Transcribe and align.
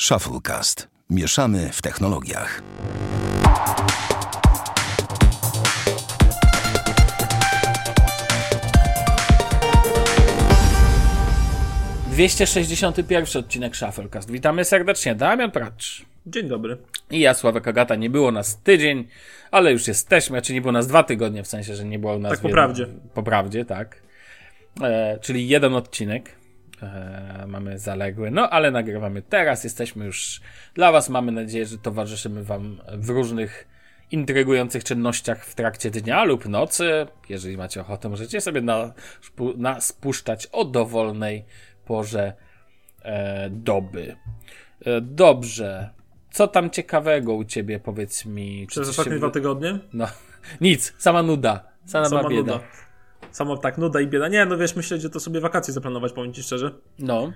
Shufflecast. 0.00 0.88
Mieszamy 1.10 1.70
w 1.72 1.82
technologiach. 1.82 2.62
Dwieście 12.10 12.46
sześćdziesiąty 12.46 13.04
pierwszy 13.04 13.38
odcinek 13.38 13.76
Shufflecast. 13.76 14.30
Witamy 14.30 14.64
serdecznie. 14.64 15.14
Damian 15.14 15.50
Pracz. 15.50 16.04
Dzień 16.26 16.48
dobry. 16.48 16.78
I 17.10 17.20
ja, 17.20 17.34
Sławek 17.34 17.68
Agata. 17.68 17.94
Nie 17.94 18.10
było 18.10 18.32
nas 18.32 18.60
tydzień, 18.62 19.08
ale 19.50 19.72
już 19.72 19.88
jesteśmy. 19.88 20.42
Czy 20.42 20.52
nie 20.54 20.60
było 20.60 20.72
nas 20.72 20.86
dwa 20.86 21.02
tygodnie, 21.02 21.42
w 21.42 21.46
sensie, 21.48 21.76
że 21.76 21.84
nie 21.84 21.98
było 21.98 22.18
nas... 22.18 22.32
Tak 22.32 22.40
po 22.40 22.48
prawdzie. 22.48 22.86
Po 23.14 23.22
prawdzie, 23.22 23.64
tak. 23.64 24.02
E, 24.82 25.18
czyli 25.20 25.48
jeden 25.48 25.74
odcinek. 25.74 26.45
E, 26.82 27.44
mamy 27.48 27.78
zaległy. 27.78 28.30
No, 28.30 28.50
ale 28.50 28.70
nagrywamy 28.70 29.22
teraz. 29.22 29.64
Jesteśmy 29.64 30.04
już 30.04 30.40
dla 30.74 30.92
Was. 30.92 31.08
Mamy 31.08 31.32
nadzieję, 31.32 31.66
że 31.66 31.78
towarzyszymy 31.78 32.44
Wam 32.44 32.80
w 32.92 33.08
różnych 33.08 33.68
intrygujących 34.10 34.84
czynnościach 34.84 35.44
w 35.44 35.54
trakcie 35.54 35.90
dnia 35.90 36.24
lub 36.24 36.48
nocy. 36.48 37.06
Jeżeli 37.28 37.56
macie 37.56 37.80
ochotę, 37.80 38.08
możecie 38.08 38.40
sobie 38.40 38.60
na, 38.60 38.92
na 39.56 39.80
spuszczać 39.80 40.46
o 40.46 40.64
dowolnej 40.64 41.44
porze 41.84 42.32
e, 43.02 43.50
doby. 43.50 44.16
E, 44.84 45.00
dobrze. 45.00 45.90
Co 46.30 46.48
tam 46.48 46.70
ciekawego 46.70 47.34
u 47.34 47.44
ciebie, 47.44 47.80
powiedz 47.80 48.24
mi? 48.24 48.66
Przez 48.66 48.88
ostatnie 48.88 49.12
się- 49.12 49.18
dwa 49.18 49.30
tygodnie? 49.30 49.78
No, 49.92 50.06
nic, 50.60 50.94
sama 50.98 51.22
nuda. 51.22 51.64
Sama, 51.86 52.08
Sama 52.08 52.28
bieda. 52.28 52.52
nuda. 52.52 52.64
Sama 53.36 53.56
tak, 53.56 53.78
nuda 53.78 54.00
i 54.00 54.06
bieda. 54.06 54.28
Nie, 54.28 54.46
no 54.46 54.58
wiesz, 54.58 54.76
myślę, 54.76 55.00
że 55.00 55.10
to 55.10 55.20
sobie 55.20 55.40
wakacje 55.40 55.74
zaplanować, 55.74 56.12
powiem 56.12 56.32
ci 56.32 56.42
szczerze. 56.42 56.70
No, 56.98 57.32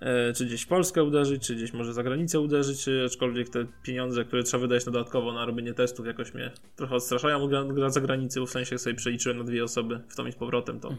E, 0.00 0.32
czy 0.32 0.46
gdzieś 0.46 0.62
w 0.62 0.66
Polskę 0.66 1.04
uderzyć, 1.04 1.46
czy 1.46 1.54
gdzieś 1.54 1.72
może 1.72 1.94
za 1.94 2.02
granicę 2.02 2.40
uderzyć, 2.40 2.86
aczkolwiek 3.06 3.48
te 3.48 3.66
pieniądze, 3.82 4.24
które 4.24 4.42
trzeba 4.42 4.60
wydać 4.60 4.86
na 4.86 4.92
dodatkowo 4.92 5.32
na 5.32 5.44
robienie 5.44 5.74
testów 5.74 6.06
jakoś 6.06 6.34
mnie 6.34 6.50
trochę 6.76 6.94
odstraszają 6.94 7.42
od 7.42 7.50
gra- 7.50 7.64
gra 7.64 7.90
za 7.90 8.00
granicę, 8.00 8.40
w 8.40 8.50
sensie 8.50 8.74
jak 8.74 8.80
sobie 8.80 8.96
przeliczyłem 8.96 9.38
na 9.38 9.44
dwie 9.44 9.64
osoby 9.64 10.00
w 10.08 10.16
tom 10.16 10.28
i 10.28 10.32
z 10.32 10.34
powrotem, 10.34 10.80
to 10.80 10.94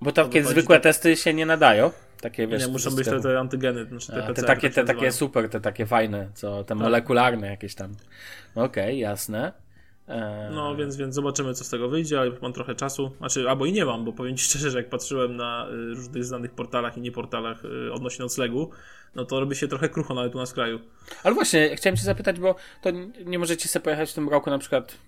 bo 0.00 0.12
takie 0.12 0.40
wychodzi 0.40 0.60
zwykłe 0.60 0.76
tak- 0.76 0.82
testy 0.82 1.16
się 1.16 1.34
nie 1.34 1.46
nadają. 1.46 1.90
Takie 2.20 2.46
wiesz. 2.46 2.66
nie, 2.66 2.72
muszą 2.72 2.90
być 2.90 3.04
te, 3.04 3.20
te 3.20 3.38
antygeny, 3.38 3.84
znaczy 3.84 4.12
te 4.12 4.24
A, 4.24 4.32
te 4.32 4.42
takie, 4.42 4.70
tak 4.70 4.86
te 4.86 4.94
takie 4.94 5.12
super, 5.12 5.48
te 5.48 5.60
takie 5.60 5.86
fajne, 5.86 6.30
co 6.34 6.64
te 6.64 6.74
molekularne 6.74 7.46
jakieś 7.46 7.74
tam. 7.74 7.94
Okej, 8.54 8.98
jasne. 8.98 9.52
E, 10.10 10.50
No, 10.54 10.76
więc, 10.76 10.96
więc 10.96 11.14
zobaczymy, 11.14 11.54
co 11.54 11.64
z 11.64 11.70
tego 11.70 11.88
wyjdzie, 11.88 12.20
ale 12.20 12.30
mam 12.42 12.52
trochę 12.52 12.74
czasu. 12.74 13.10
Znaczy, 13.18 13.50
albo 13.50 13.66
i 13.66 13.72
nie 13.72 13.84
mam, 13.84 14.04
bo 14.04 14.12
powiem 14.12 14.36
Ci 14.36 14.44
szczerze, 14.48 14.70
że 14.70 14.78
jak 14.78 14.88
patrzyłem 14.88 15.36
na 15.36 15.66
y, 15.68 15.94
różnych 15.94 16.24
znanych 16.24 16.50
portalach 16.50 16.96
i 16.98 17.00
nie 17.00 17.12
portalach 17.12 17.64
y, 17.64 17.92
odnośnie 17.92 18.22
noclegu, 18.22 18.70
no 19.14 19.24
to 19.24 19.40
robi 19.40 19.56
się 19.56 19.68
trochę 19.68 19.88
krucho 19.88 20.14
nawet 20.14 20.34
u 20.34 20.38
nas 20.38 20.50
w 20.50 20.54
kraju. 20.54 20.80
Ale 21.24 21.34
właśnie, 21.34 21.76
chciałem 21.76 21.96
cię 21.96 22.02
zapytać, 22.02 22.40
bo 22.40 22.54
to 22.82 22.90
nie 23.24 23.38
możecie 23.38 23.68
sobie 23.68 23.84
pojechać 23.84 24.10
w 24.10 24.14
tym 24.14 24.28
roku 24.28 24.50
na 24.50 24.58
przykład 24.58 24.98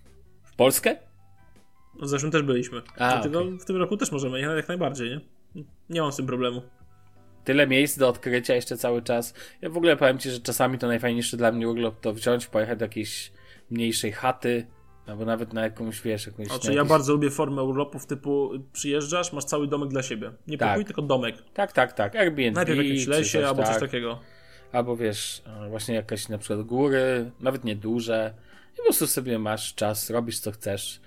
w 0.42 0.56
Polskę? 0.56 0.97
No, 1.98 2.06
w 2.06 2.08
zeszłym 2.08 2.33
też 2.33 2.42
byliśmy. 2.42 2.83
A, 2.98 3.12
Dlatego 3.12 3.41
okej. 3.41 3.58
w 3.58 3.64
tym 3.64 3.77
roku 3.77 3.97
też 3.97 4.12
możemy 4.12 4.41
jechać 4.41 4.56
jak 4.56 4.69
najbardziej, 4.69 5.11
nie? 5.11 5.20
Nie 5.91 6.00
mam 6.03 6.12
z 6.12 6.17
tym 6.17 6.27
problemu. 6.27 6.62
Tyle 7.45 7.67
miejsc 7.67 7.98
do 7.98 8.08
odkrycia 8.08 8.55
jeszcze 8.55 8.77
cały 8.77 9.03
czas. 9.03 9.34
Ja 9.61 9.70
w 9.70 9.77
ogóle 9.77 9.97
powiem 9.97 10.19
ci, 10.19 10.30
że 10.30 10.41
czasami 10.41 10.78
to 10.78 10.86
najfajniejsze 10.86 11.36
dla 11.36 11.53
mnie 11.53 11.69
urlop 11.69 12.00
to 12.00 12.12
wziąć, 12.12 12.47
pojechać 12.47 12.78
do 12.78 12.84
jakiejś 12.84 13.33
mniejszej 13.70 14.12
chaty, 14.12 14.67
albo 15.06 15.25
nawet 15.25 15.53
na 15.53 15.62
jakąś, 15.62 16.00
wiesz, 16.03 16.27
jakąś... 16.27 16.47
Znaczy, 16.47 16.69
na 16.69 16.75
ja 16.75 16.84
bardzo 16.84 17.12
lubię 17.12 17.31
formę 17.31 17.62
urlopów 17.62 18.06
typu 18.06 18.50
przyjeżdżasz, 18.72 19.33
masz 19.33 19.45
cały 19.45 19.67
domek 19.69 19.89
dla 19.89 20.03
siebie. 20.03 20.33
Nie 20.47 20.58
Tak. 20.58 20.69
pokój, 20.69 20.84
tylko 20.84 21.03
domek. 21.03 21.36
Tak, 21.55 21.72
tak, 21.72 21.92
tak. 21.92 22.17
Airbnb, 22.17 22.55
Najpierw 22.55 22.78
w 22.78 22.83
jakimś 22.83 23.06
lesie 23.06 23.39
coś, 23.39 23.45
albo 23.48 23.62
tak. 23.62 23.73
coś 23.73 23.80
takiego. 23.80 24.19
Albo 24.73 24.97
wiesz, 24.97 25.42
e, 25.64 25.69
właśnie 25.69 25.95
jakaś 25.95 26.28
na 26.28 26.39
przykład 26.39 26.62
góry, 26.67 27.30
nawet 27.41 27.64
nieduże. 27.64 28.34
I 28.75 28.77
po 28.77 28.83
prostu 28.83 29.06
sobie 29.06 29.39
masz 29.39 29.75
czas, 29.75 30.11
robisz 30.11 30.39
co 30.39 30.53
chcesz. 30.53 31.00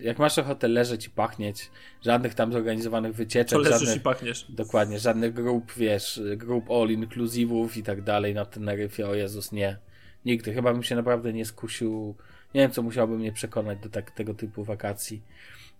Jak 0.00 0.18
masz 0.18 0.38
ochotę 0.38 0.68
leżeć 0.68 1.06
i 1.06 1.10
pachnieć, 1.10 1.70
żadnych 2.02 2.34
tam 2.34 2.52
zorganizowanych 2.52 3.12
To 3.12 3.16
wycieczek, 3.16 3.58
leżysz 3.58 3.78
żadnych, 3.80 3.96
i 3.96 4.00
pachniesz. 4.00 4.46
dokładnie, 4.48 4.98
żadnych 4.98 5.34
grup, 5.34 5.72
wiesz, 5.76 6.20
grup 6.36 6.70
all 6.70 6.90
inclusivów 6.90 7.76
i 7.76 7.82
tak 7.82 8.02
dalej 8.02 8.34
na 8.34 8.44
Teneryfie, 8.44 9.08
o 9.08 9.14
Jezus, 9.14 9.52
nie. 9.52 9.78
Nigdy, 10.24 10.54
chyba 10.54 10.72
bym 10.72 10.82
się 10.82 10.96
naprawdę 10.96 11.32
nie 11.32 11.44
skusił, 11.44 12.14
nie 12.54 12.60
wiem 12.60 12.70
co 12.70 12.82
musiałby 12.82 13.18
mnie 13.18 13.32
przekonać 13.32 13.78
do 13.78 13.88
tak, 13.88 14.10
tego 14.10 14.34
typu 14.34 14.64
wakacji, 14.64 15.22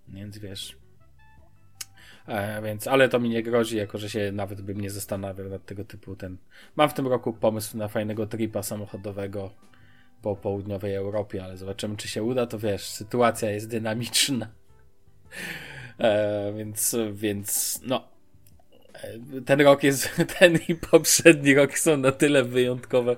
więc 0.08 0.38
wiesz. 0.38 0.76
E, 2.26 2.62
więc, 2.62 2.86
ale 2.86 3.08
to 3.08 3.20
mi 3.20 3.28
nie 3.28 3.42
grozi, 3.42 3.76
jako 3.76 3.98
że 3.98 4.10
się 4.10 4.32
nawet 4.32 4.60
bym 4.60 4.80
nie 4.80 4.90
zastanawiał 4.90 5.48
nad 5.48 5.66
tego 5.66 5.84
typu 5.84 6.16
ten. 6.16 6.36
Mam 6.76 6.88
w 6.88 6.94
tym 6.94 7.06
roku 7.06 7.32
pomysł 7.32 7.76
na 7.76 7.88
fajnego 7.88 8.26
tripa 8.26 8.62
samochodowego 8.62 9.50
po 10.22 10.36
południowej 10.36 10.94
Europie, 10.94 11.44
ale 11.44 11.56
zobaczymy, 11.56 11.96
czy 11.96 12.08
się 12.08 12.22
uda. 12.22 12.46
To 12.46 12.58
wiesz, 12.58 12.88
sytuacja 12.88 13.50
jest 13.50 13.68
dynamiczna. 13.68 14.48
E, 15.98 16.52
więc, 16.56 16.96
więc, 17.12 17.80
no. 17.86 18.11
Ten 19.46 19.60
rok 19.60 19.82
jest, 19.82 20.08
ten 20.38 20.58
i 20.68 20.74
poprzedni 20.74 21.54
rok 21.54 21.78
są 21.78 21.96
na 21.96 22.12
tyle 22.12 22.44
wyjątkowe, 22.44 23.16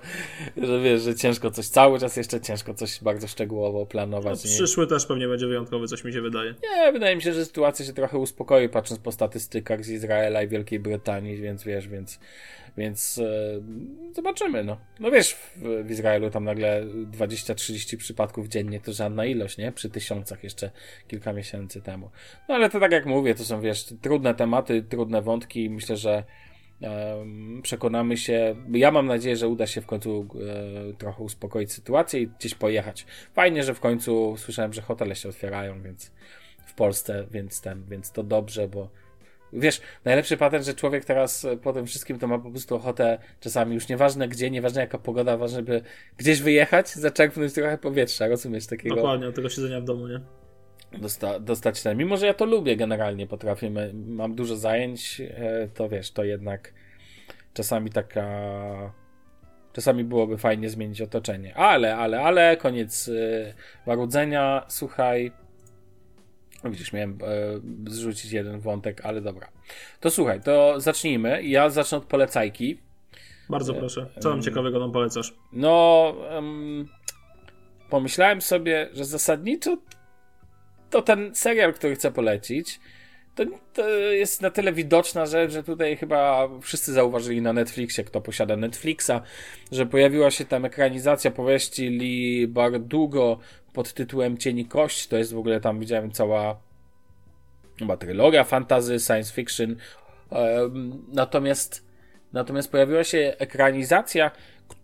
że 0.57 0.81
wiesz, 0.81 1.03
że 1.03 1.15
ciężko 1.15 1.51
coś, 1.51 1.67
cały 1.69 1.99
czas 2.01 2.17
jeszcze 2.17 2.41
ciężko 2.41 2.75
coś 2.75 3.03
bardzo 3.03 3.29
szczegółowo 3.29 3.79
No, 3.79 3.87
planować. 3.87 4.45
nie? 4.45 4.51
przyszły 4.51 4.87
też 4.87 5.07
pewnie 5.07 5.29
będzie 5.29 5.47
wyjątkowy, 5.47 5.87
coś 5.89 6.05
mi 6.05 6.13
się 6.13 6.21
wydaje. 6.21 6.55
Nie, 6.77 6.93
wydaje 6.93 7.17
mi 7.17 7.23
się, 7.23 7.33
że 7.33 7.45
sytuacja 7.45 7.85
się 7.87 7.93
trochę 7.93 8.19
uspokoi, 8.19 8.69
patrząc 8.69 9.01
po 9.01 9.13
statystykach 9.13 9.85
z 9.85 9.89
Izraela 9.91 10.43
i 10.43 10.49
Wielkiej 10.49 10.81
Brytanii, 10.81 11.37
więc 11.37 11.65
wiesz, 11.65 11.89
więc, 11.89 12.19
więc 12.77 13.19
e, 13.19 13.61
zobaczymy, 14.15 14.65
no. 14.65 14.77
No 15.01 15.11
wiesz, 15.11 15.35
w, 15.35 15.85
w 15.85 15.91
Izraelu 15.91 16.31
tam 16.31 16.45
nagle 16.45 16.85
20-30 16.87 17.97
przypadków 17.97 18.49
dziennie 18.49 18.81
to 18.81 18.93
żadna 18.93 19.27
ilość, 19.27 19.59
nie? 19.59 19.73
Przy 19.73 19.91
tysiącach 19.91 20.45
jeszcze 20.45 20.71
kilka 21.09 21.33
miesięcy 21.33 21.83
temu. 21.83 22.11
No 22.49 22.55
ale 22.55 22.71
to 22.71 22.81
tak 22.81 22.93
jak 22.93 23.07
mówię, 23.07 23.35
to 23.35 23.45
są, 23.45 23.61
wiesz, 23.61 23.85
trudne 24.03 24.35
tematy, 24.35 24.83
trudne 24.83 25.23
wątki 25.23 25.65
i 25.65 25.71
myślę, 25.71 25.97
że 25.97 26.25
em, 26.81 27.61
przekonamy 27.63 28.17
się. 28.17 28.57
Ja 28.73 28.91
mam 28.91 29.07
nadzieję, 29.07 29.37
że 29.37 29.49
uda 29.49 29.67
się 29.67 29.81
w 29.81 29.87
końcu 29.87 30.29
e, 30.91 30.95
trochę 30.95 31.23
uspokoić 31.23 31.73
sytuację 31.73 32.21
i 32.21 32.29
gdzieś 32.29 32.55
pojechać. 32.55 33.07
Fajnie, 33.33 33.63
że 33.63 33.75
w 33.75 33.81
końcu 33.81 34.37
słyszałem, 34.37 34.73
że 34.73 34.83
hotele 34.83 35.17
się 35.17 35.29
otwierają, 35.29 35.83
więc 35.83 36.13
w 36.67 36.75
Polsce, 36.75 37.27
więc 37.31 37.61
ten, 37.61 37.85
więc 37.85 38.13
to 38.13 38.23
dobrze, 38.23 38.69
bo 38.69 38.89
wiesz, 39.55 39.81
najlepszy 40.05 40.37
patent, 40.37 40.65
że 40.65 40.75
człowiek 40.75 41.05
teraz 41.05 41.45
e, 41.45 41.57
po 41.57 41.73
tym 41.73 41.87
wszystkim 41.87 42.19
to 42.19 42.27
ma 42.29 42.39
po 42.39 42.51
prostu 42.51 42.77
ochotę 42.77 43.19
czasami 43.41 43.75
już 43.75 43.89
nieważne 43.89 44.29
gdzie, 44.29 44.51
nieważne 44.51 44.81
jaka 44.81 44.99
pogoda, 44.99 45.37
ważne, 45.37 45.63
by 45.63 45.83
gdzieś 46.17 46.41
wyjechać, 46.41 46.89
zaczerpnąć 47.07 47.53
trochę 47.53 47.79
powietrza, 47.79 48.29
rozumiesz, 48.29 48.67
takiego 48.67 48.95
Dokładnie, 48.95 49.33
tego 49.33 49.49
siedzenia 49.49 49.81
w 49.81 49.85
domu, 49.85 50.09
nie? 50.09 50.21
dosta, 50.99 51.41
dostać 51.41 51.83
ten. 51.83 51.99
Mimo, 51.99 52.17
że 52.17 52.27
ja 52.27 52.35
to 52.35 52.45
lubię 52.45 52.77
generalnie, 52.77 53.27
potrafię, 53.27 53.71
mam 53.95 54.35
dużo 54.35 54.57
zajęć, 54.57 55.21
e, 55.21 55.69
to 55.75 55.89
wiesz, 55.89 56.11
to 56.11 56.25
jednak 56.25 56.73
czasami 57.55 57.91
taka. 57.91 58.95
Czasami 59.73 60.05
byłoby 60.05 60.39
fajnie 60.39 60.71
zmienić 60.71 61.01
otoczenie. 61.01 61.57
Ale, 61.57 61.97
ale, 61.97 62.21
ale, 62.21 62.57
koniec 62.57 63.11
marudzenia. 63.87 64.65
Słuchaj. 64.69 65.33
No 66.65 66.71
Widzisz, 66.71 66.93
miałem 66.93 67.19
e, 67.23 67.91
zrzucić 67.91 68.33
jeden 68.33 68.61
wątek, 68.61 69.01
ale 69.05 69.21
dobra. 69.21 69.49
To 70.01 70.11
słuchaj, 70.11 70.41
to 70.41 70.81
zacznijmy. 70.81 71.43
Ja 71.43 71.71
zacznę 71.71 71.99
od 71.99 72.05
polecajki. 72.05 72.79
Bardzo 73.49 73.75
proszę. 73.75 74.07
Co 74.21 74.31
tam 74.31 74.43
ciekawego 74.43 74.81
nam 74.81 74.93
polecasz? 74.93 75.35
No, 75.53 76.15
em, 76.29 76.89
pomyślałem 77.91 78.43
sobie, 78.43 78.89
że 78.93 79.05
zasadniczo 79.05 79.79
to 80.91 81.03
ten 81.03 81.35
serial, 81.35 81.75
który 81.75 81.95
chcę 81.95 82.13
polecić, 82.13 82.81
to, 83.35 83.45
to 83.73 83.89
jest 83.89 84.43
na 84.43 84.51
tyle 84.51 84.73
widoczna 84.73 85.27
rzecz, 85.27 85.53
że 85.53 85.63
tutaj 85.63 85.97
chyba 85.97 86.49
wszyscy 86.61 86.93
zauważyli 86.93 87.43
na 87.43 87.53
Netflixie, 87.53 88.05
kto 88.05 88.21
posiada 88.21 88.57
Netflixa, 88.57 89.13
że 89.73 89.87
pojawiła 89.87 90.31
się 90.31 90.45
tam 90.45 90.65
ekranizacja 90.65 91.31
powieści 91.31 91.89
Lee 91.89 92.47
Bardugo 92.49 93.39
pod 93.75 93.93
tytułem 93.95 94.39
Cień 94.39 94.59
i 94.59 94.67
Kość. 94.67 95.07
To 95.07 95.17
jest 95.17 95.33
w 95.33 95.39
ogóle 95.39 95.61
tam, 95.61 95.81
widziałem, 95.81 96.11
cała 96.11 96.57
chyba 97.79 97.97
trylogia 97.97 98.45
fantasy, 98.45 99.01
science 99.01 99.33
fiction. 99.35 99.77
Natomiast 101.09 101.85
Natomiast 102.35 102.71
pojawiła 102.71 103.05
się 103.05 103.35
ekranizacja, 103.39 104.31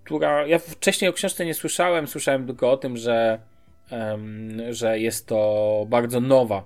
która. 0.05 0.47
Ja 0.47 0.59
wcześniej 0.59 1.11
o 1.11 1.13
książce 1.13 1.47
nie 1.47 1.55
słyszałem, 1.55 2.07
słyszałem 2.07 2.47
tylko 2.47 2.71
o 2.71 2.77
tym, 2.77 2.97
że, 2.97 3.41
że 4.71 4.99
jest 4.99 5.27
to 5.27 5.87
bardzo 5.89 6.21
nowa. 6.21 6.65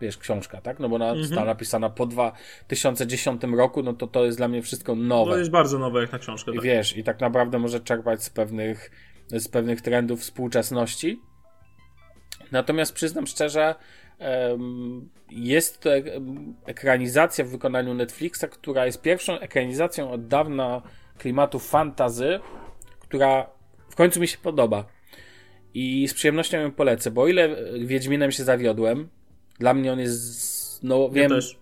Wiesz, 0.00 0.18
książka, 0.18 0.60
tak? 0.60 0.78
No 0.80 0.88
bo 0.88 0.96
ona 0.96 1.16
została 1.16 1.44
napisana 1.44 1.90
po 1.90 2.06
2010 2.06 3.42
roku, 3.42 3.82
no 3.82 3.92
to 3.92 4.06
to 4.06 4.24
jest 4.24 4.38
dla 4.38 4.48
mnie 4.48 4.62
wszystko 4.62 4.94
nowe. 4.94 5.30
To 5.30 5.38
jest 5.38 5.50
bardzo 5.50 5.78
nowe 5.78 6.00
jak 6.00 6.12
na 6.12 6.18
książkę. 6.18 6.50
I 6.50 6.54
Tak. 6.54 6.64
wiesz, 6.64 6.96
i 6.96 7.04
tak 7.04 7.20
naprawdę 7.20 7.58
może 7.58 7.80
czerpać 7.80 8.22
z 8.22 8.30
pewnych, 8.30 8.90
z 9.30 9.48
pewnych 9.48 9.80
trendów 9.80 10.20
współczesności. 10.20 11.20
Natomiast 12.52 12.92
przyznam 12.92 13.26
szczerze, 13.26 13.74
jest 15.30 15.80
to 15.80 15.90
ekranizacja 16.66 17.44
w 17.44 17.48
wykonaniu 17.48 17.94
Netflixa, 17.94 18.44
która 18.50 18.86
jest 18.86 19.02
pierwszą 19.02 19.38
ekranizacją 19.38 20.10
od 20.10 20.26
dawna 20.26 20.82
klimatu 21.18 21.58
fantazy, 21.58 22.40
która 22.98 23.50
w 23.88 23.94
końcu 23.94 24.20
mi 24.20 24.28
się 24.28 24.38
podoba. 24.38 24.84
I 25.74 26.08
z 26.08 26.14
przyjemnością 26.14 26.60
ją 26.60 26.72
polecę, 26.72 27.10
bo 27.10 27.22
o 27.22 27.28
ile 27.28 27.56
Wiedźminem 27.86 28.32
się 28.32 28.44
zawiodłem, 28.44 29.08
dla 29.58 29.74
mnie 29.74 29.92
on 29.92 29.98
jest, 29.98 30.82
no 30.84 31.08
wiem, 31.08 31.30
Ja. 31.30 31.56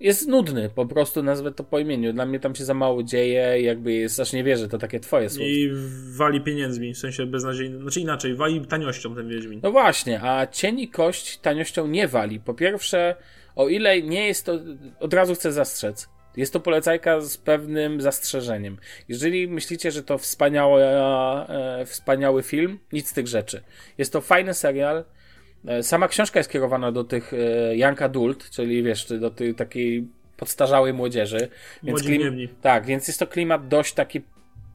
Jest 0.00 0.28
nudny, 0.28 0.70
po 0.74 0.86
prostu 0.86 1.22
nazwę 1.22 1.52
to 1.52 1.64
po 1.64 1.78
imieniu. 1.78 2.12
Dla 2.12 2.26
mnie 2.26 2.40
tam 2.40 2.54
się 2.54 2.64
za 2.64 2.74
mało 2.74 3.02
dzieje, 3.02 3.62
jakby 3.62 3.92
jest, 3.92 4.20
aż 4.20 4.32
nie 4.32 4.44
wierzę, 4.44 4.68
to 4.68 4.78
takie 4.78 5.00
twoje 5.00 5.30
słowo. 5.30 5.50
I 5.50 5.70
wali 6.16 6.40
pieniędzmi, 6.40 6.94
w 6.94 6.98
sensie 6.98 7.26
beznadziejnym. 7.26 7.82
Znaczy 7.82 8.00
inaczej, 8.00 8.34
wali 8.34 8.66
taniością 8.66 9.14
ten 9.14 9.28
Wiedźmin. 9.28 9.60
No 9.62 9.72
właśnie, 9.72 10.22
a 10.22 10.46
cień 10.46 10.80
i 10.80 10.88
kość 10.88 11.38
taniością 11.38 11.86
nie 11.86 12.08
wali. 12.08 12.40
Po 12.40 12.54
pierwsze, 12.54 13.16
o 13.56 13.68
ile 13.68 14.02
nie 14.02 14.26
jest 14.26 14.46
to, 14.46 14.58
od 15.00 15.14
razu 15.14 15.34
chcę 15.34 15.52
zastrzec, 15.52 16.08
jest 16.36 16.52
to 16.52 16.60
polecajka 16.60 17.20
z 17.20 17.36
pewnym 17.36 18.00
zastrzeżeniem. 18.00 18.78
Jeżeli 19.08 19.48
myślicie, 19.48 19.90
że 19.90 20.02
to 20.02 20.18
wspaniały, 20.18 20.82
e, 20.82 21.84
wspaniały 21.86 22.42
film, 22.42 22.78
nic 22.92 23.08
z 23.08 23.12
tych 23.12 23.26
rzeczy. 23.26 23.62
Jest 23.98 24.12
to 24.12 24.20
fajny 24.20 24.54
serial. 24.54 25.04
E, 25.66 25.82
Sama 25.82 26.08
książka 26.08 26.40
jest 26.40 26.50
kierowana 26.50 26.92
do 26.92 27.04
tych 27.04 27.32
e, 27.34 27.76
young 27.76 28.02
adult, 28.02 28.50
czyli 28.50 28.82
wiesz, 28.82 29.06
do 29.20 29.30
tej 29.30 29.54
takiej 29.54 30.08
podstarzałej 30.36 30.92
młodzieży. 30.92 31.48
Więc 31.82 32.02
gniewni. 32.02 32.48
tak, 32.48 32.86
więc 32.86 33.08
jest 33.08 33.20
to 33.20 33.26
klimat 33.26 33.68
dość 33.68 33.94
taki 33.94 34.20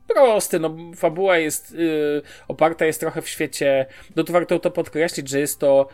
prosty, 0.08 0.60
no 0.60 0.78
fabuła 0.96 1.38
jest 1.38 1.72
yy, 1.72 2.22
oparta 2.48 2.86
jest 2.86 3.00
trochę 3.00 3.22
w 3.22 3.30
świecie, 3.30 3.86
no 4.16 4.24
to 4.24 4.34
warto 4.34 4.60
to 4.60 4.72
podkreślić, 4.72 5.30
że 5.30 5.40
jest 5.40 5.60
to 5.60 5.88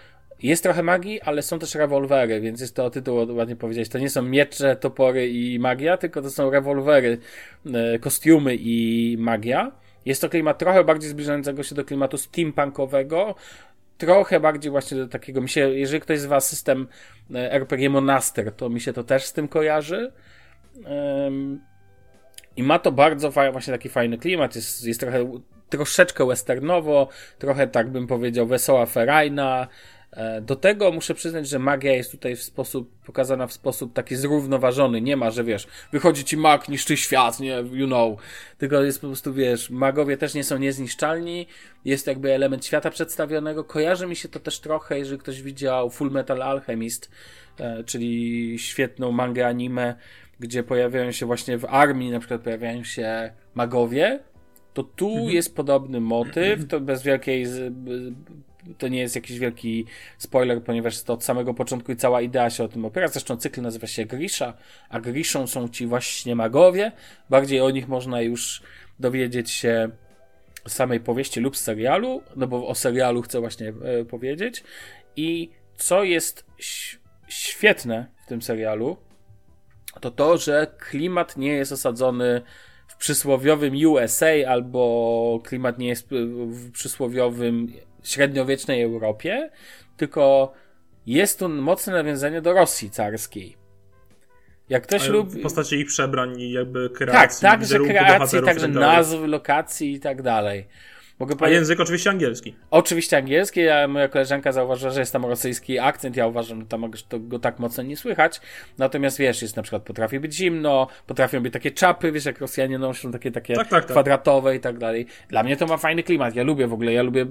jest 0.43 0.63
trochę 0.63 0.83
magii, 0.83 1.21
ale 1.21 1.41
są 1.41 1.59
też 1.59 1.75
rewolwery, 1.75 2.41
więc 2.41 2.61
jest 2.61 2.75
to 2.75 2.89
tytuł 2.89 3.35
ładnie 3.35 3.55
powiedzieć. 3.55 3.89
To 3.89 3.99
nie 3.99 4.09
są 4.09 4.21
miecze, 4.21 4.75
topory 4.75 5.29
i 5.29 5.59
magia, 5.59 5.97
tylko 5.97 6.21
to 6.21 6.29
są 6.29 6.49
rewolwery, 6.49 7.17
yy, 7.65 7.99
kostiumy 7.99 8.55
i 8.55 9.15
magia. 9.19 9.71
Jest 10.05 10.21
to 10.21 10.29
klimat 10.29 10.57
trochę 10.57 10.83
bardziej 10.83 11.09
zbliżającego 11.09 11.63
się 11.63 11.75
do 11.75 11.85
klimatu 11.85 12.17
steampunkowego, 12.17 13.35
trochę 14.01 14.39
bardziej 14.39 14.71
właśnie 14.71 14.97
do 14.97 15.07
takiego, 15.07 15.41
mi 15.41 15.49
się, 15.49 15.69
jeżeli 15.69 16.01
ktoś 16.01 16.19
z 16.19 16.25
was 16.25 16.49
system 16.49 16.87
e, 17.35 17.51
RPG 17.51 17.89
Monaster, 17.89 18.51
to 18.51 18.69
mi 18.69 18.81
się 18.81 18.93
to 18.93 19.03
też 19.03 19.23
z 19.23 19.33
tym 19.33 19.47
kojarzy. 19.47 20.11
I 22.55 22.63
ma 22.63 22.79
to 22.79 22.91
bardzo 22.91 23.31
fa- 23.31 23.51
właśnie 23.51 23.73
taki 23.73 23.89
fajny 23.89 24.17
klimat, 24.17 24.55
jest, 24.55 24.85
jest 24.85 24.99
trochę, 24.99 25.41
troszeczkę 25.69 26.25
westernowo, 26.25 27.07
trochę 27.39 27.67
tak 27.67 27.89
bym 27.89 28.07
powiedział 28.07 28.47
wesoła 28.47 28.85
ferajna. 28.85 29.67
E, 30.11 30.41
Do 30.41 30.55
tego 30.55 30.91
muszę 30.91 31.13
przyznać, 31.13 31.47
że 31.47 31.59
magia 31.59 31.93
jest 31.93 32.11
tutaj 32.11 32.35
w 32.35 32.43
sposób, 32.43 32.91
pokazana 33.05 33.47
w 33.47 33.53
sposób 33.53 33.93
taki 33.93 34.15
zrównoważony. 34.15 35.01
Nie 35.01 35.17
ma, 35.17 35.31
że 35.31 35.43
wiesz, 35.43 35.67
wychodzi 35.91 36.23
ci 36.23 36.37
mag, 36.37 36.69
niszczy 36.69 36.97
świat, 36.97 37.39
nie, 37.39 37.63
you 37.71 37.87
know. 37.87 38.19
Tylko 38.57 38.83
jest 38.83 39.01
po 39.01 39.07
prostu, 39.07 39.33
wiesz, 39.33 39.69
magowie 39.69 40.17
też 40.17 40.33
nie 40.33 40.43
są 40.43 40.57
niezniszczalni. 40.57 41.47
Jest 41.85 42.07
jakby 42.07 42.33
element 42.33 42.65
świata 42.65 42.89
przedstawionego. 42.89 43.63
Kojarzy 43.63 44.07
mi 44.07 44.15
się 44.15 44.29
to 44.29 44.39
też 44.39 44.59
trochę, 44.59 44.99
jeżeli 44.99 45.19
ktoś 45.19 45.41
widział 45.41 45.89
Full 45.89 46.11
Metal 46.11 46.41
Alchemist, 46.41 47.11
e, 47.59 47.83
czyli 47.83 48.59
świetną 48.59 49.11
mangę 49.11 49.47
anime, 49.47 49.95
gdzie 50.39 50.63
pojawiają 50.63 51.11
się 51.11 51.25
właśnie 51.25 51.57
w 51.57 51.65
armii, 51.65 52.11
na 52.11 52.19
przykład 52.19 52.41
pojawiają 52.41 52.83
się 52.83 53.33
magowie, 53.55 54.19
to 54.73 54.83
tu 54.83 55.29
jest 55.29 55.55
podobny 55.55 55.99
motyw, 55.99 56.67
to 56.67 56.79
bez 56.79 57.03
wielkiej, 57.03 57.45
to 58.77 58.87
nie 58.87 58.99
jest 58.99 59.15
jakiś 59.15 59.39
wielki 59.39 59.85
spoiler, 60.17 60.63
ponieważ 60.63 61.03
to 61.03 61.13
od 61.13 61.23
samego 61.23 61.53
początku 61.53 61.91
i 61.91 61.95
cała 61.95 62.21
idea 62.21 62.49
się 62.49 62.63
o 62.63 62.67
tym 62.67 62.85
opiera. 62.85 63.07
Zresztą 63.07 63.37
cykl 63.37 63.61
nazywa 63.61 63.87
się 63.87 64.05
Grisha, 64.05 64.53
a 64.89 64.99
Grishą 64.99 65.47
są 65.47 65.69
ci 65.69 65.87
właśnie 65.87 66.35
magowie. 66.35 66.91
Bardziej 67.29 67.61
o 67.61 67.69
nich 67.69 67.87
można 67.87 68.21
już 68.21 68.61
dowiedzieć 68.99 69.51
się 69.51 69.89
z 70.67 70.73
samej 70.73 70.99
powieści 70.99 71.39
lub 71.39 71.57
z 71.57 71.61
serialu, 71.61 72.21
no 72.35 72.47
bo 72.47 72.67
o 72.67 72.75
serialu 72.75 73.21
chcę 73.21 73.39
właśnie 73.39 73.69
e, 73.69 74.05
powiedzieć. 74.05 74.63
I 75.15 75.49
co 75.75 76.03
jest 76.03 76.45
świetne 77.27 78.05
w 78.25 78.27
tym 78.27 78.41
serialu, 78.41 78.97
to 80.01 80.11
to, 80.11 80.37
że 80.37 80.67
klimat 80.77 81.37
nie 81.37 81.53
jest 81.53 81.71
osadzony 81.71 82.41
w 82.87 82.95
przysłowiowym 82.95 83.73
USA 83.87 84.27
albo 84.47 85.39
klimat 85.43 85.77
nie 85.77 85.87
jest 85.87 86.07
w 86.47 86.71
przysłowiowym 86.71 87.73
średniowiecznej 88.03 88.81
Europie, 88.81 89.49
tylko 89.97 90.53
jest 91.05 91.39
tu 91.39 91.49
mocne 91.49 91.93
nawiązanie 91.93 92.41
do 92.41 92.53
Rosji 92.53 92.89
carskiej. 92.89 93.57
Jak 94.69 94.83
ktoś 94.83 95.07
lubi. 95.07 95.39
W 95.39 95.43
postaci 95.43 95.75
ich 95.75 95.87
przebrań 95.87 96.41
i 96.41 96.51
jakby 96.51 96.89
Tak, 96.89 96.97
kreacji, 96.97 97.41
także 97.41 97.59
wizerunku 97.59 97.93
kreacji, 97.93 98.41
także 98.41 98.65
tak 98.65 98.75
nazw, 98.75 99.17
lokacji 99.21 99.93
i 99.93 99.99
tak 99.99 100.21
dalej. 100.21 100.67
Mogę 101.21 101.33
A 101.33 101.37
powiedzieć, 101.37 101.55
język 101.59 101.79
oczywiście 101.79 102.09
angielski. 102.09 102.55
oczywiście 102.71 103.17
angielski, 103.17 103.69
a 103.69 103.87
moja 103.87 104.07
koleżanka 104.07 104.51
zauważyła, 104.51 104.91
że 104.91 104.99
jest 104.99 105.13
tam 105.13 105.25
rosyjski 105.25 105.79
akcent, 105.79 106.15
ja 106.15 106.27
uważam, 106.27 106.61
że 106.61 106.67
tam 106.67 106.91
go 107.19 107.39
tak 107.39 107.59
mocno 107.59 107.83
nie 107.83 107.97
słychać. 107.97 108.41
Natomiast 108.77 109.17
wiesz, 109.17 109.41
jest 109.41 109.55
na 109.55 109.63
przykład 109.63 109.83
potrafi 109.83 110.19
być 110.19 110.35
zimno, 110.35 110.87
potrafią 111.07 111.41
być 111.41 111.53
takie 111.53 111.71
czapy, 111.71 112.11
wiesz, 112.11 112.25
jak 112.25 112.39
Rosjanie 112.39 112.79
noszą 112.79 113.11
takie 113.11 113.31
takie 113.31 113.53
Tak, 113.55 113.67
tak, 113.67 113.83
tak. 113.83 113.91
kwadratowe 113.91 114.55
i 114.55 114.59
tak 114.59 114.77
dalej. 114.77 115.05
Dla 115.29 115.43
mnie 115.43 115.57
to 115.57 115.65
ma 115.67 115.77
fajny 115.77 116.03
klimat, 116.03 116.35
ja 116.35 116.43
lubię 116.43 116.67
w 116.67 116.73
ogóle, 116.73 116.93
ja 116.93 117.03
lubię, 117.03 117.21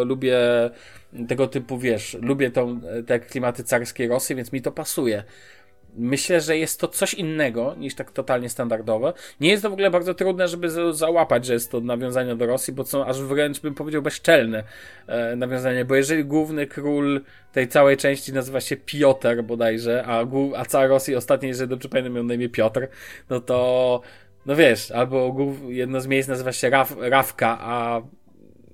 e, 0.00 0.04
lubię 0.04 0.38
tego 1.28 1.46
typu, 1.46 1.78
wiesz, 1.78 2.16
lubię 2.20 2.50
tą, 2.50 2.80
te 3.06 3.20
klimaty 3.20 3.64
carskiej 3.64 4.08
Rosji, 4.08 4.36
więc 4.36 4.52
mi 4.52 4.62
to 4.62 4.72
pasuje. 4.72 5.24
Myślę, 5.96 6.40
że 6.40 6.58
jest 6.58 6.80
to 6.80 6.88
coś 6.88 7.14
innego 7.14 7.74
niż 7.78 7.94
tak 7.94 8.10
totalnie 8.10 8.48
standardowe. 8.48 9.12
Nie 9.40 9.50
jest 9.50 9.62
to 9.62 9.70
w 9.70 9.72
ogóle 9.72 9.90
bardzo 9.90 10.14
trudne, 10.14 10.48
żeby 10.48 10.70
za- 10.70 10.92
załapać, 10.92 11.46
że 11.46 11.52
jest 11.52 11.70
to 11.70 11.80
nawiązanie 11.80 12.36
do 12.36 12.46
Rosji, 12.46 12.72
bo 12.74 12.84
są 12.84 13.04
aż 13.04 13.22
wręcz 13.22 13.60
bym 13.60 13.74
powiedział 13.74 14.02
bezczelne 14.02 14.64
e, 15.06 15.36
nawiązanie, 15.36 15.84
bo 15.84 15.94
jeżeli 15.94 16.24
główny 16.24 16.66
król 16.66 17.20
tej 17.52 17.68
całej 17.68 17.96
części 17.96 18.32
nazywa 18.32 18.60
się 18.60 18.76
Piotr 18.76 19.42
bodajże, 19.42 20.04
a, 20.06 20.24
a 20.56 20.64
cała 20.64 20.86
Rosja 20.86 21.18
ostatnio, 21.18 21.48
jeżeli 21.48 21.70
dobrze 21.70 21.88
pamiętam, 21.88 22.12
miał 22.14 22.24
na 22.24 22.34
imię 22.34 22.48
Piotr, 22.48 22.88
no 23.30 23.40
to 23.40 24.00
no 24.46 24.56
wiesz, 24.56 24.90
albo 24.90 25.36
jedno 25.68 26.00
z 26.00 26.06
miejsc 26.06 26.28
nazywa 26.28 26.52
się 26.52 26.70
Raf, 26.70 26.96
Rawka, 27.00 27.58
a 27.60 28.02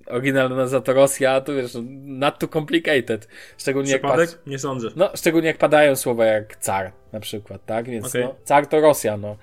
oryginalna 0.09 0.55
nazwa 0.55 0.81
to 0.81 0.93
Rosja, 0.93 1.41
to 1.41 1.53
wiesz, 1.53 1.73
no, 1.73 1.81
not 2.05 2.39
too 2.39 2.49
complicated. 2.49 3.27
Szczególnie 3.57 3.91
jak 3.91 4.01
patrz? 4.01 4.37
Nie 4.47 4.59
sądzę. 4.59 4.89
no, 4.95 5.09
szczególnie 5.15 5.47
jak 5.47 5.57
padają 5.57 5.95
słowa 5.95 6.25
jak 6.25 6.55
car 6.55 6.91
na 7.11 7.19
przykład, 7.19 7.65
tak? 7.65 7.89
Więc 7.89 8.05
Okej. 8.05 8.23
no, 8.23 8.35
car 8.43 8.67
to 8.67 8.81
Rosja, 8.81 9.17
no. 9.17 9.37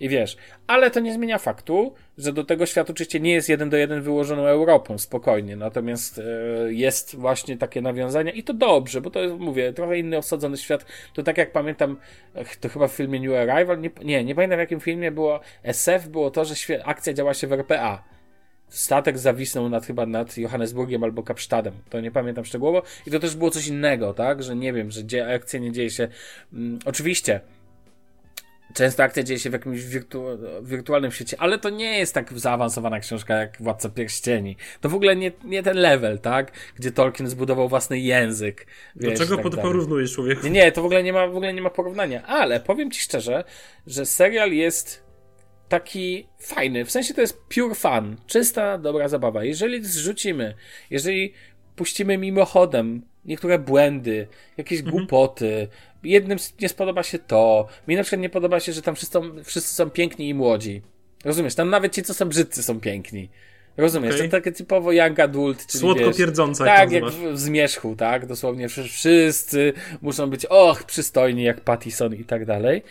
I 0.00 0.08
wiesz, 0.08 0.36
ale 0.66 0.90
to 0.90 1.00
nie 1.00 1.14
zmienia 1.14 1.38
faktu, 1.38 1.94
że 2.18 2.32
do 2.32 2.44
tego 2.44 2.66
świat 2.66 2.90
oczywiście 2.90 3.20
nie 3.20 3.32
jest 3.32 3.48
jeden 3.48 3.70
do 3.70 3.76
jeden 3.76 4.02
wyłożoną 4.02 4.46
Europą, 4.46 4.98
spokojnie. 4.98 5.56
Natomiast 5.56 6.18
e, 6.18 6.22
jest 6.72 7.16
właśnie 7.16 7.56
takie 7.56 7.80
nawiązania 7.80 8.32
i 8.32 8.42
to 8.42 8.54
dobrze, 8.54 9.00
bo 9.00 9.10
to 9.10 9.20
jest, 9.20 9.34
mówię, 9.34 9.72
trochę 9.72 9.98
inny 9.98 10.18
osadzony 10.18 10.56
świat. 10.56 10.86
To 11.14 11.22
tak 11.22 11.38
jak 11.38 11.52
pamiętam, 11.52 11.96
to 12.60 12.68
chyba 12.68 12.88
w 12.88 12.92
filmie 12.92 13.20
New 13.20 13.50
Arrival, 13.50 13.80
nie, 13.80 13.90
nie, 14.04 14.24
nie 14.24 14.34
pamiętam 14.34 14.58
w 14.58 14.60
jakim 14.60 14.80
filmie 14.80 15.10
było 15.10 15.40
SF, 15.62 16.08
było 16.08 16.30
to, 16.30 16.44
że 16.44 16.54
akcja 16.84 17.12
działa 17.12 17.34
się 17.34 17.46
w 17.46 17.52
RPA 17.52 18.13
statek 18.68 19.18
zawisnął 19.18 19.68
nad 19.68 19.86
chyba 19.86 20.06
nad 20.06 20.38
Johannesburgiem 20.38 21.04
albo 21.04 21.22
Kapsztadem. 21.22 21.74
To 21.90 22.00
nie 22.00 22.10
pamiętam 22.10 22.44
szczegółowo. 22.44 22.82
I 23.06 23.10
to 23.10 23.18
też 23.20 23.36
było 23.36 23.50
coś 23.50 23.66
innego, 23.66 24.14
tak? 24.14 24.42
Że 24.42 24.56
nie 24.56 24.72
wiem, 24.72 24.90
że 24.90 25.04
dzie- 25.04 25.34
akcja 25.34 25.60
nie 25.60 25.72
dzieje 25.72 25.90
się. 25.90 26.08
Mm, 26.52 26.78
oczywiście. 26.84 27.40
Często 28.74 29.02
akcja 29.02 29.22
dzieje 29.22 29.38
się 29.40 29.50
w 29.50 29.52
jakimś 29.52 29.80
wirtu- 29.80 30.38
wirtualnym 30.62 31.12
świecie, 31.12 31.36
ale 31.40 31.58
to 31.58 31.70
nie 31.70 31.98
jest 31.98 32.14
tak 32.14 32.38
zaawansowana 32.38 33.00
książka 33.00 33.34
jak 33.36 33.56
Władca 33.62 33.88
Pierścieni. 33.88 34.56
To 34.80 34.88
w 34.88 34.94
ogóle 34.94 35.16
nie, 35.16 35.32
nie 35.44 35.62
ten 35.62 35.76
level, 35.76 36.18
tak? 36.18 36.52
Gdzie 36.76 36.92
Tolkien 36.92 37.28
zbudował 37.28 37.68
własny 37.68 37.98
język. 38.00 38.66
Do 38.96 39.08
wiesz, 39.10 39.18
czego 39.18 39.34
tak 39.36 39.42
po- 39.42 39.50
dalej. 39.50 39.62
porównujesz, 39.64 40.12
człowieku? 40.12 40.42
Nie, 40.44 40.50
nie, 40.50 40.72
to 40.72 40.82
w 40.82 40.84
ogóle 40.84 41.02
nie 41.02 41.12
ma, 41.12 41.26
w 41.26 41.36
ogóle 41.36 41.54
nie 41.54 41.62
ma 41.62 41.70
porównania. 41.70 42.22
Ale 42.26 42.60
powiem 42.60 42.90
ci 42.90 43.00
szczerze, 43.00 43.44
że 43.86 44.06
serial 44.06 44.52
jest 44.52 45.03
taki 45.78 46.26
fajny. 46.38 46.84
W 46.84 46.90
sensie 46.90 47.14
to 47.14 47.20
jest 47.20 47.42
pure 47.54 47.74
fun. 47.74 48.16
Czysta, 48.26 48.78
dobra 48.78 49.08
zabawa. 49.08 49.44
Jeżeli 49.44 49.84
zrzucimy, 49.84 50.54
jeżeli 50.90 51.32
puścimy 51.76 52.18
mimochodem 52.18 53.02
niektóre 53.24 53.58
błędy, 53.58 54.26
jakieś 54.56 54.82
głupoty, 54.82 55.68
jednym 56.04 56.38
nie 56.60 56.68
spodoba 56.68 57.02
się 57.02 57.18
to, 57.18 57.68
mi 57.88 57.96
na 57.96 58.02
przykład 58.02 58.20
nie 58.20 58.30
podoba 58.30 58.60
się, 58.60 58.72
że 58.72 58.82
tam 58.82 58.94
wszyscy, 58.96 59.18
wszyscy 59.44 59.74
są 59.74 59.90
piękni 59.90 60.28
i 60.28 60.34
młodzi. 60.34 60.82
Rozumiesz? 61.24 61.54
Tam 61.54 61.70
nawet 61.70 61.94
ci, 61.94 62.02
co 62.02 62.14
są 62.14 62.28
brzydcy, 62.28 62.62
są 62.62 62.80
piękni. 62.80 63.28
Rozumiesz? 63.76 64.14
Okej. 64.14 64.28
To 64.28 64.36
takie 64.36 64.52
typowo 64.52 64.92
young 64.92 65.20
adult, 65.20 65.66
czyli 65.66 65.80
Słodko 65.80 66.06
wiesz, 66.06 66.16
pierdząca, 66.16 66.66
jak 66.66 66.76
tak, 66.76 66.92
jak 66.92 67.02
nazywasz. 67.02 67.32
w, 67.32 67.34
w 67.34 67.38
Zmierzchu, 67.40 67.96
tak? 67.96 68.26
Dosłownie 68.26 68.68
wszy- 68.68 68.84
wszyscy 68.88 69.72
muszą 70.02 70.30
być, 70.30 70.46
och, 70.46 70.84
przystojni 70.84 71.42
jak 71.42 71.60
Pattison 71.60 72.14
i 72.14 72.24
tak 72.24 72.44
dalej. 72.44 72.82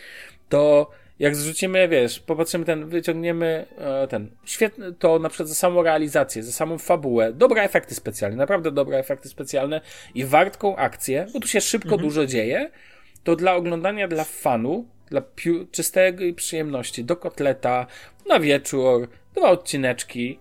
To 0.48 0.90
jak 1.18 1.36
zrzucimy, 1.36 1.88
wiesz, 1.88 2.20
popatrzymy 2.20 2.64
ten, 2.64 2.86
wyciągniemy 2.88 3.66
e, 3.78 4.08
ten, 4.08 4.30
świetny, 4.44 4.92
to 4.92 5.18
na 5.18 5.28
przykład 5.28 5.48
za 5.48 5.54
samą 5.54 5.82
realizację, 5.82 6.42
za 6.42 6.52
samą 6.52 6.78
fabułę, 6.78 7.32
dobre 7.32 7.62
efekty 7.62 7.94
specjalne, 7.94 8.36
naprawdę 8.36 8.70
dobre 8.72 8.98
efekty 8.98 9.28
specjalne 9.28 9.80
i 10.14 10.24
wartką 10.24 10.76
akcję, 10.76 11.26
bo 11.32 11.40
tu 11.40 11.48
się 11.48 11.60
szybko 11.60 11.96
dużo 11.96 12.26
dzieje, 12.26 12.70
to 13.24 13.36
dla 13.36 13.54
oglądania, 13.54 14.08
dla 14.08 14.24
fanu, 14.24 14.86
dla 15.10 15.20
piu- 15.20 15.66
czystej 15.70 16.34
przyjemności, 16.34 17.04
do 17.04 17.16
kotleta, 17.16 17.86
na 18.28 18.40
wieczór, 18.40 19.08
dwa 19.34 19.50
odcineczki. 19.50 20.38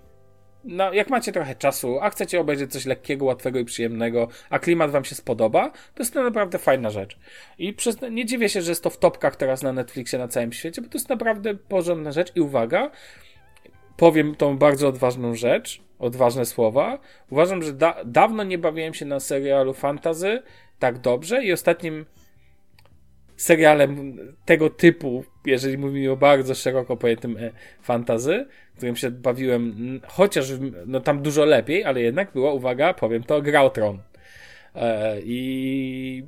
No, 0.64 0.94
jak 0.94 1.10
macie 1.10 1.32
trochę 1.32 1.56
czasu, 1.56 2.00
a 2.02 2.10
chcecie 2.10 2.40
obejrzeć 2.40 2.72
coś 2.72 2.86
lekkiego, 2.86 3.26
łatwego 3.26 3.60
i 3.60 3.66
przyjemnego, 3.66 4.28
a 4.50 4.60
klimat 4.60 4.92
wam 4.92 5.06
się 5.06 5.16
spodoba, 5.16 5.70
to 5.70 6.04
jest 6.04 6.14
to 6.14 6.24
naprawdę 6.24 6.58
fajna 6.58 6.90
rzecz. 6.90 7.18
I 7.58 7.74
przez, 7.74 7.98
nie 8.12 8.26
dziwię 8.26 8.50
się, 8.50 8.62
że 8.62 8.72
jest 8.72 8.84
to 8.84 8.90
w 8.90 8.98
topkach 8.98 9.36
teraz 9.36 9.64
na 9.64 9.74
Netflixie 9.74 10.20
na 10.20 10.28
całym 10.28 10.54
świecie, 10.54 10.82
bo 10.82 10.90
to 10.90 10.98
jest 10.98 11.10
naprawdę 11.10 11.56
porządna 11.56 12.12
rzecz 12.12 12.36
i 12.36 12.42
uwaga, 12.42 12.92
powiem 13.98 14.36
tą 14.36 14.58
bardzo 14.58 14.88
odważną 14.88 15.36
rzecz, 15.36 15.82
odważne 16.00 16.46
słowa. 16.46 17.00
Uważam, 17.30 17.64
że 17.64 17.74
da 17.74 17.96
dawno 18.06 18.44
nie 18.44 18.58
bawiłem 18.58 18.94
się 18.94 19.06
na 19.06 19.20
serialu 19.20 19.74
fantazy 19.74 20.42
tak 20.80 21.00
dobrze 21.00 21.44
i 21.44 21.54
ostatnim 21.54 22.06
serialem 23.44 24.18
tego 24.46 24.70
typu, 24.70 25.24
jeżeli 25.46 25.78
mówimy 25.78 26.12
o 26.12 26.18
bardzo 26.18 26.56
szeroko 26.56 26.98
pojętym 26.98 27.38
e, 27.38 27.52
fantazy, 27.82 28.46
którym 28.78 28.96
się 28.96 29.12
bawiłem, 29.12 30.00
chociaż 30.08 30.48
no 30.86 31.00
tam 31.00 31.22
dużo 31.22 31.46
lepiej, 31.46 31.84
ale 31.84 32.02
jednak 32.02 32.34
była, 32.34 32.54
uwaga, 32.54 32.94
powiem 32.94 33.24
to, 33.24 33.42
Grautron. 33.42 34.00
E, 34.76 35.18
I 35.22 36.24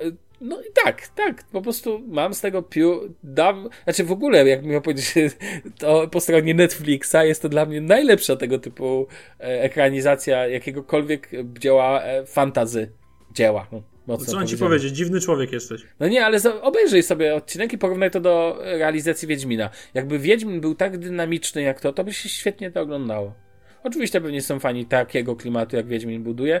e, 0.00 0.04
no 0.40 0.60
i 0.60 0.72
tak, 0.84 1.08
tak, 1.08 1.44
po 1.52 1.62
prostu 1.62 2.02
mam 2.08 2.34
z 2.34 2.40
tego 2.40 2.62
piu, 2.62 3.14
dam, 3.22 3.68
znaczy 3.84 4.04
w 4.04 4.12
ogóle, 4.12 4.48
jak 4.48 4.64
miał 4.64 4.82
powiedzieć, 4.82 5.14
to 5.80 6.08
po 6.08 6.20
stronie 6.20 6.54
Netflixa 6.54 7.24
jest 7.24 7.42
to 7.42 7.48
dla 7.48 7.66
mnie 7.66 7.80
najlepsza 7.80 8.36
tego 8.36 8.58
typu 8.58 9.06
ekranizacja 9.38 10.46
jakiegokolwiek 10.46 11.30
dzieła 11.58 12.02
fantazy 12.26 12.92
dzieła. 13.32 13.66
No, 13.72 13.82
mocno 14.08 14.26
Co 14.26 14.36
mam 14.36 14.46
ci 14.46 14.58
powiedzieć? 14.58 14.96
Dziwny 14.96 15.20
człowiek 15.20 15.52
jesteś. 15.52 15.82
No 16.00 16.08
nie, 16.08 16.24
ale 16.24 16.38
obejrzyj 16.62 17.02
sobie 17.02 17.34
odcinek 17.34 17.72
i 17.72 17.78
porównaj 17.78 18.10
to 18.10 18.20
do 18.20 18.58
realizacji 18.60 19.28
Wiedźmina. 19.28 19.70
Jakby 19.94 20.18
Wiedźmin 20.18 20.60
był 20.60 20.74
tak 20.74 20.98
dynamiczny 20.98 21.62
jak 21.62 21.80
to, 21.80 21.92
to 21.92 22.04
by 22.04 22.12
się 22.12 22.28
świetnie 22.28 22.70
to 22.70 22.80
oglądało. 22.80 23.34
Oczywiście 23.82 24.20
pewnie 24.20 24.42
są 24.42 24.60
fani 24.60 24.86
takiego 24.86 25.36
klimatu, 25.36 25.76
jak 25.76 25.86
Wiedźmin 25.86 26.22
buduje. 26.22 26.60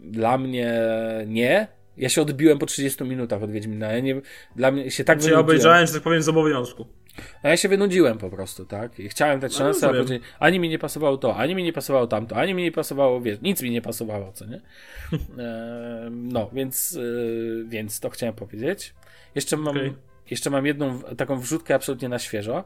Dla 0.00 0.38
mnie 0.38 0.80
nie. 1.26 1.66
Ja 1.96 2.08
się 2.08 2.22
odbiłem 2.22 2.58
po 2.58 2.66
30 2.66 3.04
minutach 3.04 3.42
od 3.42 3.50
Wiedźmina. 3.50 3.92
Ja 3.92 4.00
nie, 4.00 4.20
dla 4.56 4.70
mnie 4.70 4.90
się 4.90 5.04
tak 5.04 5.20
Czy 5.20 5.30
ja 5.30 5.38
obejrzałem, 5.38 5.86
że 5.86 5.92
tak 5.92 6.02
powiem, 6.02 6.22
z 6.22 6.28
obowiązku. 6.28 6.86
A 7.42 7.48
ja 7.48 7.56
się 7.56 7.68
wynudziłem 7.68 8.18
po 8.18 8.30
prostu, 8.30 8.64
tak? 8.64 9.00
I 9.00 9.08
chciałem 9.08 9.40
dać 9.40 9.54
szansę, 9.54 9.88
a 9.88 9.92
później 9.92 10.20
ani 10.38 10.60
mi 10.60 10.68
nie 10.68 10.78
pasowało 10.78 11.16
to, 11.16 11.36
ani 11.36 11.54
mi 11.54 11.62
nie 11.62 11.72
pasowało 11.72 12.06
tamto, 12.06 12.36
ani 12.36 12.54
mi 12.54 12.62
nie 12.62 12.72
pasowało, 12.72 13.20
wiesz, 13.20 13.40
nic 13.42 13.62
mi 13.62 13.70
nie 13.70 13.82
pasowało, 13.82 14.32
co 14.32 14.46
nie? 14.46 14.60
E, 15.38 16.08
no, 16.10 16.50
więc, 16.52 16.96
e, 16.96 17.00
więc 17.68 18.00
to 18.00 18.10
chciałem 18.10 18.34
powiedzieć. 18.34 18.94
Jeszcze 19.34 19.56
mam, 19.56 19.76
okay. 19.76 19.94
jeszcze 20.30 20.50
mam 20.50 20.66
jedną 20.66 21.00
taką 21.00 21.40
wrzutkę 21.40 21.74
absolutnie 21.74 22.08
na 22.08 22.18
świeżo. 22.18 22.64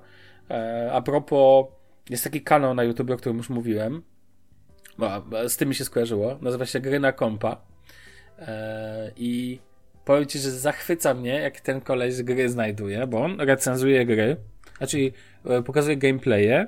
E, 0.51 0.91
a 0.93 1.03
propos, 1.03 1.67
jest 2.11 2.25
taki 2.25 2.43
kanał 2.43 2.75
na 2.75 2.85
YouTube, 2.85 3.11
o 3.11 3.17
którym 3.17 3.37
już 3.37 3.51
mówiłem. 3.51 4.03
No, 4.99 5.25
z 5.49 5.57
tym 5.57 5.69
mi 5.69 5.75
się 5.75 5.85
skojarzyło. 5.85 6.39
Nazywa 6.41 6.67
się 6.67 6.81
Gry 6.81 7.01
na 7.01 7.13
Kompa. 7.13 7.61
E, 8.39 9.13
I 9.17 9.59
powiem 10.09 10.27
ci, 10.27 10.39
że 10.39 10.51
zachwyca 10.51 11.15
mnie, 11.15 11.31
jak 11.31 11.61
ten 11.61 11.81
koleś 11.81 12.15
z 12.15 12.23
gry 12.23 12.49
znajduje, 12.49 13.07
bo 13.07 13.25
on 13.25 13.41
recenzuje 13.41 14.07
gry, 14.07 14.37
znaczy 14.79 15.13
e, 15.45 15.63
pokazuje 15.63 15.97
gameplaye 15.97 16.67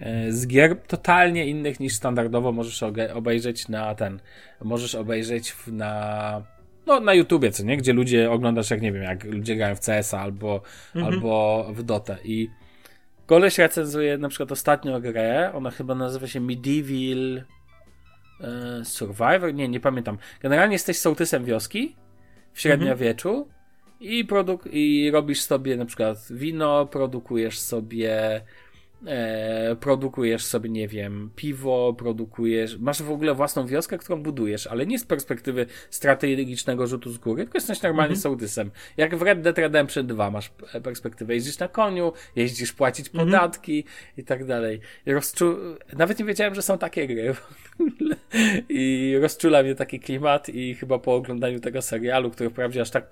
e, 0.00 0.32
z 0.32 0.46
gier 0.46 0.76
totalnie 0.86 1.46
innych 1.46 1.80
niż 1.80 1.94
standardowo 1.94 2.52
możesz 2.52 2.82
obejrzeć 3.14 3.68
na 3.68 3.94
ten, 3.94 4.20
możesz 4.64 4.94
obejrzeć 4.94 5.54
na 5.66 6.42
no, 6.86 7.00
na 7.00 7.14
YouTubie, 7.14 7.50
co 7.50 7.62
nie? 7.62 7.76
Gdzie 7.76 7.92
ludzie 7.92 8.30
oglądasz, 8.30 8.70
jak 8.70 8.82
nie 8.82 8.92
wiem, 8.92 9.02
jak 9.02 9.24
ludzie 9.24 9.56
grają 9.56 9.74
w 9.74 9.80
CS 9.80 10.14
albo, 10.14 10.62
mhm. 10.94 11.14
albo 11.14 11.66
w 11.72 11.82
Dotę 11.82 12.16
i 12.24 12.48
koleś 13.26 13.58
recenzuje 13.58 14.18
na 14.18 14.28
przykład 14.28 14.52
ostatnią 14.52 15.00
grę, 15.00 15.50
ona 15.54 15.70
chyba 15.70 15.94
nazywa 15.94 16.26
się 16.26 16.40
Medieval 16.40 17.44
e, 18.40 18.84
Survivor, 18.84 19.54
nie, 19.54 19.68
nie 19.68 19.80
pamiętam. 19.80 20.18
Generalnie 20.40 20.74
jesteś 20.74 20.98
sołtysem 20.98 21.44
wioski 21.44 21.96
w 22.52 22.60
średniowieczu 22.60 23.28
mhm. 23.28 23.50
i, 24.00 24.24
produk- 24.24 24.68
i 24.72 25.10
robisz 25.10 25.40
sobie 25.40 25.76
na 25.76 25.84
przykład 25.84 26.18
wino, 26.30 26.86
produkujesz 26.86 27.58
sobie 27.58 28.40
e, 29.06 29.76
produkujesz 29.80 30.44
sobie, 30.44 30.70
nie 30.70 30.88
wiem, 30.88 31.30
piwo, 31.36 31.94
produkujesz, 31.98 32.78
masz 32.78 33.02
w 33.02 33.10
ogóle 33.10 33.34
własną 33.34 33.66
wioskę, 33.66 33.98
którą 33.98 34.22
budujesz, 34.22 34.66
ale 34.66 34.86
nie 34.86 34.98
z 34.98 35.04
perspektywy 35.04 35.66
strategicznego 35.90 36.86
rzutu 36.86 37.10
z 37.10 37.18
góry, 37.18 37.44
tylko 37.44 37.58
jesteś 37.58 37.82
normalnie 37.82 38.14
mhm. 38.14 38.20
sołtysem. 38.20 38.70
Jak 38.96 39.16
w 39.16 39.22
Red 39.22 39.40
Dead 39.40 39.58
Redemption 39.58 40.06
2 40.06 40.30
masz 40.30 40.52
perspektywę, 40.82 41.34
jeździsz 41.34 41.58
na 41.58 41.68
koniu, 41.68 42.12
jeździsz 42.36 42.72
płacić 42.72 43.06
mhm. 43.06 43.26
podatki 43.26 43.84
i 44.16 44.24
tak 44.24 44.44
dalej. 44.44 44.80
Rozczu- 45.06 45.76
Nawet 45.92 46.18
nie 46.18 46.24
wiedziałem, 46.24 46.54
że 46.54 46.62
są 46.62 46.78
takie 46.78 47.06
gry. 47.06 47.34
I 48.68 49.14
rozczula 49.22 49.62
mnie 49.62 49.74
taki 49.74 50.00
klimat 50.00 50.48
i 50.48 50.74
chyba 50.74 50.98
po 50.98 51.14
oglądaniu 51.14 51.60
tego 51.60 51.82
serialu, 51.82 52.30
który 52.30 52.50
wprawdzie 52.50 52.80
aż 52.80 52.90
tak 52.90 53.10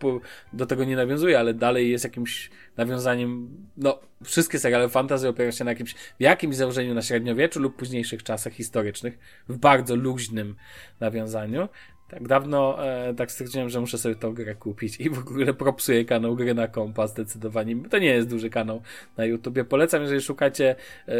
do 0.52 0.66
tego 0.66 0.84
nie 0.84 0.96
nawiązuje, 0.96 1.38
ale 1.38 1.54
dalej 1.54 1.90
jest 1.90 2.04
jakimś 2.04 2.50
nawiązaniem, 2.76 3.48
no, 3.76 4.00
wszystkie 4.24 4.58
seriale 4.58 4.88
fantasy 4.88 5.28
opierają 5.28 5.50
się 5.50 5.64
na 5.64 5.70
jakimś, 5.70 5.94
w 5.94 6.20
jakimś 6.20 6.56
założeniu 6.56 6.94
na 6.94 7.02
średniowieczu 7.02 7.60
lub 7.60 7.76
późniejszych 7.76 8.22
czasach 8.22 8.52
historycznych, 8.52 9.18
w 9.48 9.56
bardzo 9.56 9.96
luźnym 9.96 10.56
nawiązaniu. 11.00 11.68
Tak 12.08 12.28
dawno 12.28 12.86
e, 12.86 13.14
tak 13.14 13.32
stwierdziłem, 13.32 13.68
że 13.68 13.80
muszę 13.80 13.98
sobie 13.98 14.14
tą 14.14 14.34
grę 14.34 14.54
kupić 14.54 15.00
i 15.00 15.10
w 15.10 15.18
ogóle 15.18 15.54
propsuję 15.54 16.04
kanał 16.04 16.36
Gry 16.36 16.54
na 16.54 16.68
Kompa 16.68 17.06
zdecydowanie. 17.06 17.76
To 17.90 17.98
nie 17.98 18.08
jest 18.08 18.28
duży 18.28 18.50
kanał 18.50 18.82
na 19.16 19.24
YouTubie. 19.24 19.64
Polecam, 19.64 20.02
jeżeli 20.02 20.20
szukacie 20.20 20.76
e, 21.08 21.14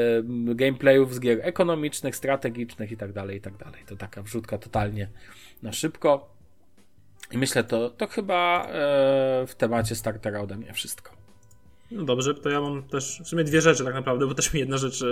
gameplayów 0.54 1.14
z 1.14 1.20
gier 1.20 1.38
ekonomicznych, 1.42 2.16
strategicznych 2.16 2.92
i 2.92 2.96
tak 2.96 3.12
dalej, 3.12 3.36
i 3.36 3.40
tak 3.40 3.56
dalej. 3.56 3.82
To 3.86 3.96
taka 3.96 4.22
wrzutka 4.22 4.58
totalnie 4.58 5.08
na 5.62 5.72
szybko. 5.72 6.36
I 7.32 7.38
myślę, 7.38 7.64
to, 7.64 7.90
to 7.90 8.06
chyba 8.06 8.66
e, 8.66 8.70
w 9.46 9.54
temacie 9.58 9.94
startera 9.94 10.40
ode 10.40 10.56
mnie 10.56 10.72
wszystko. 10.72 11.25
No 11.90 12.04
dobrze, 12.04 12.34
to 12.34 12.50
ja 12.50 12.60
mam 12.60 12.82
też 12.82 13.20
w 13.24 13.28
sumie 13.28 13.44
dwie 13.44 13.60
rzeczy 13.60 13.84
tak 13.84 13.94
naprawdę, 13.94 14.26
bo 14.26 14.34
też 14.34 14.52
mi 14.52 14.60
jedna 14.60 14.78
rzecz, 14.78 15.04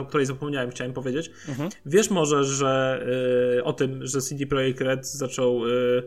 o 0.00 0.04
której 0.04 0.26
zapomniałem, 0.26 0.70
chciałem 0.70 0.92
powiedzieć. 0.92 1.30
Mhm. 1.48 1.70
Wiesz 1.86 2.10
może, 2.10 2.44
że 2.44 3.02
y, 3.58 3.64
o 3.64 3.72
tym, 3.72 4.06
że 4.06 4.20
CD 4.20 4.46
Projekt 4.46 4.80
Red 4.80 5.06
zaczął 5.06 5.66
y, 5.66 6.02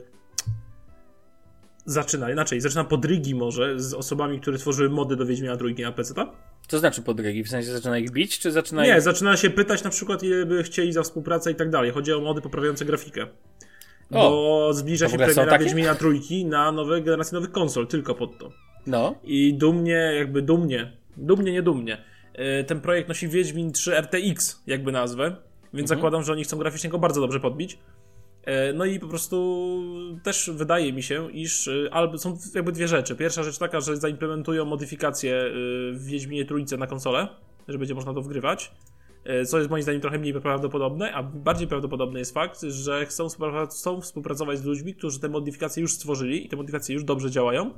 zaczyna, 1.85 2.31
inaczej, 2.31 2.61
zaczyna 2.61 2.83
podrygi 2.83 3.35
może 3.35 3.79
z 3.79 3.93
osobami, 3.93 4.39
które 4.39 4.57
tworzyły 4.57 4.89
mody 4.89 5.15
do 5.15 5.25
Wiedźmina 5.25 5.57
Trójki 5.57 5.81
na 5.81 5.91
PC, 5.91 6.13
Co 6.67 6.79
znaczy 6.79 7.01
podrygi? 7.01 7.43
W 7.43 7.49
sensie 7.49 7.71
zaczyna 7.71 7.97
ich 7.97 8.11
bić, 8.11 8.39
czy 8.39 8.51
zaczyna 8.51 8.83
Nie, 8.83 8.95
ich... 8.95 9.01
zaczyna 9.01 9.37
się 9.37 9.49
pytać 9.49 9.83
na 9.83 9.89
przykład, 9.89 10.23
ile 10.23 10.45
by 10.45 10.63
chcieli 10.63 10.93
za 10.93 11.03
współpracę 11.03 11.51
i 11.51 11.55
tak 11.55 11.69
dalej. 11.69 11.91
Chodzi 11.91 12.13
o 12.13 12.21
mody 12.21 12.41
poprawiające 12.41 12.85
grafikę. 12.85 13.27
O, 14.11 14.29
bo 14.29 14.73
zbliża 14.73 15.09
się 15.09 15.17
premiera 15.17 15.59
Wiedźmina 15.59 15.95
Trójki 15.95 16.45
na 16.45 16.71
nowe 16.71 17.01
generacje 17.01 17.35
nowych 17.35 17.51
konsol, 17.51 17.87
tylko 17.87 18.15
pod 18.15 18.37
to. 18.37 18.51
No. 18.87 19.15
I 19.23 19.53
dumnie, 19.53 20.13
jakby 20.17 20.41
dumnie, 20.41 20.91
dumnie, 21.17 21.51
nie 21.51 21.61
dumnie, 21.61 21.97
e, 22.33 22.63
ten 22.63 22.81
projekt 22.81 23.09
nosi 23.09 23.27
Wiedźmin 23.27 23.71
3 23.71 23.95
RTX, 23.95 24.63
jakby 24.67 24.91
nazwę, 24.91 25.35
więc 25.73 25.91
mhm. 25.91 25.99
zakładam, 25.99 26.23
że 26.23 26.31
oni 26.31 26.43
chcą 26.43 26.57
graficznie 26.57 26.89
go 26.89 26.99
bardzo 26.99 27.21
dobrze 27.21 27.39
podbić. 27.39 27.79
E, 28.43 28.73
no 28.73 28.85
i 28.85 28.99
po 28.99 29.07
prostu 29.07 29.77
też 30.23 30.51
wydaje 30.53 30.93
mi 30.93 31.03
się, 31.03 31.31
iż 31.31 31.67
e, 31.67 31.71
albo 31.91 32.17
są 32.17 32.37
jakby 32.55 32.71
dwie 32.71 32.87
rzeczy. 32.87 33.15
Pierwsza 33.15 33.43
rzecz 33.43 33.57
taka, 33.57 33.79
że 33.79 33.97
zaimplementują 33.97 34.65
modyfikacje 34.65 35.43
w 35.93 36.05
Wiedźminie 36.05 36.45
Trójce 36.45 36.77
na 36.77 36.87
konsolę, 36.87 37.27
że 37.67 37.77
będzie 37.77 37.95
można 37.95 38.13
to 38.13 38.21
wgrywać. 38.21 38.71
Co 39.45 39.57
jest 39.57 39.69
moim 39.69 39.83
zdaniem 39.83 40.01
trochę 40.01 40.19
mniej 40.19 40.33
prawdopodobne, 40.33 41.13
a 41.13 41.23
bardziej 41.23 41.67
prawdopodobny 41.67 42.19
jest 42.19 42.33
fakt, 42.33 42.61
że 42.61 43.05
chcą 43.05 43.27
współpracować 44.01 44.59
z 44.59 44.65
ludźmi, 44.65 44.95
którzy 44.95 45.19
te 45.19 45.29
modyfikacje 45.29 45.81
już 45.81 45.93
stworzyli 45.93 46.45
i 46.45 46.49
te 46.49 46.55
modyfikacje 46.55 46.93
już 46.93 47.03
dobrze 47.03 47.31
działają 47.31 47.71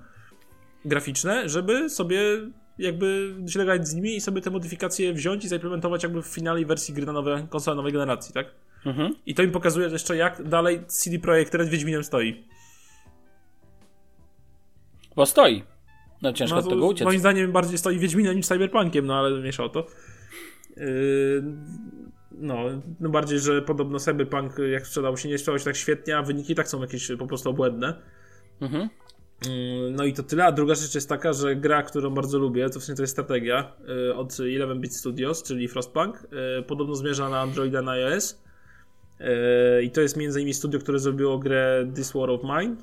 graficzne, 0.85 1.49
żeby 1.49 1.89
sobie 1.89 2.19
jakby 2.77 3.35
się 3.47 3.65
grać 3.65 3.87
z 3.87 3.93
nimi 3.93 4.15
i 4.15 4.21
sobie 4.21 4.41
te 4.41 4.49
modyfikacje 4.49 5.13
wziąć 5.13 5.45
i 5.45 5.47
zaimplementować 5.47 6.03
jakby 6.03 6.21
w 6.21 6.27
finalnej 6.27 6.65
wersji 6.65 6.93
gry 6.93 7.05
na 7.05 7.13
nowe 7.13 7.47
konsole 7.49 7.77
nowej 7.77 7.93
generacji, 7.93 8.33
tak? 8.33 8.47
Mhm. 8.85 9.15
I 9.25 9.35
to 9.35 9.43
im 9.43 9.51
pokazuje 9.51 9.89
jeszcze 9.89 10.17
jak 10.17 10.43
dalej 10.43 10.85
CD 10.87 11.19
Projekt 11.19 11.55
Red 11.55 11.69
Wiedźminem 11.69 12.03
stoi. 12.03 12.43
Bo 15.15 15.25
stoi. 15.25 15.63
No 16.21 16.33
ciężko 16.33 16.55
no, 16.55 16.61
od 16.61 16.69
tego 16.69 16.87
uciec. 16.87 17.05
Moim 17.05 17.19
zdaniem 17.19 17.51
bardziej 17.51 17.77
stoi 17.77 17.99
Wiedźminem 17.99 18.35
niż 18.35 18.45
Cyberpunkiem, 18.45 19.05
no 19.05 19.15
ale 19.15 19.39
mniejsza 19.39 19.63
o 19.63 19.69
to. 19.69 19.87
Yy, 20.77 21.43
no, 22.31 22.57
no 22.99 23.09
bardziej, 23.09 23.39
że 23.39 23.61
podobno 23.61 23.99
Cyberpunk 23.99 24.51
jak 24.71 24.87
sprzedał 24.87 25.17
się, 25.17 25.29
nie 25.29 25.37
sprzedał 25.37 25.59
się 25.59 25.65
tak 25.65 25.75
świetnie, 25.75 26.17
a 26.17 26.21
wyniki 26.21 26.55
tak 26.55 26.67
są 26.67 26.81
jakieś 26.81 27.11
po 27.19 27.27
prostu 27.27 27.49
obłędne. 27.49 28.01
Mhm. 28.61 28.89
Mm, 29.47 29.95
no 29.95 30.03
i 30.03 30.13
to 30.13 30.23
tyle. 30.23 30.45
A 30.45 30.51
druga 30.51 30.75
rzecz 30.75 30.95
jest 30.95 31.09
taka, 31.09 31.33
że 31.33 31.55
gra, 31.55 31.83
którą 31.83 32.09
bardzo 32.09 32.39
lubię, 32.39 32.69
to 32.69 32.79
w 32.79 32.83
sumie 32.83 32.95
to 32.95 33.03
jest 33.03 33.13
strategia 33.13 33.71
y, 34.09 34.15
od 34.15 34.29
11-bit 34.29 34.95
Studios, 34.95 35.43
czyli 35.43 35.67
Frostpunk. 35.67 36.27
Y, 36.59 36.63
podobno 36.63 36.95
zmierza 36.95 37.29
na 37.29 37.39
Androida 37.39 37.81
na 37.81 37.91
iOS. 37.91 38.43
Y, 39.21 39.83
I 39.83 39.91
to 39.91 40.01
jest 40.01 40.17
między 40.17 40.39
innymi 40.39 40.53
studio, 40.53 40.79
które 40.79 40.99
zrobiło 40.99 41.37
grę 41.37 41.87
This 41.95 42.11
War 42.11 42.29
of 42.29 42.41
Mine. 42.43 42.75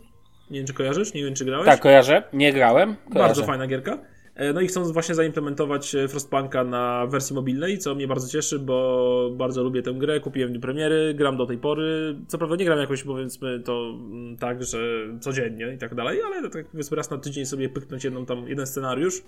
Nie 0.50 0.59
wiem, 0.59 0.67
czy 0.67 0.75
kojarzysz? 0.75 1.14
Nie 1.14 1.25
wiem, 1.25 1.35
czy 1.35 1.45
grałeś? 1.45 1.67
Tak, 1.67 1.81
kojarzę. 1.81 2.23
Nie 2.33 2.52
grałem. 2.52 2.97
Kojarzę. 2.97 3.29
Bardzo 3.29 3.45
fajna 3.45 3.67
gierka. 3.67 3.99
E, 4.40 4.52
no 4.52 4.61
i 4.61 4.66
chcą 4.66 4.92
właśnie 4.92 5.14
zaimplementować 5.14 5.94
e, 5.94 6.09
Frostpunka 6.09 6.64
na 6.64 7.06
wersji 7.06 7.35
mobilnej, 7.35 7.78
co 7.78 7.94
mnie 7.94 8.09
bardzo 8.09 8.28
cieszy, 8.28 8.59
bo 8.59 9.30
bardzo 9.32 9.62
lubię 9.62 9.82
tę 9.82 9.92
grę, 9.92 10.20
kupiłem 10.20 10.49
w 10.49 10.52
dniu 10.52 10.61
premiery, 10.61 11.14
gram 11.14 11.37
do 11.37 11.47
tej 11.47 11.59
pory. 11.59 12.16
Co 12.28 12.38
prawda 12.38 12.56
nie 12.56 12.64
gram 12.64 12.78
jakoś, 12.78 13.02
powiedzmy, 13.02 13.61
to 13.61 13.94
mm, 13.94 14.37
tak, 14.37 14.64
że 14.64 14.78
codziennie 15.20 15.73
i 15.75 15.78
tak 15.78 15.94
dalej, 15.94 16.23
ale 16.23 16.50
tak 16.50 16.66
powiedzmy 16.66 16.97
raz 16.97 17.11
na 17.11 17.18
tydzień 17.18 17.47
sobie 17.47 17.68
pyknąć 17.68 18.04
jedną 18.04 18.26
tam, 18.26 18.49
jeden 18.49 18.66
scenariusz 18.66 19.23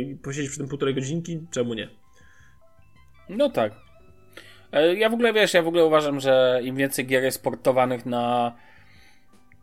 i 0.00 0.16
posiedzieć 0.16 0.50
przy 0.50 0.58
tym 0.58 0.68
półtorej 0.68 0.94
godzinki, 0.94 1.40
czemu 1.50 1.74
nie? 1.74 1.88
No 3.28 3.50
tak. 3.50 3.72
Ja 4.96 5.10
w 5.10 5.14
ogóle, 5.14 5.32
wiesz, 5.32 5.54
ja 5.54 5.62
w 5.62 5.68
ogóle 5.68 5.84
uważam, 5.84 6.20
że 6.20 6.60
im 6.64 6.76
więcej 6.76 7.06
gier 7.06 7.22
jest 7.22 7.42
portowanych 7.42 8.06
na 8.06 8.52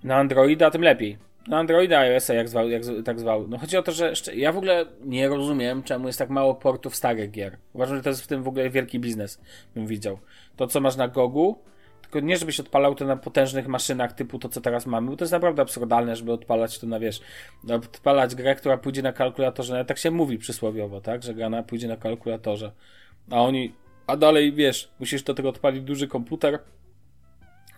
na 0.03 0.15
Androida, 0.15 0.71
tym 0.71 0.81
lepiej. 0.81 1.17
Na 1.47 1.59
Androida, 1.59 1.99
iOS, 1.99 2.27
jak, 2.27 2.49
zwał, 2.49 2.69
jak 2.69 2.83
tak 3.05 3.19
zwał. 3.19 3.47
No 3.47 3.57
chodzi 3.57 3.77
o 3.77 3.83
to, 3.83 3.91
że 3.91 4.13
ja 4.35 4.51
w 4.51 4.57
ogóle 4.57 4.85
nie 5.01 5.29
rozumiem, 5.29 5.83
czemu 5.83 6.07
jest 6.07 6.19
tak 6.19 6.29
mało 6.29 6.55
portów 6.55 6.95
starych 6.95 7.31
gier. 7.31 7.57
Uważam, 7.73 7.97
że 7.97 8.03
to 8.03 8.09
jest 8.09 8.21
w 8.21 8.27
tym 8.27 8.43
w 8.43 8.47
ogóle 8.47 8.69
wielki 8.69 8.99
biznes, 8.99 9.41
bym 9.75 9.87
widział. 9.87 10.19
To, 10.55 10.67
co 10.67 10.81
masz 10.81 10.95
na 10.95 11.07
Gogu, 11.07 11.59
tylko 12.01 12.19
nie, 12.19 12.37
żebyś 12.37 12.59
odpalał 12.59 12.95
to 12.95 13.05
na 13.05 13.17
potężnych 13.17 13.67
maszynach 13.67 14.13
typu 14.13 14.39
to, 14.39 14.49
co 14.49 14.61
teraz 14.61 14.85
mamy, 14.85 15.09
bo 15.09 15.17
to 15.17 15.23
jest 15.23 15.31
naprawdę 15.31 15.61
absurdalne, 15.61 16.15
żeby 16.15 16.31
odpalać 16.31 16.79
to 16.79 16.87
na, 16.87 16.99
wiesz, 16.99 17.21
odpalać 17.69 18.35
grę, 18.35 18.55
która 18.55 18.77
pójdzie 18.77 19.01
na 19.01 19.13
kalkulatorze, 19.13 19.73
nawet 19.73 19.87
tak 19.87 19.97
się 19.97 20.11
mówi 20.11 20.37
przysłowiowo, 20.37 21.01
tak, 21.01 21.23
że 21.23 21.33
gra 21.33 21.63
pójdzie 21.63 21.87
na 21.87 21.97
kalkulatorze. 21.97 22.71
A 23.31 23.41
oni, 23.41 23.73
a 24.07 24.17
dalej, 24.17 24.53
wiesz, 24.53 24.91
musisz 24.99 25.23
do 25.23 25.33
tego 25.33 25.49
odpalić 25.49 25.83
duży 25.83 26.07
komputer, 26.07 26.59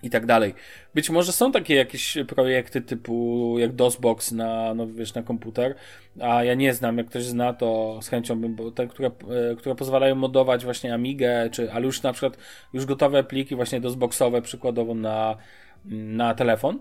i 0.03 0.09
tak 0.09 0.25
dalej. 0.25 0.53
Być 0.95 1.09
może 1.09 1.31
są 1.31 1.51
takie 1.51 1.75
jakieś 1.75 2.17
projekty 2.27 2.81
typu 2.81 3.55
jak 3.59 3.71
DOSBox 3.71 4.31
na, 4.31 4.73
no 4.73 4.87
wiesz, 4.87 5.13
na 5.13 5.23
komputer, 5.23 5.75
a 6.21 6.43
ja 6.43 6.53
nie 6.53 6.73
znam, 6.73 6.97
jak 6.97 7.07
ktoś 7.07 7.23
zna, 7.23 7.53
to 7.53 7.99
z 8.01 8.07
chęcią 8.07 8.41
bym, 8.41 8.55
bo 8.55 8.71
te, 8.71 8.87
które, 8.87 9.07
e, 9.51 9.55
które 9.55 9.75
pozwalają 9.75 10.15
modować 10.15 10.63
właśnie 10.63 10.93
Amigę, 10.93 11.49
czy, 11.51 11.71
ale 11.71 11.85
już 11.85 12.03
na 12.03 12.13
przykład 12.13 12.37
już 12.73 12.85
gotowe 12.85 13.23
pliki 13.23 13.55
właśnie 13.55 13.81
DOSBoxowe 13.81 14.41
przykładowo 14.41 14.93
na, 14.93 15.37
na 15.85 16.33
telefon, 16.33 16.79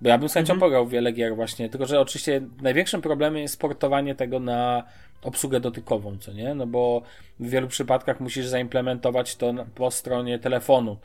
bo 0.00 0.08
ja 0.08 0.18
bym 0.18 0.28
z 0.28 0.34
chęcią 0.34 0.52
mhm. 0.52 0.60
pograł 0.60 0.86
wiele 0.86 1.12
gier 1.12 1.36
właśnie, 1.36 1.68
tylko 1.68 1.86
że 1.86 2.00
oczywiście 2.00 2.40
największym 2.62 3.02
problemem 3.02 3.42
jest 3.42 3.54
sportowanie 3.54 4.14
tego 4.14 4.40
na 4.40 4.84
obsługę 5.22 5.60
dotykową, 5.60 6.18
co 6.18 6.32
nie? 6.32 6.54
No 6.54 6.66
bo 6.66 7.02
w 7.40 7.48
wielu 7.48 7.68
przypadkach 7.68 8.20
musisz 8.20 8.46
zaimplementować 8.46 9.36
to 9.36 9.54
po 9.74 9.90
stronie 9.90 10.38
telefonu, 10.38 10.96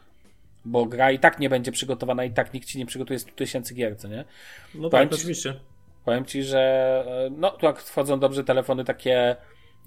bo 0.66 0.86
gra 0.86 1.12
i 1.12 1.20
tak 1.20 1.40
nie 1.40 1.50
będzie 1.50 1.72
przygotowana, 1.72 2.24
i 2.24 2.32
tak 2.32 2.54
nikt 2.54 2.68
ci 2.68 2.78
nie 2.78 2.86
przygotuje 2.86 3.20
100 3.20 3.32
tysięcy 3.32 3.74
gier, 3.74 3.98
co 3.98 4.08
nie? 4.08 4.26
No 4.76 4.90
powiem 4.90 5.10
tak, 5.10 5.18
ci, 5.18 5.22
oczywiście. 5.22 5.54
Powiem 6.06 6.26
ci, 6.26 6.44
że 6.44 6.60
e, 7.08 7.30
no 7.38 7.52
tu 7.52 7.66
jak 7.66 7.80
wchodzą 7.80 8.20
dobrze 8.20 8.44
telefony 8.44 8.84
takie 8.84 9.36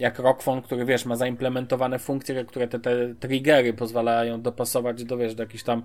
jak 0.01 0.19
Rockfon, 0.19 0.63
który 0.63 0.85
wiesz, 0.85 1.05
ma 1.05 1.17
zaimplementowane 1.17 1.99
funkcje, 1.99 2.45
które 2.45 2.69
te, 2.69 2.81
te 2.81 3.15
triggery 3.15 3.73
pozwalają 3.73 4.43
dopasować 4.43 5.05
do, 5.05 5.17
wiesz, 5.17 5.35
do 5.35 5.43
jakichś 5.43 5.65
tam 5.65 5.83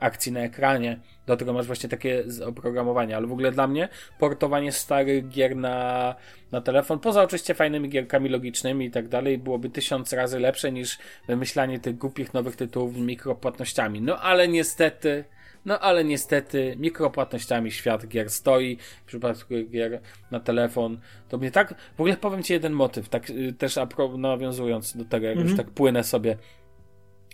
akcji 0.00 0.32
na 0.32 0.40
ekranie. 0.40 1.00
Do 1.26 1.36
tego 1.36 1.52
masz 1.52 1.66
właśnie 1.66 1.88
takie 1.88 2.24
oprogramowanie, 2.46 3.16
ale 3.16 3.26
w 3.26 3.32
ogóle 3.32 3.52
dla 3.52 3.66
mnie 3.66 3.88
portowanie 4.18 4.72
starych 4.72 5.28
gier 5.28 5.56
na, 5.56 6.14
na 6.52 6.60
telefon, 6.60 6.98
poza 6.98 7.22
oczywiście 7.22 7.54
fajnymi 7.54 7.88
gierkami 7.88 8.28
logicznymi 8.28 8.86
i 8.86 8.90
tak 8.90 9.08
dalej, 9.08 9.38
byłoby 9.38 9.70
tysiąc 9.70 10.12
razy 10.12 10.40
lepsze 10.40 10.72
niż 10.72 10.98
wymyślanie 11.28 11.80
tych 11.80 11.98
głupich 11.98 12.34
nowych 12.34 12.56
tytułów 12.56 12.94
z 12.94 12.98
mikropłatnościami. 12.98 14.00
No 14.00 14.18
ale 14.20 14.48
niestety, 14.48 15.24
no 15.66 15.78
ale 15.78 16.04
niestety 16.04 16.76
mikropłatnościami 16.78 17.70
świat 17.70 18.06
gier 18.06 18.30
stoi. 18.30 18.76
W 18.76 19.06
przypadku 19.06 19.54
gier 19.70 20.00
na 20.30 20.40
telefon 20.40 21.00
to 21.28 21.38
mnie 21.38 21.50
tak. 21.50 21.74
W 21.96 22.00
ogóle 22.00 22.16
powiem 22.16 22.42
Ci 22.42 22.52
jeden 22.52 22.72
motyw, 22.72 23.08
tak 23.08 23.30
y, 23.30 23.52
też 23.52 23.78
nawiązując 24.18 24.96
do 24.96 25.04
tego, 25.04 25.26
jak 25.26 25.36
już 25.36 25.50
mhm. 25.50 25.66
tak 25.66 25.74
płynę 25.74 26.04
sobie. 26.04 26.36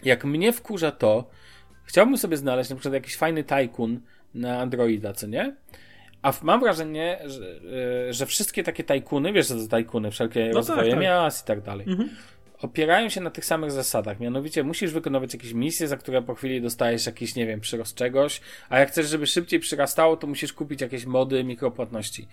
Jak 0.04 0.24
mnie 0.24 0.52
wkurza 0.52 0.90
to, 0.90 1.30
chciałbym 1.84 2.18
sobie 2.18 2.36
znaleźć 2.36 2.70
na 2.70 2.76
przykład 2.76 2.94
jakiś 2.94 3.16
fajny 3.16 3.44
tajkun 3.44 4.00
na 4.34 4.58
Androida, 4.58 5.12
co 5.12 5.26
nie? 5.26 5.56
A 6.22 6.32
mam 6.42 6.60
wrażenie, 6.60 7.18
że, 7.26 7.60
y, 8.08 8.12
że 8.12 8.26
wszystkie 8.26 8.62
takie 8.62 8.84
tajkuny, 8.84 9.32
wiesz 9.32 9.46
co 9.46 9.54
to 9.54 9.68
tajkuny, 9.68 10.10
wszelkie 10.10 10.48
no 10.48 10.54
rozwoje 10.54 10.80
tak, 10.80 10.90
tak. 10.90 11.00
miast 11.00 11.44
i 11.44 11.46
tak 11.46 11.60
dalej. 11.60 11.86
Mhm 11.88 12.08
opierają 12.62 13.08
się 13.08 13.20
na 13.20 13.30
tych 13.30 13.44
samych 13.44 13.70
zasadach. 13.70 14.20
Mianowicie 14.20 14.62
musisz 14.62 14.92
wykonywać 14.92 15.32
jakieś 15.34 15.52
misje, 15.52 15.88
za 15.88 15.96
które 15.96 16.22
po 16.22 16.34
chwili 16.34 16.62
dostajesz 16.62 17.06
jakiś, 17.06 17.34
nie 17.34 17.46
wiem, 17.46 17.60
przyrost 17.60 17.96
czegoś, 17.96 18.40
a 18.68 18.78
jak 18.78 18.88
chcesz, 18.88 19.06
żeby 19.06 19.26
szybciej 19.26 19.60
przyrastało, 19.60 20.16
to 20.16 20.26
musisz 20.26 20.52
kupić 20.52 20.80
jakieś 20.80 21.04
mody 21.04 21.44
mikropłatności. 21.44 22.28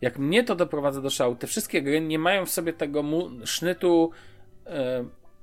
Jak 0.00 0.18
mnie 0.18 0.44
to 0.44 0.54
doprowadza 0.54 1.00
do 1.00 1.10
szału, 1.10 1.36
te 1.36 1.46
wszystkie 1.46 1.82
gry 1.82 2.00
nie 2.00 2.18
mają 2.18 2.46
w 2.46 2.50
sobie 2.50 2.72
tego 2.72 3.02
mu- 3.02 3.30
sznytu. 3.44 4.10
Yy, 4.66 4.72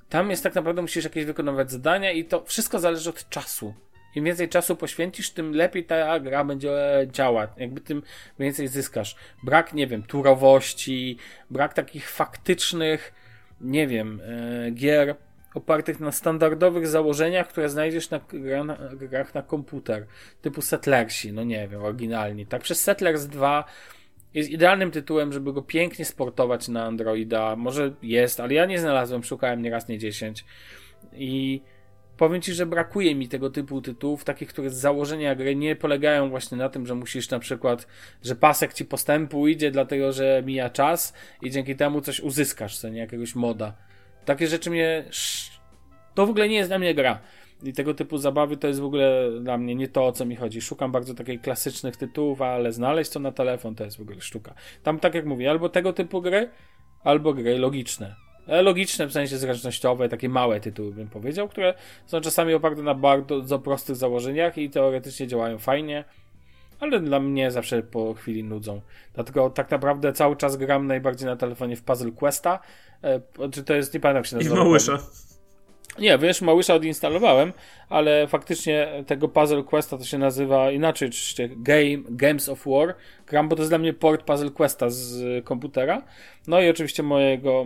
tam 0.09 0.29
jest 0.29 0.43
tak 0.43 0.55
naprawdę 0.55 0.81
musisz 0.81 1.03
jakieś 1.03 1.25
wykonywać 1.25 1.71
zadania 1.71 2.11
i 2.11 2.25
to 2.25 2.43
wszystko 2.45 2.79
zależy 2.79 3.09
od 3.09 3.29
czasu. 3.29 3.73
Im 4.15 4.25
więcej 4.25 4.49
czasu 4.49 4.75
poświęcisz, 4.75 5.29
tym 5.29 5.55
lepiej 5.55 5.85
ta 5.85 6.19
gra 6.19 6.43
będzie 6.43 6.71
działać. 7.11 7.49
Jakby 7.57 7.81
tym 7.81 8.03
więcej 8.39 8.67
zyskasz. 8.67 9.15
Brak, 9.43 9.73
nie 9.73 9.87
wiem, 9.87 10.03
turowości, 10.03 11.17
brak 11.49 11.73
takich 11.73 12.09
faktycznych 12.09 13.13
nie 13.61 13.87
wiem, 13.87 14.21
e, 14.23 14.71
gier 14.71 15.15
opartych 15.53 15.99
na 15.99 16.11
standardowych 16.11 16.87
założeniach, 16.87 17.47
które 17.47 17.69
znajdziesz 17.69 18.09
na, 18.09 18.19
na 18.63 18.77
grach 18.95 19.33
na 19.33 19.41
komputer, 19.41 20.05
typu 20.41 20.61
Settlersi, 20.61 21.33
no 21.33 21.43
nie 21.43 21.67
wiem, 21.67 21.83
oryginalni. 21.83 22.45
Tak, 22.45 22.61
przez 22.61 22.83
Settlers 22.83 23.25
2 23.25 23.65
jest 24.33 24.49
idealnym 24.49 24.91
tytułem, 24.91 25.33
żeby 25.33 25.53
go 25.53 25.61
pięknie 25.61 26.05
sportować 26.05 26.67
na 26.67 26.85
Androida. 26.85 27.55
Może 27.55 27.93
jest, 28.01 28.39
ale 28.39 28.53
ja 28.53 28.65
nie 28.65 28.79
znalazłem, 28.79 29.23
szukałem 29.23 29.61
nieraz, 29.61 29.87
nie 29.87 29.97
10. 29.97 30.45
I 31.13 31.61
powiem 32.17 32.41
Ci, 32.41 32.53
że 32.53 32.65
brakuje 32.65 33.15
mi 33.15 33.27
tego 33.27 33.49
typu 33.49 33.81
tytułów, 33.81 34.23
takich, 34.23 34.49
które 34.49 34.69
z 34.69 34.75
założenia 34.75 35.35
gry 35.35 35.55
nie 35.55 35.75
polegają 35.75 36.29
właśnie 36.29 36.57
na 36.57 36.69
tym, 36.69 36.85
że 36.85 36.95
musisz 36.95 37.29
na 37.29 37.39
przykład, 37.39 37.87
że 38.23 38.35
pasek 38.35 38.73
Ci 38.73 38.85
postępu 38.85 39.47
idzie, 39.47 39.71
dlatego 39.71 40.11
że 40.11 40.43
mija 40.45 40.69
czas 40.69 41.13
i 41.41 41.51
dzięki 41.51 41.75
temu 41.75 42.01
coś 42.01 42.19
uzyskasz, 42.19 42.77
co 42.77 42.89
nie, 42.89 42.99
jakiegoś 42.99 43.35
moda. 43.35 43.73
Takie 44.25 44.47
rzeczy 44.47 44.69
mnie... 44.69 45.05
To 46.15 46.25
w 46.25 46.29
ogóle 46.29 46.49
nie 46.49 46.55
jest 46.55 46.69
dla 46.69 46.79
mnie 46.79 46.95
gra. 46.95 47.19
I 47.63 47.73
tego 47.73 47.93
typu 47.93 48.17
zabawy 48.17 48.57
to 48.57 48.67
jest 48.67 48.79
w 48.79 48.85
ogóle 48.85 49.31
dla 49.41 49.57
mnie 49.57 49.75
nie 49.75 49.87
to, 49.87 50.05
o 50.05 50.11
co 50.11 50.25
mi 50.25 50.35
chodzi. 50.35 50.61
Szukam 50.61 50.91
bardzo 50.91 51.13
takich 51.13 51.41
klasycznych 51.41 51.97
tytułów, 51.97 52.41
ale 52.41 52.71
znaleźć 52.71 53.11
to 53.11 53.19
na 53.19 53.31
telefon 53.31 53.75
to 53.75 53.83
jest 53.83 53.97
w 53.97 54.01
ogóle 54.01 54.21
sztuka. 54.21 54.53
Tam, 54.83 54.99
tak 54.99 55.15
jak 55.15 55.25
mówię, 55.25 55.49
albo 55.49 55.69
tego 55.69 55.93
typu 55.93 56.21
gry, 56.21 56.49
albo 57.03 57.33
gry 57.33 57.57
logiczne. 57.57 58.15
E, 58.51 58.61
logiczne, 58.61 59.07
w 59.07 59.11
sensie 59.11 59.37
zręcznościowe, 59.37 60.09
takie 60.09 60.29
małe 60.29 60.59
tytuły 60.59 60.91
bym 60.91 61.07
powiedział, 61.07 61.47
które 61.47 61.73
są 62.05 62.21
czasami 62.21 62.53
oparte 62.53 62.81
na 62.81 62.95
bardzo 62.95 63.59
prostych 63.59 63.95
założeniach 63.95 64.57
i 64.57 64.69
teoretycznie 64.69 65.27
działają 65.27 65.57
fajnie, 65.57 66.03
ale 66.79 66.99
dla 66.99 67.19
mnie 67.19 67.51
zawsze 67.51 67.83
po 67.83 68.13
chwili 68.13 68.43
nudzą. 68.43 68.81
Dlatego 69.13 69.49
tak 69.49 69.71
naprawdę 69.71 70.13
cały 70.13 70.35
czas 70.35 70.57
gram 70.57 70.87
najbardziej 70.87 71.25
na 71.25 71.35
telefonie 71.35 71.75
w 71.75 71.83
Puzzle 71.83 72.11
Questa. 72.11 72.59
E, 73.03 73.21
czy 73.51 73.63
to 73.63 73.73
jest, 73.73 73.93
nie 73.93 73.99
pamiętam 73.99 74.19
jak 74.19 74.25
się 74.25 74.35
nazywa. 74.35 74.55
I 74.55 74.59
Małysza. 74.59 74.99
Nie, 76.01 76.17
wiesz, 76.17 76.41
Małysza 76.41 76.73
odinstalowałem, 76.73 77.53
ale 77.89 78.27
faktycznie 78.27 78.87
tego 79.07 79.27
Puzzle 79.27 79.63
Questa 79.63 79.97
to 79.97 80.03
się 80.03 80.17
nazywa 80.17 80.71
inaczej, 80.71 81.07
oczywiście 81.09 81.49
Game, 81.57 81.97
Games 82.09 82.49
of 82.49 82.65
War. 82.65 82.95
Gram, 83.27 83.49
bo 83.49 83.55
to 83.55 83.61
jest 83.61 83.71
dla 83.71 83.77
mnie 83.77 83.93
port 83.93 84.23
Puzzle 84.23 84.51
Questa 84.51 84.89
z 84.89 85.45
komputera. 85.45 86.01
No 86.47 86.61
i 86.61 86.69
oczywiście 86.69 87.03
mojego 87.03 87.65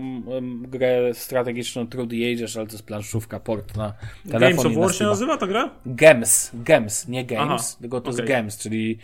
grę 0.62 1.14
strategiczną 1.14 1.88
the 1.88 2.02
Ages, 2.34 2.58
ale 2.58 2.68
to 2.68 2.72
jest 2.72 2.86
planszówka, 2.86 3.40
port 3.40 3.78
na 3.78 3.94
telefon. 4.32 4.40
Games 4.40 4.66
of 4.66 4.84
War 4.84 4.96
się 4.96 5.04
nazywa 5.04 5.38
ta 5.38 5.48
gra? 5.48 5.70
Games, 5.86 6.52
Games, 6.54 7.08
nie 7.08 7.26
Games, 7.26 7.76
Aha, 7.76 7.82
tylko 7.82 8.02
to 8.02 8.10
okay. 8.10 8.22
jest 8.22 8.34
Games, 8.34 8.58
czyli 8.58 8.98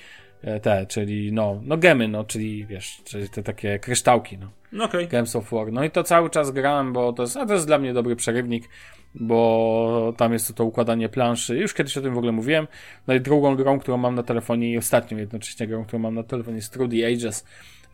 te, 0.61 0.85
czyli 0.85 1.31
no, 1.31 1.61
no 1.63 1.77
gemy, 1.77 2.07
no, 2.07 2.23
czyli 2.23 2.65
wiesz, 2.65 3.01
czyli 3.03 3.29
te 3.29 3.43
takie 3.43 3.79
kryształki, 3.79 4.37
no. 4.37 4.47
no 4.71 4.83
okay. 4.83 5.07
Games 5.07 5.35
of 5.35 5.51
War. 5.51 5.71
No 5.71 5.83
i 5.83 5.91
to 5.91 6.03
cały 6.03 6.29
czas 6.29 6.51
grałem, 6.51 6.93
bo 6.93 7.13
to 7.13 7.23
jest, 7.23 7.37
a 7.37 7.45
to 7.45 7.53
jest 7.53 7.67
dla 7.67 7.77
mnie 7.77 7.93
dobry 7.93 8.15
przerywnik 8.15 8.69
bo 9.15 10.13
tam 10.17 10.33
jest 10.33 10.47
to, 10.47 10.53
to 10.53 10.65
układanie 10.65 11.09
planszy. 11.09 11.57
Już 11.57 11.73
kiedyś 11.73 11.97
o 11.97 12.01
tym 12.01 12.13
w 12.13 12.17
ogóle 12.17 12.31
mówiłem. 12.31 12.67
No 13.07 13.13
i 13.13 13.21
drugą 13.21 13.55
grą, 13.55 13.79
którą 13.79 13.97
mam 13.97 14.15
na 14.15 14.23
telefonie 14.23 14.71
i 14.71 14.77
ostatnią 14.77 15.17
jednocześnie 15.17 15.67
grą, 15.67 15.85
którą 15.85 15.99
mam 15.99 16.15
na 16.15 16.23
telefonie 16.23 16.55
jest 16.55 16.73
Through 16.73 16.91
the 16.91 17.07
Ages, 17.07 17.45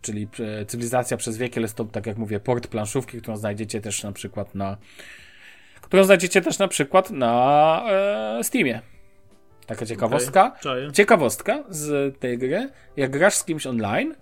czyli 0.01 0.27
e, 0.39 0.65
cywilizacja 0.65 1.17
przez 1.17 1.38
wieki, 1.38 1.60
ale 1.60 1.63
jest 1.63 1.75
to, 1.75 1.86
tak 1.86 2.05
jak 2.05 2.17
mówię, 2.17 2.39
port 2.39 2.67
planszówki, 2.67 3.21
którą 3.21 3.38
znajdziecie 3.38 3.81
też 3.81 4.03
na 4.03 4.12
przykład 4.12 4.55
na 4.55 4.77
którą 5.81 6.03
znajdziecie 6.03 6.41
też 6.41 6.60
na 6.60 6.67
przykład 6.67 7.12
na 7.12 7.83
e, 7.89 8.43
Steamie. 8.43 8.81
Taka 9.67 9.86
ciekawostka. 9.86 10.56
Okay. 10.60 10.91
Ciekawostka 10.91 11.63
z 11.69 12.19
tej 12.19 12.38
gry. 12.38 12.69
Jak 12.97 13.12
grasz 13.12 13.34
z 13.34 13.43
kimś 13.43 13.67
online, 13.67 14.15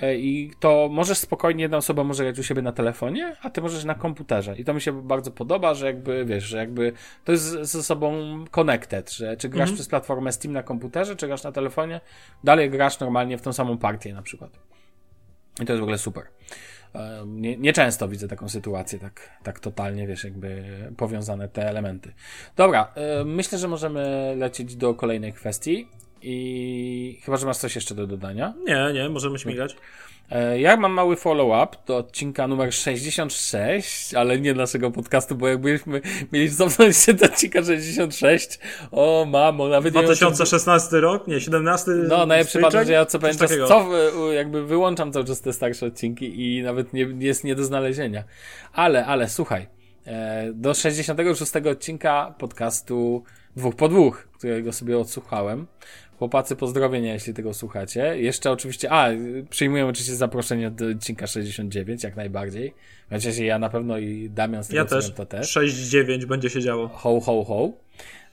E, 0.00 0.16
i 0.16 0.50
to 0.60 0.88
możesz 0.92 1.18
spokojnie, 1.18 1.62
jedna 1.62 1.76
osoba 1.76 2.04
może 2.04 2.24
grać 2.24 2.38
u 2.38 2.42
siebie 2.42 2.62
na 2.62 2.72
telefonie, 2.72 3.36
a 3.42 3.50
ty 3.50 3.60
możesz 3.60 3.84
na 3.84 3.94
komputerze. 3.94 4.56
I 4.56 4.64
to 4.64 4.74
mi 4.74 4.80
się 4.80 5.02
bardzo 5.02 5.30
podoba, 5.30 5.74
że 5.74 5.86
jakby, 5.86 6.24
wiesz, 6.24 6.44
że 6.44 6.58
jakby 6.58 6.92
to 7.24 7.32
jest 7.32 7.44
ze 7.44 7.82
sobą 7.82 8.14
connected, 8.50 9.12
że 9.12 9.36
czy 9.36 9.48
grasz 9.48 9.60
mhm. 9.60 9.74
przez 9.74 9.88
platformę 9.88 10.32
Steam 10.32 10.52
na 10.52 10.62
komputerze, 10.62 11.16
czy 11.16 11.26
grasz 11.26 11.42
na 11.42 11.52
telefonie, 11.52 12.00
dalej 12.44 12.70
grasz 12.70 13.00
normalnie 13.00 13.38
w 13.38 13.42
tą 13.42 13.52
samą 13.52 13.78
partię 13.78 14.14
na 14.14 14.22
przykład. 14.22 14.50
I 15.62 15.66
to 15.66 15.72
jest 15.72 15.80
w 15.80 15.82
ogóle 15.82 15.98
super. 15.98 16.24
E, 16.94 17.24
nie, 17.26 17.56
nieczęsto 17.56 18.08
widzę 18.08 18.28
taką 18.28 18.48
sytuację, 18.48 18.98
tak, 18.98 19.30
tak 19.42 19.60
totalnie, 19.60 20.06
wiesz, 20.06 20.24
jakby 20.24 20.64
powiązane 20.96 21.48
te 21.48 21.68
elementy. 21.68 22.12
Dobra, 22.56 22.92
e, 22.94 23.24
myślę, 23.24 23.58
że 23.58 23.68
możemy 23.68 24.34
lecieć 24.36 24.76
do 24.76 24.94
kolejnej 24.94 25.32
kwestii 25.32 25.88
i 26.22 27.20
chyba, 27.24 27.36
że 27.36 27.46
masz 27.46 27.56
coś 27.56 27.74
jeszcze 27.74 27.94
do 27.94 28.06
dodania. 28.06 28.54
Nie, 28.64 28.90
nie, 28.94 29.08
możemy 29.08 29.38
śmigać. 29.38 29.76
E, 30.30 30.60
ja 30.60 30.76
mam 30.76 30.92
mały 30.92 31.16
follow-up 31.16 31.76
do 31.86 31.96
odcinka 31.96 32.48
numer 32.48 32.74
66, 32.74 34.14
ale 34.14 34.40
nie 34.40 34.54
naszego 34.54 34.90
podcastu, 34.90 35.34
bo 35.34 35.48
jakbyśmy 35.48 36.00
mieli 36.32 36.50
cofnąć 36.50 36.96
się 36.96 37.14
do 37.14 37.26
odcinka 37.26 37.58
66, 37.62 38.58
o 38.90 39.26
mamo, 39.28 39.68
nawet 39.68 39.92
2016 39.94 40.96
nie 40.96 41.00
rok? 41.00 41.26
Nie, 41.26 41.40
17? 41.40 41.90
No, 41.90 42.26
najlepszy 42.26 42.58
przypadek, 42.58 42.86
że 42.86 42.92
ja 42.92 43.06
co 43.06 43.18
powiem, 43.18 43.36
co, 43.68 43.86
jakby 44.32 44.66
wyłączam 44.66 45.12
cały 45.12 45.24
czas 45.24 45.40
te 45.40 45.52
starsze 45.52 45.86
odcinki 45.86 46.56
i 46.56 46.62
nawet 46.62 46.92
nie, 46.92 47.06
jest 47.18 47.44
nie 47.44 47.54
do 47.54 47.64
znalezienia. 47.64 48.24
Ale, 48.72 49.06
ale, 49.06 49.28
słuchaj, 49.28 49.66
e, 50.06 50.52
do 50.52 50.74
66 50.74 51.52
odcinka 51.56 52.34
podcastu 52.38 53.24
dwóch 53.56 53.76
po 53.76 53.88
dwóch, 53.88 54.28
którego 54.38 54.72
sobie 54.72 54.98
odsłuchałem, 54.98 55.66
Chłopacy, 56.22 56.56
pozdrowienia, 56.56 57.12
jeśli 57.12 57.34
tego 57.34 57.54
słuchacie. 57.54 58.20
Jeszcze 58.20 58.50
oczywiście, 58.50 58.92
a, 58.92 59.08
przyjmuję 59.50 59.86
oczywiście 59.86 60.16
zaproszenie 60.16 60.70
do 60.70 60.86
odcinka 60.86 61.26
69, 61.26 62.04
jak 62.04 62.16
najbardziej. 62.16 62.74
Chociaż 63.10 63.38
ja 63.38 63.58
na 63.58 63.68
pewno 63.68 63.98
i 63.98 64.30
Damian 64.30 64.64
z 64.64 64.68
tego 64.68 64.78
ja 64.78 64.84
też. 64.84 65.12
to 65.12 65.26
też. 65.26 65.50
69 65.50 66.26
będzie 66.26 66.50
się 66.50 66.60
działo. 66.60 66.88
Ho, 66.88 67.20
ho, 67.20 67.44
ho. 67.44 67.72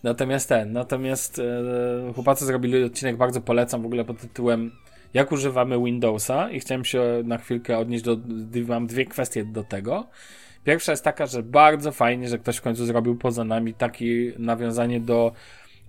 Natomiast 0.04 0.50
ten, 0.50 0.72
natomiast 0.74 1.40
e, 1.40 2.14
chłopacy 2.14 2.46
zrobili 2.46 2.84
odcinek, 2.84 3.18
bardzo 3.18 3.42
polecam 3.42 3.82
w 3.82 3.86
ogóle 3.86 4.06
pod 4.06 4.18
tytułem 4.22 4.72
jak 5.14 5.32
używamy 5.32 5.84
Windowsa 5.84 6.52
i 6.52 6.60
chciałem 6.60 6.86
się 6.86 7.22
na 7.26 7.38
chwilkę 7.38 7.78
odnieść 7.78 8.04
do, 8.04 8.18
mam 8.68 8.88
dwie 8.88 9.06
kwestie 9.06 9.46
do 9.46 9.64
tego. 9.64 10.08
Pierwsza 10.64 10.92
jest 10.92 11.04
taka, 11.04 11.26
że 11.26 11.44
bardzo 11.44 11.92
fajnie, 11.92 12.30
że 12.30 12.38
ktoś 12.38 12.58
w 12.58 12.62
końcu 12.62 12.86
zrobił 12.86 13.16
poza 13.16 13.44
nami 13.44 13.74
takie 13.74 14.06
nawiązanie 14.38 15.00
do 15.00 15.32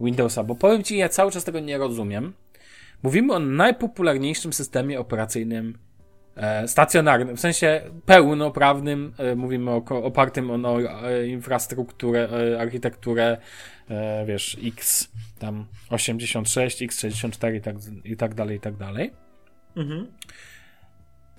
Windowsa, 0.00 0.44
bo 0.44 0.54
powiem 0.54 0.82
Ci, 0.82 0.96
ja 0.96 1.08
cały 1.08 1.30
czas 1.30 1.44
tego 1.44 1.60
nie 1.60 1.78
rozumiem. 1.78 2.32
Mówimy 3.02 3.32
o 3.34 3.38
najpopularniejszym 3.38 4.52
systemie 4.52 5.00
operacyjnym 5.00 5.78
e, 6.36 6.68
stacjonarnym, 6.68 7.36
w 7.36 7.40
sensie 7.40 7.80
pełnoprawnym, 8.06 9.14
e, 9.18 9.34
mówimy 9.36 9.70
o 9.70 9.84
opartym 10.02 10.50
o, 10.50 10.68
o 10.68 10.80
e, 11.10 11.26
infrastrukturę, 11.26 12.28
e, 12.54 12.60
architekturę, 12.60 13.36
e, 13.90 14.26
wiesz, 14.26 14.56
X, 14.64 15.08
tam 15.38 15.66
86, 15.90 16.82
X64 16.82 17.54
i 17.54 17.60
tak, 17.60 17.76
i 18.04 18.16
tak 18.16 18.34
dalej, 18.34 18.56
i 18.56 18.60
tak 18.60 18.76
dalej. 18.76 19.12
Mhm. 19.76 20.06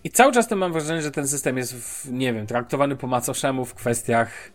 I 0.03 0.09
cały 0.09 0.31
czas 0.31 0.47
to 0.47 0.55
mam 0.55 0.73
wrażenie, 0.73 1.01
że 1.01 1.11
ten 1.11 1.27
system 1.27 1.57
jest, 1.57 1.75
w, 1.75 2.11
nie 2.11 2.33
wiem, 2.33 2.47
traktowany 2.47 2.95
po 2.95 3.07
macoszemu 3.07 3.65
w 3.65 3.73
kwestiach 3.73 4.51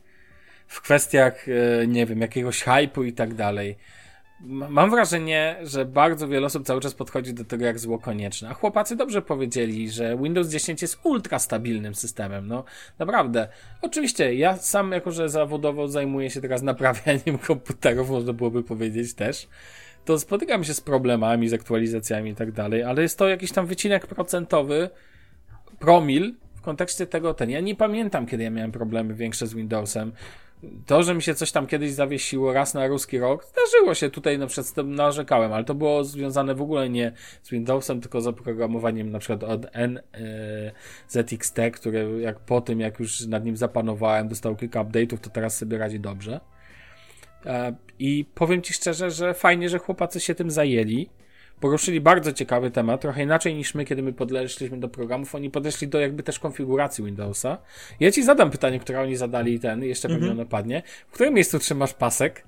w 0.66 0.80
kwestiach, 0.80 1.46
e, 1.48 1.86
nie 1.86 2.06
wiem, 2.06 2.20
jakiegoś 2.20 2.62
hypu 2.62 3.04
i 3.04 3.12
tak 3.12 3.34
dalej. 3.34 3.76
Mam 4.40 4.90
wrażenie, 4.90 5.56
że 5.62 5.84
bardzo 5.84 6.28
wiele 6.28 6.46
osób 6.46 6.66
cały 6.66 6.80
czas 6.80 6.94
podchodzi 6.94 7.34
do 7.34 7.44
tego 7.44 7.64
jak 7.64 7.78
zło 7.78 7.98
konieczne. 7.98 8.48
A 8.48 8.54
chłopacy 8.54 8.96
dobrze 8.96 9.22
powiedzieli, 9.22 9.90
że 9.90 10.16
Windows 10.22 10.48
10 10.48 10.82
jest 10.82 10.98
ultra 11.02 11.38
stabilnym 11.38 11.94
systemem. 11.94 12.46
No 12.46 12.64
naprawdę. 12.98 13.48
Oczywiście, 13.82 14.34
ja 14.34 14.56
sam, 14.56 14.92
jako 14.92 15.10
że 15.10 15.28
zawodowo 15.28 15.88
zajmuję 15.88 16.30
się 16.30 16.40
teraz 16.40 16.62
naprawianiem 16.62 17.38
komputerów, 17.46 18.10
można 18.10 18.32
byłoby 18.32 18.62
powiedzieć 18.62 19.14
też, 19.14 19.48
to 20.04 20.18
spotykam 20.18 20.64
się 20.64 20.74
z 20.74 20.80
problemami, 20.80 21.48
z 21.48 21.52
aktualizacjami 21.52 22.30
i 22.30 22.34
tak 22.34 22.52
dalej, 22.52 22.82
ale 22.82 23.02
jest 23.02 23.18
to 23.18 23.28
jakiś 23.28 23.52
tam 23.52 23.66
wycinek 23.66 24.06
procentowy, 24.06 24.90
promil 25.78 26.34
w 26.54 26.60
kontekście 26.60 27.06
tego 27.06 27.34
ten. 27.34 27.50
Ja 27.50 27.60
nie 27.60 27.74
pamiętam, 27.74 28.26
kiedy 28.26 28.44
ja 28.44 28.50
miałem 28.50 28.72
problemy 28.72 29.14
większe 29.14 29.46
z 29.46 29.54
Windowsem 29.54 30.12
to, 30.86 31.02
że 31.02 31.14
mi 31.14 31.22
się 31.22 31.34
coś 31.34 31.52
tam 31.52 31.66
kiedyś 31.66 31.92
zawiesiło 31.92 32.52
raz 32.52 32.74
na 32.74 32.86
ruski 32.86 33.18
rok, 33.18 33.44
zdarzyło 33.44 33.94
się 33.94 34.10
tutaj 34.10 34.38
na 34.38 34.46
przykład 34.46 34.86
narzekałem, 34.86 35.52
ale 35.52 35.64
to 35.64 35.74
było 35.74 36.04
związane 36.04 36.54
w 36.54 36.62
ogóle 36.62 36.90
nie 36.90 37.12
z 37.42 37.50
Windowsem, 37.50 38.00
tylko 38.00 38.20
z 38.20 38.26
oprogramowaniem 38.26 39.10
na 39.10 39.18
przykład 39.18 39.44
od 39.44 39.66
NZXT, 39.74 41.58
e, 41.58 41.70
które 41.70 42.20
jak 42.20 42.40
po 42.40 42.60
tym, 42.60 42.80
jak 42.80 43.00
już 43.00 43.26
nad 43.26 43.44
nim 43.44 43.56
zapanowałem, 43.56 44.28
dostał 44.28 44.56
kilka 44.56 44.84
update'ów, 44.84 45.18
to 45.18 45.30
teraz 45.30 45.58
sobie 45.58 45.78
radzi 45.78 46.00
dobrze. 46.00 46.40
E, 47.46 47.76
I 47.98 48.24
powiem 48.34 48.62
Ci 48.62 48.74
szczerze, 48.74 49.10
że 49.10 49.34
fajnie, 49.34 49.68
że 49.68 49.78
chłopacy 49.78 50.20
się 50.20 50.34
tym 50.34 50.50
zajęli 50.50 51.08
poruszyli 51.60 52.00
bardzo 52.00 52.32
ciekawy 52.32 52.70
temat, 52.70 53.00
trochę 53.00 53.22
inaczej 53.22 53.54
niż 53.54 53.74
my, 53.74 53.84
kiedy 53.84 54.02
my 54.02 54.12
podeszliśmy 54.12 54.80
do 54.80 54.88
programów, 54.88 55.34
oni 55.34 55.50
podeszli 55.50 55.88
do 55.88 56.00
jakby 56.00 56.22
też 56.22 56.38
konfiguracji 56.38 57.04
Windowsa. 57.04 57.58
Ja 58.00 58.12
ci 58.12 58.24
zadam 58.24 58.50
pytanie, 58.50 58.80
które 58.80 59.00
oni 59.00 59.16
zadali 59.16 59.60
ten, 59.60 59.84
jeszcze 59.84 60.08
pewnie 60.08 60.24
mm 60.24 60.36
-hmm. 60.36 60.40
ono 60.40 60.48
padnie. 60.48 60.82
W 61.08 61.12
którym 61.12 61.34
miejscu 61.34 61.58
trzymasz 61.58 61.94
pasek? 61.94 62.44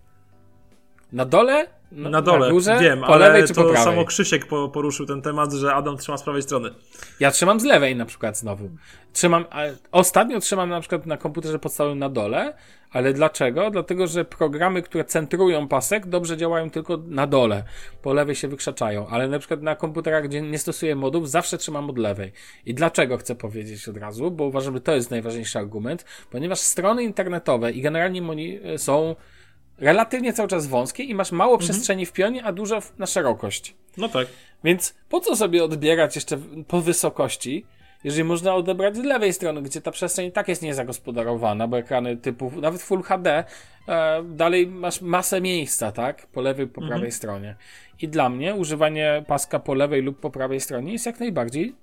Na 1.12 1.25
dole? 1.25 1.78
Na, 1.92 2.11
na 2.11 2.22
dole, 2.22 2.46
na 2.46 2.53
górze, 2.53 2.79
wiem, 2.81 3.01
po 3.01 3.07
ale 3.07 3.29
lewej 3.29 3.42
czy 3.42 3.55
to 3.55 3.55
po 3.55 3.68
prawej? 3.68 3.85
samo 3.85 4.05
Krzysiek 4.05 4.46
poruszył 4.46 5.07
ten 5.07 5.22
temat, 5.22 5.53
że 5.53 5.74
Adam 5.74 5.96
trzyma 5.96 6.18
z 6.18 6.22
prawej 6.22 6.42
strony. 6.42 6.70
Ja 7.20 7.31
trzymam 7.31 7.61
z 7.61 7.64
lewej 7.64 7.96
na 7.96 8.05
przykład 8.07 8.38
znowu. 8.38 8.70
Trzymam, 9.12 9.44
ostatnio 9.92 10.40
trzymam 10.40 10.68
na 10.68 10.81
przykład 10.81 11.07
na 11.07 11.16
komputerze 11.16 11.59
podstawowym 11.59 11.98
na 11.98 12.09
dole, 12.09 12.55
ale 12.90 13.12
dlaczego? 13.12 13.70
Dlatego, 13.70 14.07
że 14.07 14.24
programy, 14.24 14.83
które 14.83 15.05
centrują 15.05 15.68
pasek, 15.68 16.07
dobrze 16.07 16.37
działają 16.37 16.70
tylko 16.70 16.98
na 17.07 17.27
dole. 17.27 17.64
Po 18.03 18.12
lewej 18.12 18.35
się 18.35 18.48
wykrzaczają, 18.48 19.09
ale 19.09 19.29
na 19.29 19.38
przykład 19.38 19.62
na 19.62 19.77
komputerach, 19.77 20.24
gdzie 20.24 20.42
nie 20.42 20.59
stosuję 20.59 20.96
modów, 20.96 21.31
zawsze 21.31 21.59
trzymam 21.59 21.90
od 21.90 21.98
lewej. 21.98 22.33
I 22.66 22.74
dlaczego 22.74 23.16
chcę 23.16 23.35
powiedzieć 23.35 23.88
od 23.88 23.96
razu? 23.96 24.31
Bo 24.31 24.44
uważam, 24.44 24.74
że 24.74 24.81
to 24.81 24.94
jest 24.94 25.11
najważniejszy 25.11 25.59
argument, 25.59 26.05
ponieważ 26.31 26.59
strony 26.59 27.03
internetowe 27.03 27.72
i 27.72 27.83
generalnie 27.83 28.22
są 28.77 29.16
relatywnie 29.79 30.33
cały 30.33 30.49
czas 30.49 30.67
wąskie 30.67 31.03
i 31.03 31.14
masz 31.14 31.33
mało 31.33 31.55
mhm. 31.55 31.71
przestrzeni 31.71 32.07
w 32.07 32.12
pionie, 32.12 32.45
a 32.45 32.53
dużo 32.53 32.79
na 32.99 33.07
szerokość. 33.07 33.75
No 33.97 34.09
tak. 34.09 34.27
Więc 34.64 34.95
po 35.09 35.21
co 35.21 35.37
sobie 35.37 35.64
odbierać 35.64 36.14
jeszcze 36.14 36.38
po 36.69 36.81
wysokości, 36.81 37.64
jeżeli 38.05 38.25
można 38.25 38.55
odebrać 38.55 38.97
z 38.97 38.99
lewej 38.99 39.33
strony, 39.33 39.62
gdzie 39.62 39.81
ta 39.81 39.91
przestrzeń 39.91 40.33
tak 40.33 40.49
jest 40.49 40.62
niezagospodarowana, 40.62 41.69
bo 41.69 41.79
ekrany 41.79 42.17
typu, 42.17 42.53
nawet 42.61 42.83
Full 42.83 43.03
HD, 43.03 43.45
e, 43.88 44.23
dalej 44.23 44.67
masz 44.67 45.01
masę 45.01 45.41
miejsca, 45.41 45.93
tak? 45.93 46.27
Po 46.27 46.41
lewej, 46.41 46.67
po 46.67 46.81
mhm. 46.81 46.88
prawej 46.88 47.12
stronie. 47.12 47.57
I 48.01 48.09
dla 48.09 48.29
mnie 48.29 48.55
używanie 48.55 49.25
paska 49.27 49.59
po 49.59 49.75
lewej 49.75 50.03
lub 50.03 50.21
po 50.21 50.31
prawej 50.31 50.61
stronie 50.61 50.93
jest 50.93 51.07
jak 51.07 51.21
najbardziej 51.21 51.75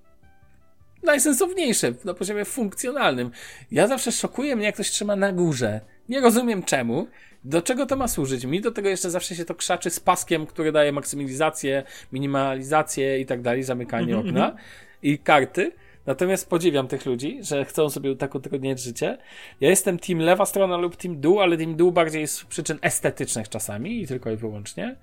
najsensowniejsze 1.04 1.94
na 2.06 2.14
poziomie 2.14 2.46
funkcjonalnym. 2.46 3.32
Ja 3.72 3.88
zawsze 3.88 4.12
szokuje 4.12 4.56
mnie, 4.56 4.66
jak 4.66 4.76
ktoś 4.76 4.92
trzyma 4.92 5.16
na 5.16 5.32
górze. 5.32 5.82
Nie 6.10 6.22
rozumiem 6.22 6.64
czemu. 6.64 7.08
Do 7.46 7.62
czego 7.62 7.86
to 7.86 7.96
ma 7.96 8.08
służyć? 8.08 8.46
Mi 8.46 8.62
do 8.62 8.72
tego 8.72 8.90
jeszcze 8.90 9.10
zawsze 9.10 9.36
się 9.36 9.46
to 9.46 9.56
krzaczy 9.56 9.90
z 9.90 10.00
paskiem, 10.00 10.46
który 10.46 10.72
daje 10.72 10.92
maksymalizację, 10.92 11.84
minimalizację 12.12 13.20
i 13.20 13.26
tak 13.26 13.42
dalej, 13.42 13.64
zamykanie 13.64 14.16
-hmm. 14.16 14.30
okna 14.30 14.56
i 15.04 15.20
karty. 15.20 15.72
Natomiast 16.06 16.50
podziwiam 16.50 16.88
tych 16.88 17.06
ludzi, 17.06 17.40
że 17.42 17.66
chcą 17.66 17.90
sobie 17.90 18.16
tak 18.16 18.36
utrudniać 18.36 18.80
życie. 18.80 19.18
Ja 19.62 19.70
jestem 19.70 20.00
team 20.00 20.20
lewa 20.20 20.46
strona 20.46 20.78
lub 20.78 20.96
team 20.96 21.22
dół, 21.22 21.40
ale 21.40 21.58
team 21.58 21.76
dół 21.76 21.92
bardziej 21.92 22.28
z 22.28 22.44
przyczyn 22.44 22.80
estetycznych 22.82 23.50
czasami 23.50 24.02
i 24.02 24.08
tylko 24.08 24.32
i 24.32 24.36
wyłącznie. 24.36 24.96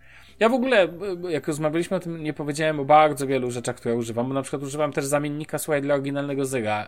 Ja 0.42 0.48
w 0.48 0.54
ogóle, 0.54 0.88
jak 1.28 1.48
rozmawialiśmy 1.48 1.96
o 1.96 2.00
tym, 2.00 2.22
nie 2.22 2.32
powiedziałem 2.32 2.80
o 2.80 2.84
bardzo 2.84 3.26
wielu 3.26 3.50
rzeczach, 3.50 3.76
które 3.76 3.94
używam, 3.94 4.28
bo 4.28 4.34
na 4.34 4.42
przykład 4.42 4.62
używam 4.62 4.92
też 4.92 5.04
zamiennika, 5.04 5.58
słuchaj, 5.58 5.82
dla 5.82 5.94
oryginalnego 5.94 6.42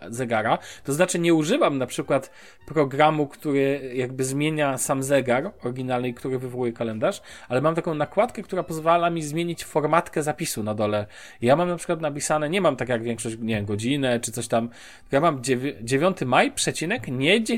zegara. 0.09 0.57
To 0.83 0.93
znaczy 0.93 1.19
nie 1.19 1.33
używam 1.33 1.77
na 1.77 1.85
przykład 1.85 2.31
programu, 2.67 3.27
który 3.27 3.91
jakby 3.93 4.23
zmienia 4.23 4.77
sam 4.77 5.03
zegar 5.03 5.51
oryginalny, 5.63 6.13
który 6.13 6.39
wywołuje 6.39 6.73
kalendarz, 6.73 7.21
ale 7.49 7.61
mam 7.61 7.75
taką 7.75 7.93
nakładkę, 7.93 8.43
która 8.43 8.63
pozwala 8.63 9.09
mi 9.09 9.23
zmienić 9.23 9.65
formatkę 9.65 10.23
zapisu 10.23 10.63
na 10.63 10.73
dole. 10.73 11.05
Ja 11.41 11.55
mam 11.55 11.69
na 11.69 11.75
przykład 11.75 12.01
napisane, 12.01 12.49
nie 12.49 12.61
mam 12.61 12.75
tak 12.75 12.89
jak 12.89 13.03
większość, 13.03 13.37
nie 13.39 13.55
wiem, 13.55 13.65
godzinę 13.65 14.19
czy 14.19 14.31
coś 14.31 14.47
tam, 14.47 14.69
ja 15.11 15.21
mam 15.21 15.41
9 15.81 16.21
maj, 16.25 16.51
przecinek, 16.51 17.07
niedź, 17.07 17.51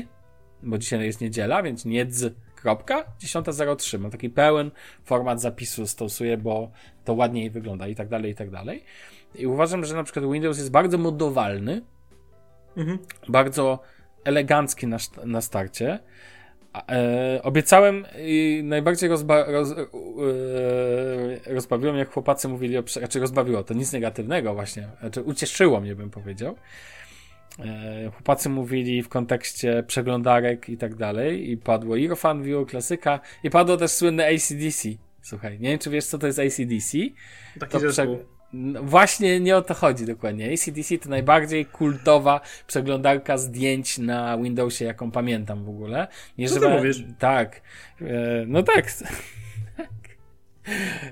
bo 0.62 0.78
dzisiaj 0.78 1.04
jest 1.04 1.20
niedziela, 1.20 1.62
więc 1.62 1.84
niedz 1.84 2.24
kropka 2.60 3.04
10.03. 3.20 3.98
Mam 3.98 4.10
taki 4.10 4.30
pełen 4.30 4.70
format 5.04 5.40
zapisu 5.40 5.86
stosuję, 5.86 6.36
bo 6.36 6.70
to 7.04 7.14
ładniej 7.14 7.50
wygląda 7.50 7.88
i 7.88 7.94
tak 7.94 8.08
dalej, 8.08 8.32
i 8.32 8.34
tak 8.34 8.50
dalej. 8.50 8.84
I 9.34 9.46
uważam, 9.46 9.84
że 9.84 9.96
na 9.96 10.04
przykład 10.04 10.32
Windows 10.32 10.58
jest 10.58 10.70
bardzo 10.70 10.98
modowalny, 10.98 11.82
mhm. 12.76 12.98
bardzo 13.28 13.78
elegancki 14.24 14.86
na, 14.86 14.96
na 15.24 15.40
starcie. 15.40 15.98
E, 16.88 17.40
obiecałem 17.42 18.04
i 18.18 18.60
najbardziej 18.64 19.08
rozba, 19.08 19.44
roz, 19.44 19.72
e, 19.72 19.84
rozbawiło 21.54 21.92
mnie, 21.92 22.00
jak 22.00 22.12
chłopacy 22.12 22.48
mówili 22.48 22.78
o, 22.78 22.82
znaczy 22.86 23.20
rozbawiło, 23.20 23.62
to 23.62 23.74
nic 23.74 23.92
negatywnego 23.92 24.54
właśnie, 24.54 24.88
znaczy 25.00 25.22
ucieszyło 25.22 25.80
mnie, 25.80 25.94
bym 25.94 26.10
powiedział, 26.10 26.56
chłopacy 28.12 28.48
mówili 28.48 29.02
w 29.02 29.08
kontekście 29.08 29.82
przeglądarek 29.86 30.68
i 30.68 30.76
tak 30.76 30.94
dalej 30.94 31.50
i 31.50 31.56
padło 31.56 31.96
i 31.96 32.16
FanView, 32.16 32.68
klasyka 32.68 33.20
i 33.42 33.50
padło 33.50 33.76
też 33.76 33.90
słynne 33.90 34.26
ACDC. 34.26 34.88
Słuchaj, 35.22 35.60
nie 35.60 35.68
wiem 35.68 35.78
czy 35.78 35.90
wiesz 35.90 36.04
co 36.04 36.18
to 36.18 36.26
jest 36.26 36.38
ACDC. 36.38 36.98
Taki 37.60 37.72
to 37.72 37.80
zespół. 37.80 38.18
No, 38.52 38.82
właśnie 38.82 39.40
nie 39.40 39.56
o 39.56 39.62
to 39.62 39.74
chodzi 39.74 40.06
dokładnie. 40.06 40.52
ACDC 40.52 40.98
to 40.98 41.08
najbardziej 41.08 41.66
kultowa 41.66 42.40
przeglądarka 42.66 43.38
zdjęć 43.38 43.98
na 43.98 44.38
Windowsie, 44.38 44.84
jaką 44.84 45.10
pamiętam 45.10 45.64
w 45.64 45.68
ogóle. 45.68 46.08
Nie, 46.38 46.48
Co 46.48 46.54
że 46.54 46.60
ty 46.60 46.68
mówisz? 46.68 47.04
Tak. 47.18 47.62
E, 48.00 48.44
no 48.46 48.62
tak. 48.62 48.86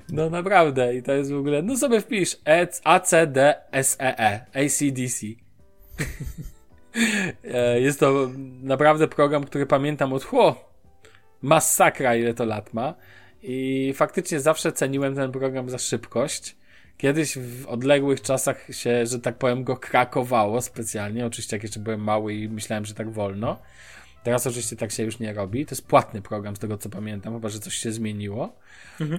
No 0.09 0.29
naprawdę. 0.29 0.95
I 0.95 1.03
to 1.03 1.11
jest 1.11 1.31
w 1.31 1.37
ogóle. 1.37 1.61
No 1.61 1.77
sobie 1.77 2.01
wpisz 2.01 2.37
E 2.47 2.67
ACDSEE. 2.83 4.45
ACDC. 4.53 5.46
E, 7.53 7.81
Jest 7.81 7.99
to 7.99 8.29
naprawdę 8.61 9.07
program, 9.07 9.43
który 9.43 9.65
pamiętam 9.65 10.13
od 10.13 10.23
chło. 10.23 10.71
Masakra, 11.41 12.15
ile 12.15 12.33
to 12.33 12.45
lat 12.45 12.73
ma. 12.73 12.93
I 13.43 13.93
faktycznie 13.95 14.39
zawsze 14.39 14.71
ceniłem 14.71 15.15
ten 15.15 15.31
program 15.31 15.69
za 15.69 15.77
szybkość. 15.77 16.57
Kiedyś 16.97 17.37
w 17.37 17.67
odległych 17.67 18.21
czasach 18.21 18.65
się, 18.71 19.05
że 19.05 19.19
tak 19.19 19.37
powiem, 19.37 19.63
go 19.63 19.77
krakowało 19.77 20.61
specjalnie. 20.61 21.25
Oczywiście 21.25 21.55
jak 21.55 21.63
jeszcze 21.63 21.79
byłem 21.79 22.03
mały 22.03 22.33
i 22.33 22.49
myślałem, 22.49 22.85
że 22.85 22.93
tak 22.93 23.11
wolno. 23.11 23.59
Teraz 24.23 24.47
oczywiście 24.47 24.75
tak 24.75 24.91
się 24.91 25.03
już 25.03 25.19
nie 25.19 25.33
robi. 25.33 25.65
To 25.65 25.75
jest 25.75 25.87
płatny 25.87 26.21
program 26.21 26.55
z 26.55 26.59
tego 26.59 26.77
co 26.77 26.89
pamiętam, 26.89 27.33
chyba 27.33 27.49
że 27.49 27.59
coś 27.59 27.73
się 27.73 27.91
zmieniło. 27.91 28.55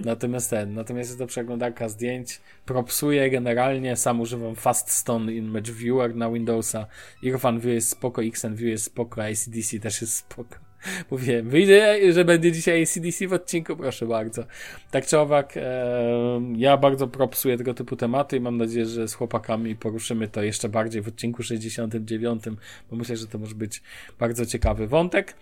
Natomiast 0.05 0.49
ten, 0.49 0.73
natomiast 0.73 1.09
jest 1.09 1.19
to 1.19 1.27
przeglądarka 1.27 1.89
zdjęć. 1.89 2.41
Propsuje 2.65 3.29
generalnie, 3.29 3.95
sam 3.95 4.21
używam 4.21 4.55
Fast 4.55 4.89
Stone 4.89 5.33
Image 5.33 5.71
Viewer 5.71 6.15
na 6.15 6.29
Windowsa. 6.31 6.87
Irfan 7.21 7.59
View 7.59 7.73
jest 7.73 7.89
spoko, 7.89 8.23
XN 8.23 8.55
View 8.55 8.69
jest 8.69 8.83
spoko, 8.83 9.23
ACDC 9.23 9.79
też 9.79 10.01
jest 10.01 10.13
spoko. 10.13 10.68
Mówię, 11.11 11.43
wyjdę, 11.43 12.13
że 12.13 12.25
będzie 12.25 12.51
dzisiaj 12.51 12.83
ACDC 12.83 13.27
w 13.27 13.33
odcinku, 13.33 13.75
proszę 13.77 14.05
bardzo. 14.05 14.43
Tak 14.91 15.05
czy 15.05 15.19
owak, 15.19 15.53
e, 15.57 15.61
ja 16.55 16.77
bardzo 16.77 17.07
propsuję 17.07 17.57
tego 17.57 17.73
typu 17.73 17.95
tematy 17.95 18.37
i 18.37 18.39
mam 18.39 18.57
nadzieję, 18.57 18.85
że 18.85 19.07
z 19.07 19.13
chłopakami 19.13 19.75
poruszymy 19.75 20.27
to 20.27 20.41
jeszcze 20.41 20.69
bardziej 20.69 21.01
w 21.01 21.07
odcinku 21.07 21.43
69, 21.43 22.43
bo 22.91 22.97
myślę, 22.97 23.17
że 23.17 23.27
to 23.27 23.37
może 23.37 23.55
być 23.55 23.81
bardzo 24.19 24.45
ciekawy 24.45 24.87
wątek. 24.87 25.35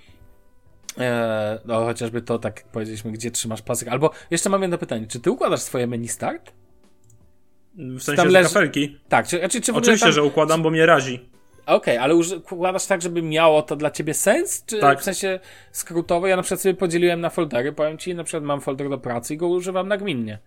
E, 0.98 1.60
no, 1.66 1.86
chociażby 1.86 2.22
to, 2.22 2.40
tak 2.40 2.60
jak 2.60 2.68
powiedzieliśmy, 2.68 3.12
gdzie 3.12 3.32
trzymasz 3.32 3.62
pasek. 3.62 3.88
Albo 3.88 4.12
jeszcze 4.32 4.50
mam 4.50 4.62
jedno 4.62 4.78
pytanie, 4.78 5.08
czy 5.08 5.20
ty 5.20 5.32
układasz 5.32 5.62
swoje 5.62 5.88
menu 5.88 6.08
start? 6.08 6.52
W 7.76 8.02
sensie, 8.02 8.24
Tam 8.24 8.32
leży- 8.32 8.54
kafelki. 8.54 8.98
Tak, 9.10 9.28
czy, 9.28 9.50
czy, 9.50 9.62
czy 9.62 9.72
ogóle 9.72 9.82
Oczywiście, 9.82 10.06
tam... 10.06 10.14
że 10.14 10.24
układam, 10.24 10.62
bo 10.62 10.70
mnie 10.70 10.86
razi. 10.86 11.30
Okej, 11.68 11.98
ale 11.98 12.16
uży- 12.16 12.38
układasz 12.38 12.86
tak, 12.86 13.02
żeby 13.02 13.22
miało 13.22 13.62
to 13.62 13.76
dla 13.76 13.92
ciebie 13.92 14.14
sens? 14.14 14.66
Czy 14.66 14.80
Tak. 14.80 15.00
w 15.00 15.04
sensie 15.04 15.40
skrótowo? 15.72 16.28
Ja 16.28 16.36
na 16.36 16.42
przykład 16.42 16.62
sobie 16.62 16.74
podzieliłem 16.76 17.22
na 17.22 17.30
foldery, 17.30 17.72
powiem 17.74 17.98
ci, 17.98 18.16
na 18.16 18.24
przykład 18.24 18.44
mam 18.44 18.62
folder 18.62 18.90
do 18.90 18.98
pracy 18.98 19.34
i 19.34 19.38
go 19.38 19.48
używam 19.48 19.88
nagminnie. 19.88 20.40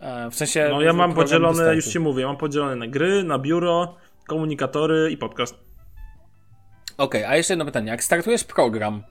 E, 0.00 0.30
w 0.30 0.34
sensie... 0.34 0.68
No 0.70 0.80
ja 0.82 0.92
mam 0.92 1.14
podzielone, 1.14 1.74
już 1.74 1.86
ci 1.86 1.98
mówię, 2.00 2.26
mam 2.26 2.36
podzielone 2.36 2.76
na 2.76 2.86
gry, 2.86 3.24
na 3.24 3.38
biuro, 3.38 3.94
komunikatory 4.26 5.10
i 5.10 5.16
podcast. 5.16 5.58
Okej, 6.98 7.24
a 7.24 7.36
jeszcze 7.36 7.52
jedno 7.52 7.64
pytanie. 7.64 7.90
Jak 7.90 8.04
startujesz 8.04 8.44
program, 8.44 9.02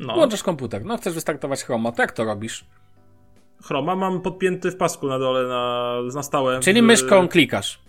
No. 0.00 0.14
włączasz 0.14 0.42
komputer, 0.42 0.84
no 0.84 0.96
chcesz 0.96 1.14
wystartować 1.14 1.64
Chroma, 1.64 1.92
to 1.92 2.02
jak 2.02 2.12
to 2.12 2.24
robisz? 2.24 2.64
Chroma 3.64 3.96
mam 3.96 4.20
podpięty 4.20 4.70
w 4.70 4.76
pasku 4.76 5.06
na 5.08 5.18
dole 5.18 5.48
na, 5.48 5.96
na 6.14 6.22
stałe. 6.22 6.60
Czyli 6.60 6.82
myszką 6.82 7.28
klikasz. 7.28 7.80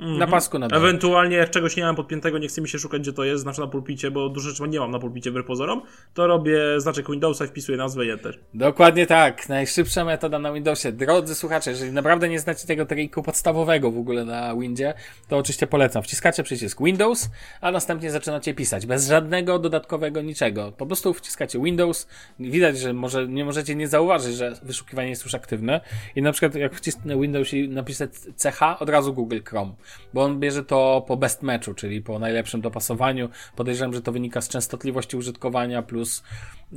Mhm. 0.00 0.18
Na 0.18 0.26
pasku 0.26 0.58
na 0.58 0.68
dole. 0.68 0.82
Ewentualnie 0.82 1.36
jak 1.36 1.50
czegoś 1.50 1.76
nie 1.76 1.82
mam 1.82 1.96
podpiętego, 1.96 2.38
nie 2.38 2.48
chce 2.48 2.60
mi 2.60 2.68
się 2.68 2.78
szukać 2.78 3.02
gdzie 3.02 3.12
to 3.12 3.24
jest, 3.24 3.42
znaczy 3.42 3.60
na 3.60 3.66
pulpicie, 3.66 4.10
bo 4.10 4.28
dużo 4.28 4.50
rzeczy 4.50 4.68
nie 4.68 4.80
mam 4.80 4.90
na 4.90 4.98
pulpicie 4.98 5.30
wbrew 5.30 5.46
pozorom, 5.46 5.82
to 6.14 6.26
robię 6.26 6.80
znaczek 6.80 7.10
Windowsa 7.10 7.44
i 7.44 7.48
wpisuję 7.48 7.78
nazwę 7.78 8.06
i 8.06 8.10
enter. 8.10 8.38
Dokładnie 8.54 9.06
tak. 9.06 9.48
Najszybsza 9.48 10.04
metoda 10.04 10.38
na 10.38 10.52
Windowsie. 10.52 10.92
Drodzy 10.92 11.34
słuchacze, 11.34 11.70
jeżeli 11.70 11.92
naprawdę 11.92 12.28
nie 12.28 12.40
znacie 12.40 12.66
tego 12.66 12.86
triku 12.86 13.22
podstawowego 13.22 13.90
w 13.90 13.98
ogóle 13.98 14.24
na 14.24 14.56
Windzie, 14.56 14.94
to 15.28 15.36
oczywiście 15.36 15.66
polecam. 15.66 16.02
Wciskacie 16.02 16.42
przycisk 16.42 16.82
Windows, 16.82 17.30
a 17.60 17.70
następnie 17.70 18.10
zaczynacie 18.10 18.54
pisać. 18.54 18.86
Bez 18.86 19.08
żadnego 19.08 19.58
dodatkowego 19.58 20.22
niczego. 20.22 20.72
Po 20.72 20.86
prostu 20.86 21.14
wciskacie 21.14 21.58
Windows. 21.58 22.08
Widać, 22.40 22.78
że 22.78 22.92
może 22.92 23.28
nie 23.28 23.44
możecie 23.44 23.74
nie 23.74 23.88
zauważyć, 23.88 24.36
że 24.36 24.52
wyszukiwanie 24.62 25.08
jest 25.08 25.24
już 25.24 25.34
aktywne. 25.34 25.80
I 26.16 26.22
na 26.22 26.32
przykład 26.32 26.54
jak 26.54 26.74
wcisnę 26.74 27.20
Windows 27.20 27.54
i 27.54 27.68
napiszę 27.68 28.08
CH, 28.42 28.62
od 28.80 28.88
razu 28.88 29.14
Google 29.14 29.38
Chrome. 29.48 29.72
Bo 30.14 30.22
on 30.22 30.40
bierze 30.40 30.64
to 30.64 31.04
po 31.08 31.16
best 31.16 31.42
matchu, 31.42 31.74
czyli 31.74 32.02
po 32.02 32.18
najlepszym 32.18 32.60
dopasowaniu. 32.60 33.28
Podejrzewam, 33.56 33.94
że 33.94 34.02
to 34.02 34.12
wynika 34.12 34.40
z 34.40 34.48
częstotliwości 34.48 35.16
użytkowania 35.16 35.82
plus 35.82 36.22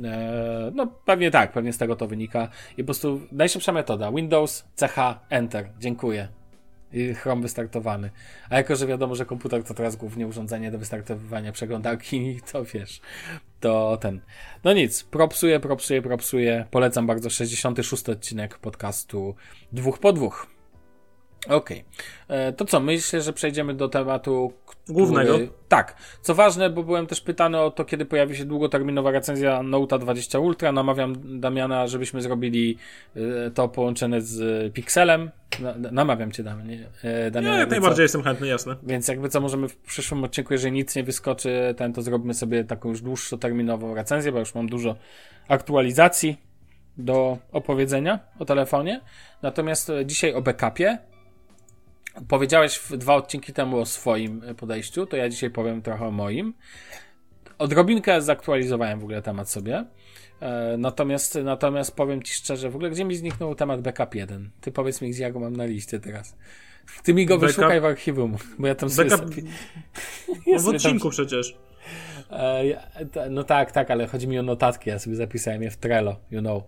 E, 0.04 0.70
no 0.74 0.86
pewnie 0.86 1.30
tak, 1.30 1.52
pewnie 1.52 1.72
z 1.72 1.78
tego 1.78 1.96
to 1.96 2.06
wynika. 2.06 2.48
I 2.76 2.82
po 2.82 2.84
prostu 2.84 3.20
najszybsza 3.32 3.72
metoda. 3.72 4.12
Windows, 4.12 4.64
CH, 4.76 4.96
Enter. 5.30 5.70
Dziękuję. 5.78 6.28
I 6.92 7.14
Chrome 7.14 7.42
wystartowany. 7.42 8.10
A 8.50 8.56
jako, 8.56 8.76
że 8.76 8.86
wiadomo, 8.86 9.14
że 9.14 9.26
komputer 9.26 9.64
to 9.64 9.74
teraz 9.74 9.96
głównie 9.96 10.26
urządzenie 10.26 10.70
do 10.70 10.78
wystartowywania 10.78 11.52
przeglądarki, 11.52 12.40
to 12.52 12.64
wiesz, 12.64 13.00
to 13.60 13.98
ten. 14.00 14.20
No 14.64 14.72
nic, 14.72 15.04
propsuję, 15.04 15.60
propsuję, 15.60 16.02
propsuję. 16.02 16.66
Polecam 16.70 17.06
bardzo 17.06 17.30
66 17.30 18.08
odcinek 18.08 18.58
podcastu 18.58 19.34
dwóch 19.72 19.98
po 19.98 20.12
dwóch. 20.12 20.59
Okej. 21.48 21.84
E, 22.28 22.52
To 22.52 22.64
co, 22.64 22.80
myślę, 22.80 23.20
że 23.20 23.32
przejdziemy 23.32 23.74
do 23.74 23.88
tematu 23.88 24.52
który... 24.66 24.80
Głównego. 24.94 25.38
Tak. 25.68 25.96
Co 26.22 26.34
ważne, 26.34 26.70
bo 26.70 26.82
byłem 26.82 27.06
też 27.06 27.20
pytany 27.20 27.58
o 27.60 27.70
to, 27.70 27.84
kiedy 27.84 28.04
pojawi 28.04 28.36
się 28.36 28.44
długoterminowa 28.44 29.10
recenzja 29.10 29.58
Note'a 29.60 29.98
20 29.98 30.38
Ultra. 30.38 30.72
Namawiam 30.72 31.40
Damiana, 31.40 31.86
żebyśmy 31.86 32.22
zrobili 32.22 32.76
e, 33.16 33.50
to 33.50 33.68
połączone 33.68 34.20
z 34.20 34.72
Pixelem. 34.74 35.30
Na, 35.60 35.74
namawiam 35.92 36.32
cię, 36.32 36.42
Damian. 36.42 36.70
E, 37.02 37.30
Damian 37.30 37.52
Ja 37.52 37.58
jak 37.58 37.60
jakby 37.60 37.74
co- 37.74 37.80
najbardziej 37.80 38.02
jestem 38.02 38.22
chętny, 38.22 38.46
jasne. 38.46 38.76
więc 38.82 39.08
jakby 39.08 39.28
co 39.28 39.40
możemy 39.40 39.68
w 39.68 39.76
przyszłym 39.76 40.24
odcinku, 40.24 40.54
jeżeli 40.54 40.72
nic 40.72 40.96
nie 40.96 41.02
wyskoczy, 41.04 41.74
ten 41.76 41.92
to 41.92 42.02
zrobimy 42.02 42.34
sobie 42.34 42.64
taką 42.64 42.88
już 42.88 43.00
dłuższoterminową 43.00 43.94
recenzję, 43.94 44.32
bo 44.32 44.38
już 44.38 44.54
mam 44.54 44.68
dużo 44.68 44.96
aktualizacji 45.48 46.36
do 46.98 47.38
opowiedzenia 47.52 48.18
o 48.38 48.44
telefonie. 48.44 49.00
Natomiast 49.42 49.90
e, 49.90 50.06
dzisiaj 50.06 50.34
o 50.34 50.42
backupie. 50.42 50.98
Powiedziałeś 52.28 52.80
dwa 52.90 53.14
odcinki 53.14 53.52
temu 53.52 53.78
o 53.78 53.86
swoim 53.86 54.42
e, 54.46 54.54
podejściu, 54.54 55.06
to 55.06 55.16
ja 55.16 55.28
dzisiaj 55.28 55.50
powiem 55.50 55.82
trochę 55.82 56.06
o 56.06 56.10
moim. 56.10 56.54
Odrobinkę 57.58 58.22
zaktualizowałem 58.22 59.00
w 59.00 59.04
ogóle 59.04 59.22
temat 59.22 59.50
sobie. 59.50 59.84
E, 60.40 60.76
Natomiast, 60.78 61.38
natomiast 61.44 61.96
powiem 61.96 62.22
ci 62.22 62.34
szczerze, 62.34 62.70
w 62.70 62.74
ogóle 62.76 62.90
gdzie 62.90 63.04
mi 63.04 63.16
zniknął 63.16 63.54
temat 63.54 63.80
backup 63.80 64.14
1? 64.14 64.50
Ty 64.60 64.72
powiedz 64.72 65.00
mi, 65.00 65.10
gdzie 65.10 65.22
ja 65.22 65.30
go 65.30 65.40
mam 65.40 65.56
na 65.56 65.64
liście 65.64 66.00
teraz. 66.00 66.36
Ty 67.02 67.14
mi 67.14 67.26
go 67.26 67.34
Backup- 67.38 67.40
wyszukaj 67.46 67.80
w 67.80 67.84
archiwum, 67.84 68.36
bo 68.58 68.66
ja 68.66 68.74
tam 68.74 68.90
sobie... 68.90 69.10
Backup- 69.10 69.30
zapi- 69.30 69.44
No 70.28 70.34
w 70.34 70.44
sobie 70.44 70.58
tam- 70.60 70.74
odcinku 70.76 71.10
przecież. 71.10 71.56
E, 72.30 72.62
No 73.30 73.44
tak, 73.44 73.72
tak, 73.72 73.90
ale 73.90 74.06
chodzi 74.06 74.28
mi 74.28 74.38
o 74.38 74.42
notatki, 74.42 74.90
ja 74.90 74.98
sobie 74.98 75.16
zapisałem 75.16 75.62
je 75.62 75.70
w 75.70 75.76
Trello, 75.76 76.16
you 76.30 76.40
know. 76.40 76.62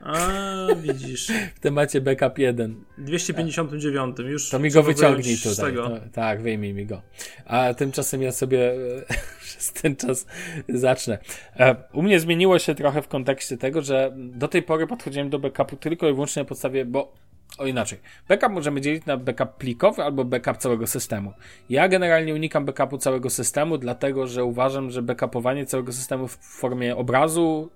A, 0.00 0.66
widzisz. 0.76 1.32
W 1.54 1.60
temacie 1.60 2.00
backup 2.00 2.38
1. 2.38 2.84
259. 2.98 4.18
Już 4.18 4.50
To 4.50 4.58
mi 4.58 4.70
go 4.70 4.82
wyciągnij 4.82 5.36
tutaj. 5.38 5.72
No, 5.72 5.90
tak, 6.12 6.42
wyjmij 6.42 6.74
mi 6.74 6.86
go. 6.86 7.02
A 7.46 7.74
tymczasem 7.74 8.22
ja 8.22 8.32
sobie 8.32 8.72
e, 8.72 8.76
przez 9.40 9.72
ten 9.72 9.96
czas 9.96 10.26
zacznę. 10.68 11.18
E, 11.56 11.76
U 11.92 12.02
mnie 12.02 12.20
zmieniło 12.20 12.58
się 12.58 12.74
trochę 12.74 13.02
w 13.02 13.08
kontekście 13.08 13.56
tego, 13.56 13.82
że 13.82 14.12
do 14.16 14.48
tej 14.48 14.62
pory 14.62 14.86
podchodziłem 14.86 15.30
do 15.30 15.38
backupu 15.38 15.76
tylko 15.76 16.08
i 16.08 16.12
wyłącznie 16.12 16.42
na 16.42 16.48
podstawie, 16.48 16.84
bo 16.84 17.12
o 17.58 17.66
inaczej. 17.66 17.98
Backup 18.28 18.52
możemy 18.52 18.80
dzielić 18.80 19.06
na 19.06 19.16
backup 19.16 19.56
plikowy 19.58 20.02
albo 20.02 20.24
backup 20.24 20.56
całego 20.56 20.86
systemu. 20.86 21.32
Ja 21.70 21.88
generalnie 21.88 22.34
unikam 22.34 22.64
backupu 22.64 22.98
całego 22.98 23.30
systemu, 23.30 23.78
dlatego 23.78 24.26
że 24.26 24.44
uważam, 24.44 24.90
że 24.90 25.02
backupowanie 25.02 25.66
całego 25.66 25.92
systemu 25.92 26.28
w 26.28 26.36
formie 26.36 26.96
obrazu. 26.96 27.70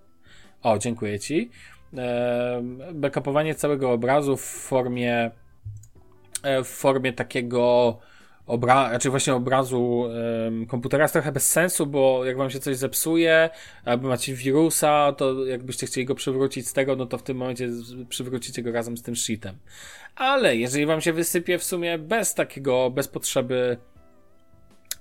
O, 0.63 0.79
dziękuję 0.79 1.19
Ci. 1.19 1.51
Backupowanie 2.94 3.55
całego 3.55 3.92
obrazu 3.92 4.37
w 4.37 4.44
formie 4.44 5.31
e, 6.42 6.64
w 6.64 6.68
formie 6.68 7.12
takiego 7.12 7.98
obra, 8.46 8.92
raczej 8.92 9.11
właśnie 9.11 9.35
obrazu 9.35 10.05
komputera 10.68 11.05
jest 11.05 11.12
trochę 11.12 11.33
bez 11.33 11.51
sensu, 11.51 11.87
bo 11.87 12.24
jak 12.24 12.37
wam 12.37 12.51
się 12.51 12.61
coś 12.61 12.77
zepsuje, 12.77 13.51
albo 13.85 14.09
macie 14.09 14.35
wirusa, 14.35 15.12
to 15.12 15.46
jakbyście 15.46 15.87
chcieli 15.87 16.05
go 16.05 16.14
przywrócić 16.14 16.68
z 16.68 16.72
tego, 16.72 16.96
no 16.96 17.07
to 17.07 17.18
w 17.18 17.22
tym 17.22 17.37
momencie 17.37 17.68
przywrócicie 18.09 18.62
go 18.62 18.72
razem 18.72 18.96
z 18.96 19.03
tym 19.03 19.16
sheetem. 19.16 19.57
Ale 20.16 20.57
jeżeli 20.57 20.87
wam 20.87 21.01
się 21.01 21.12
wysypie 21.12 21.59
w 21.59 21.64
sumie 21.64 21.98
bez 21.98 22.35
takiego, 22.35 22.90
bez 22.90 23.09
potrzeby 23.09 23.77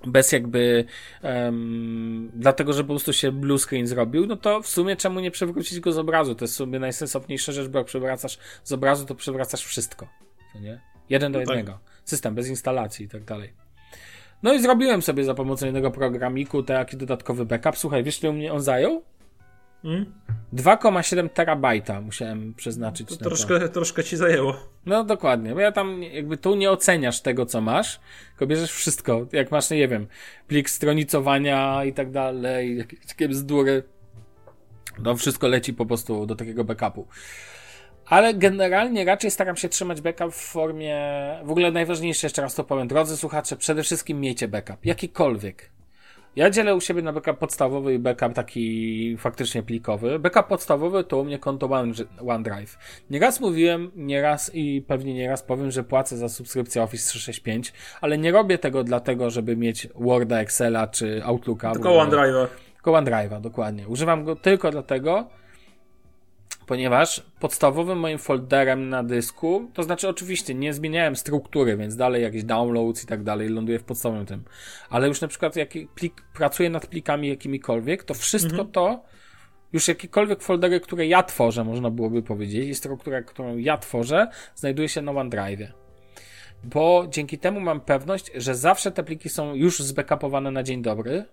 bez 0.06 0.32
jakby 0.32 0.84
em, 1.22 2.30
dlatego, 2.34 2.72
że 2.72 2.82
po 2.82 2.88
prostu 2.88 3.12
się 3.12 3.32
blue 3.32 3.58
screen 3.58 3.86
zrobił, 3.86 4.26
no 4.26 4.36
to 4.36 4.62
w 4.62 4.68
sumie 4.68 4.96
czemu 4.96 5.20
nie 5.20 5.30
przewrócić 5.30 5.80
go 5.80 5.92
z 5.92 5.98
obrazu? 5.98 6.34
To 6.34 6.44
jest 6.44 6.54
w 6.54 6.56
sumie 6.56 6.78
najsensowniejsza 6.78 7.52
rzecz, 7.52 7.68
bo 7.68 7.78
jak 7.78 7.86
przewracasz 7.86 8.38
z 8.64 8.72
obrazu, 8.72 9.06
to 9.06 9.14
przewracasz 9.14 9.64
wszystko. 9.64 10.08
Co 10.52 10.58
nie? 10.58 10.80
Jeden 11.10 11.32
do 11.32 11.38
No 11.40 11.46
tak. 11.46 11.56
jednego. 11.56 11.78
System 12.04 12.34
bez 12.34 12.48
instalacji 12.48 13.06
i 13.06 13.08
tak 13.08 13.24
dalej. 13.24 13.52
No 14.42 14.54
i 14.54 14.62
zrobiłem 14.62 15.02
sobie 15.02 15.24
za 15.24 15.34
pomocą 15.34 15.66
jednego 15.66 15.90
programiku 15.90 16.62
taki 16.62 16.96
dodatkowy 16.96 17.46
backup. 17.46 17.76
Słuchaj, 17.78 18.04
wiesz 18.04 18.22
ile 18.22 18.32
mnie 18.32 18.52
on 18.52 18.60
zajął? 18.60 19.02
Hmm? 19.82 20.12
2,7 20.54 21.28
terabajta 21.28 22.00
musiałem 22.00 22.54
przeznaczyć 22.54 23.08
to 23.08 23.14
na 23.14 23.20
troszkę, 23.20 23.60
to. 23.60 23.68
Troszkę 23.68 24.04
ci 24.04 24.16
zajęło. 24.16 24.56
No 24.86 25.04
dokładnie, 25.04 25.54
bo 25.54 25.60
ja 25.60 25.72
tam 25.72 26.02
jakby 26.02 26.36
tu 26.36 26.54
nie 26.54 26.70
oceniasz 26.70 27.20
tego, 27.20 27.46
co 27.46 27.60
masz, 27.60 28.00
tylko 28.28 28.46
bierzesz 28.46 28.72
wszystko. 28.72 29.26
Jak 29.32 29.50
masz, 29.50 29.70
nie 29.70 29.88
wiem, 29.88 30.06
plik 30.46 30.70
stronicowania 30.70 31.84
i 31.84 31.92
tak 31.92 32.10
dalej, 32.10 32.78
jakieś 32.78 33.06
takie 33.06 33.28
bzdury, 33.28 33.82
to 35.04 35.16
wszystko 35.16 35.48
leci 35.48 35.74
po 35.74 35.86
prostu 35.86 36.26
do 36.26 36.36
takiego 36.36 36.64
backupu. 36.64 37.06
Ale 38.06 38.34
generalnie 38.34 39.04
raczej 39.04 39.30
staram 39.30 39.56
się 39.56 39.68
trzymać 39.68 40.00
backup 40.00 40.32
w 40.32 40.50
formie. 40.52 40.96
W 41.44 41.50
ogóle 41.50 41.72
najważniejsze, 41.72 42.26
jeszcze 42.26 42.42
raz 42.42 42.54
to 42.54 42.64
powiem, 42.64 42.88
drodzy 42.88 43.16
słuchacze, 43.16 43.56
przede 43.56 43.82
wszystkim 43.82 44.20
miejcie 44.20 44.48
backup. 44.48 44.86
Jakikolwiek. 44.86 45.70
Ja 46.36 46.50
dzielę 46.50 46.74
u 46.74 46.80
siebie 46.80 47.02
na 47.02 47.12
backup 47.12 47.38
podstawowy 47.38 47.94
i 47.94 47.98
backup 47.98 48.32
taki 48.32 49.16
faktycznie 49.18 49.62
plikowy. 49.62 50.18
Backup 50.18 50.46
podstawowy 50.46 51.04
to 51.04 51.18
u 51.18 51.24
mnie 51.24 51.38
konto 51.38 51.70
OneDrive. 52.26 52.78
Nieraz 53.10 53.40
mówiłem, 53.40 53.90
nieraz 53.96 54.50
i 54.54 54.82
pewnie 54.86 55.14
nieraz 55.14 55.42
powiem, 55.42 55.70
że 55.70 55.84
płacę 55.84 56.16
za 56.16 56.28
subskrypcję 56.28 56.82
Office 56.82 57.08
365, 57.08 57.72
ale 58.00 58.18
nie 58.18 58.32
robię 58.32 58.58
tego 58.58 58.84
dlatego, 58.84 59.30
żeby 59.30 59.56
mieć 59.56 59.88
Worda, 59.94 60.40
Excela 60.40 60.86
czy 60.86 61.24
Outlooka. 61.24 61.72
Tylko 61.72 61.88
OneDrive'a. 61.88 62.46
Tylko 62.74 62.92
OneDrive'a, 62.92 63.40
dokładnie. 63.40 63.88
Używam 63.88 64.24
go 64.24 64.36
tylko 64.36 64.70
dlatego, 64.70 65.28
ponieważ 66.68 67.22
podstawowym 67.40 67.98
moim 67.98 68.18
folderem 68.18 68.88
na 68.88 69.02
dysku, 69.02 69.70
to 69.74 69.82
znaczy 69.82 70.08
oczywiście 70.08 70.54
nie 70.54 70.74
zmieniałem 70.74 71.16
struktury, 71.16 71.76
więc 71.76 71.96
dalej 71.96 72.22
jakieś 72.22 72.44
downloads 72.44 73.04
i 73.04 73.06
tak 73.06 73.22
dalej 73.22 73.48
ląduje 73.48 73.78
w 73.78 73.84
podstawowym 73.84 74.26
tym, 74.26 74.44
ale 74.90 75.08
już 75.08 75.20
na 75.20 75.28
przykład 75.28 75.56
jak 75.56 75.68
plik, 75.94 76.22
pracuję 76.34 76.70
nad 76.70 76.86
plikami 76.86 77.28
jakimikolwiek, 77.28 78.04
to 78.04 78.14
wszystko 78.14 78.50
mhm. 78.50 78.70
to, 78.70 79.04
już 79.72 79.88
jakiekolwiek 79.88 80.42
foldery, 80.42 80.80
które 80.80 81.06
ja 81.06 81.22
tworzę, 81.22 81.64
można 81.64 81.90
byłoby 81.90 82.22
powiedzieć, 82.22 82.68
i 82.68 82.74
struktura, 82.74 83.22
którą 83.22 83.56
ja 83.56 83.78
tworzę, 83.78 84.28
znajduje 84.54 84.88
się 84.88 85.02
na 85.02 85.12
OneDrive. 85.12 85.72
Bo 86.64 87.06
dzięki 87.10 87.38
temu 87.38 87.60
mam 87.60 87.80
pewność, 87.80 88.30
że 88.34 88.54
zawsze 88.54 88.90
te 88.92 89.04
pliki 89.04 89.28
są 89.28 89.54
już 89.54 89.78
zbackupowane 89.78 90.50
na 90.50 90.62
dzień 90.62 90.82
dobry, 90.82 91.24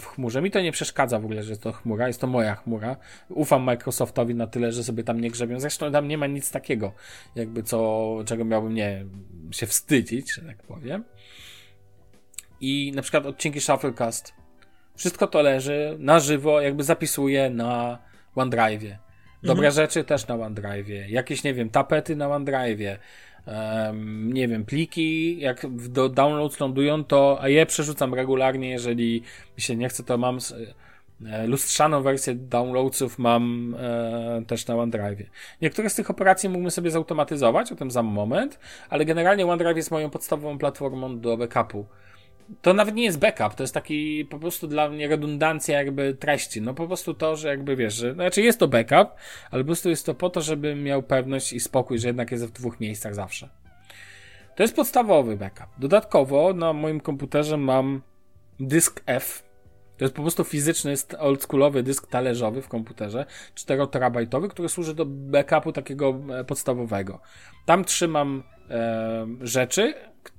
w 0.00 0.06
chmurze. 0.06 0.42
Mi 0.42 0.50
to 0.50 0.60
nie 0.60 0.72
przeszkadza 0.72 1.18
w 1.18 1.24
ogóle, 1.24 1.42
że 1.42 1.56
to 1.56 1.72
chmura, 1.72 2.06
jest 2.06 2.20
to 2.20 2.26
moja 2.26 2.54
chmura. 2.54 2.96
Ufam 3.28 3.62
Microsoftowi 3.62 4.34
na 4.34 4.46
tyle, 4.46 4.72
że 4.72 4.84
sobie 4.84 5.04
tam 5.04 5.20
nie 5.20 5.30
grzebią. 5.30 5.60
Zresztą 5.60 5.92
tam 5.92 6.08
nie 6.08 6.18
ma 6.18 6.26
nic 6.26 6.50
takiego, 6.50 6.92
jakby 7.34 7.62
co, 7.62 8.16
czego 8.26 8.44
miałbym 8.44 8.74
nie 8.74 9.04
się 9.50 9.66
wstydzić, 9.66 10.34
że 10.34 10.42
tak 10.42 10.62
powiem. 10.62 11.04
I 12.60 12.92
na 12.94 13.02
przykład 13.02 13.26
odcinki 13.26 13.60
Shufflecast. 13.60 14.34
Wszystko 14.96 15.26
to 15.26 15.42
leży 15.42 15.96
na 15.98 16.20
żywo, 16.20 16.60
jakby 16.60 16.84
zapisuję 16.84 17.50
na 17.50 17.98
OneDrive'ie. 18.36 18.96
Dobre 19.42 19.68
mhm. 19.68 19.72
rzeczy 19.74 20.04
też 20.04 20.26
na 20.26 20.34
OneDrive'ie. 20.34 21.08
Jakieś, 21.08 21.44
nie 21.44 21.54
wiem, 21.54 21.70
tapety 21.70 22.16
na 22.16 22.28
OneDrive'ie 22.28 22.96
um, 23.48 24.32
nie 24.32 24.48
wiem, 24.48 24.64
pliki, 24.64 25.38
jak 25.40 25.66
do 25.88 26.08
download 26.08 26.60
lądują, 26.60 27.04
to 27.04 27.38
a 27.40 27.48
je 27.48 27.66
przerzucam 27.66 28.14
regularnie, 28.14 28.70
jeżeli 28.70 29.22
mi 29.56 29.62
się 29.62 29.76
nie 29.76 29.88
chce, 29.88 30.02
to 30.02 30.18
mam 30.18 30.38
e, 31.26 31.46
lustrzaną 31.46 32.02
wersję 32.02 32.34
downloadsów 32.34 33.18
mam 33.18 33.74
e, 33.78 34.42
też 34.46 34.66
na 34.66 34.76
OneDrive. 34.76 35.30
Niektóre 35.62 35.90
z 35.90 35.94
tych 35.94 36.10
operacji 36.10 36.48
mógłbym 36.48 36.70
sobie 36.70 36.90
zautomatyzować, 36.90 37.72
o 37.72 37.76
tym 37.76 37.90
za 37.90 38.02
moment, 38.02 38.58
ale 38.90 39.04
generalnie 39.04 39.46
OneDrive 39.46 39.76
jest 39.76 39.90
moją 39.90 40.10
podstawową 40.10 40.58
platformą 40.58 41.20
do 41.20 41.36
backupu 41.36 41.86
to 42.62 42.74
nawet 42.74 42.94
nie 42.94 43.04
jest 43.04 43.18
backup, 43.18 43.54
to 43.54 43.62
jest 43.62 43.74
taki 43.74 44.24
po 44.24 44.38
prostu 44.38 44.66
dla 44.66 44.88
mnie 44.88 45.08
redundancja 45.08 45.78
jakby 45.78 46.14
treści. 46.14 46.60
No 46.60 46.74
po 46.74 46.86
prostu 46.86 47.14
to, 47.14 47.36
że 47.36 47.48
jakby 47.48 47.76
wiesz, 47.76 47.94
że, 47.94 48.14
znaczy 48.14 48.42
jest 48.42 48.58
to 48.58 48.68
backup, 48.68 49.08
ale 49.50 49.62
po 49.62 49.66
prostu 49.66 49.88
jest 49.90 50.06
to 50.06 50.14
po 50.14 50.30
to, 50.30 50.40
żebym 50.40 50.82
miał 50.82 51.02
pewność 51.02 51.52
i 51.52 51.60
spokój, 51.60 51.98
że 51.98 52.06
jednak 52.06 52.30
jest 52.30 52.46
w 52.46 52.52
dwóch 52.52 52.80
miejscach 52.80 53.14
zawsze. 53.14 53.48
To 54.56 54.62
jest 54.62 54.76
podstawowy 54.76 55.36
backup. 55.36 55.66
Dodatkowo 55.78 56.54
na 56.54 56.72
moim 56.72 57.00
komputerze 57.00 57.56
mam 57.56 58.02
dysk 58.60 59.02
F. 59.06 59.42
To 59.96 60.04
jest 60.04 60.14
po 60.14 60.22
prostu 60.22 60.44
fizyczny, 60.44 60.94
oldschoolowy 61.18 61.82
dysk 61.82 62.06
talerzowy 62.06 62.62
w 62.62 62.68
komputerze, 62.68 63.26
4 63.54 63.86
terabajtowy, 63.86 64.48
który 64.48 64.68
służy 64.68 64.94
do 64.94 65.06
backupu 65.06 65.72
takiego 65.72 66.20
e, 66.38 66.44
podstawowego. 66.44 67.20
Tam 67.66 67.84
trzymam 67.84 68.42
e, 68.70 69.26
rzeczy, 69.40 69.94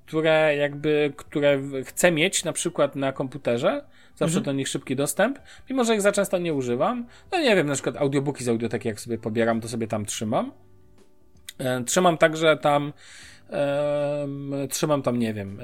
które 0.09 0.55
jakby, 0.55 1.13
które 1.15 1.59
chcę 1.85 2.11
mieć 2.11 2.43
na 2.43 2.53
przykład 2.53 2.95
na 2.95 3.11
komputerze, 3.11 3.85
zawsze 4.15 4.37
mhm. 4.37 4.43
do 4.43 4.51
nich 4.51 4.67
szybki 4.67 4.95
dostęp, 4.95 5.39
mimo 5.69 5.83
że 5.83 5.95
ich 5.95 6.01
za 6.01 6.11
często 6.11 6.37
nie 6.37 6.53
używam. 6.53 7.05
No 7.31 7.39
nie 7.39 7.55
wiem, 7.55 7.67
na 7.67 7.73
przykład 7.73 7.97
audiobooki 7.97 8.43
z 8.43 8.49
audioteki 8.49 8.87
jak 8.87 8.99
sobie 8.99 9.17
pobieram, 9.17 9.61
to 9.61 9.67
sobie 9.67 9.87
tam 9.87 10.05
trzymam. 10.05 10.51
E, 11.57 11.83
trzymam 11.83 12.17
także 12.17 12.57
tam 12.57 12.93
trzymam 14.69 15.01
tam, 15.01 15.19
nie 15.19 15.33
wiem, 15.33 15.59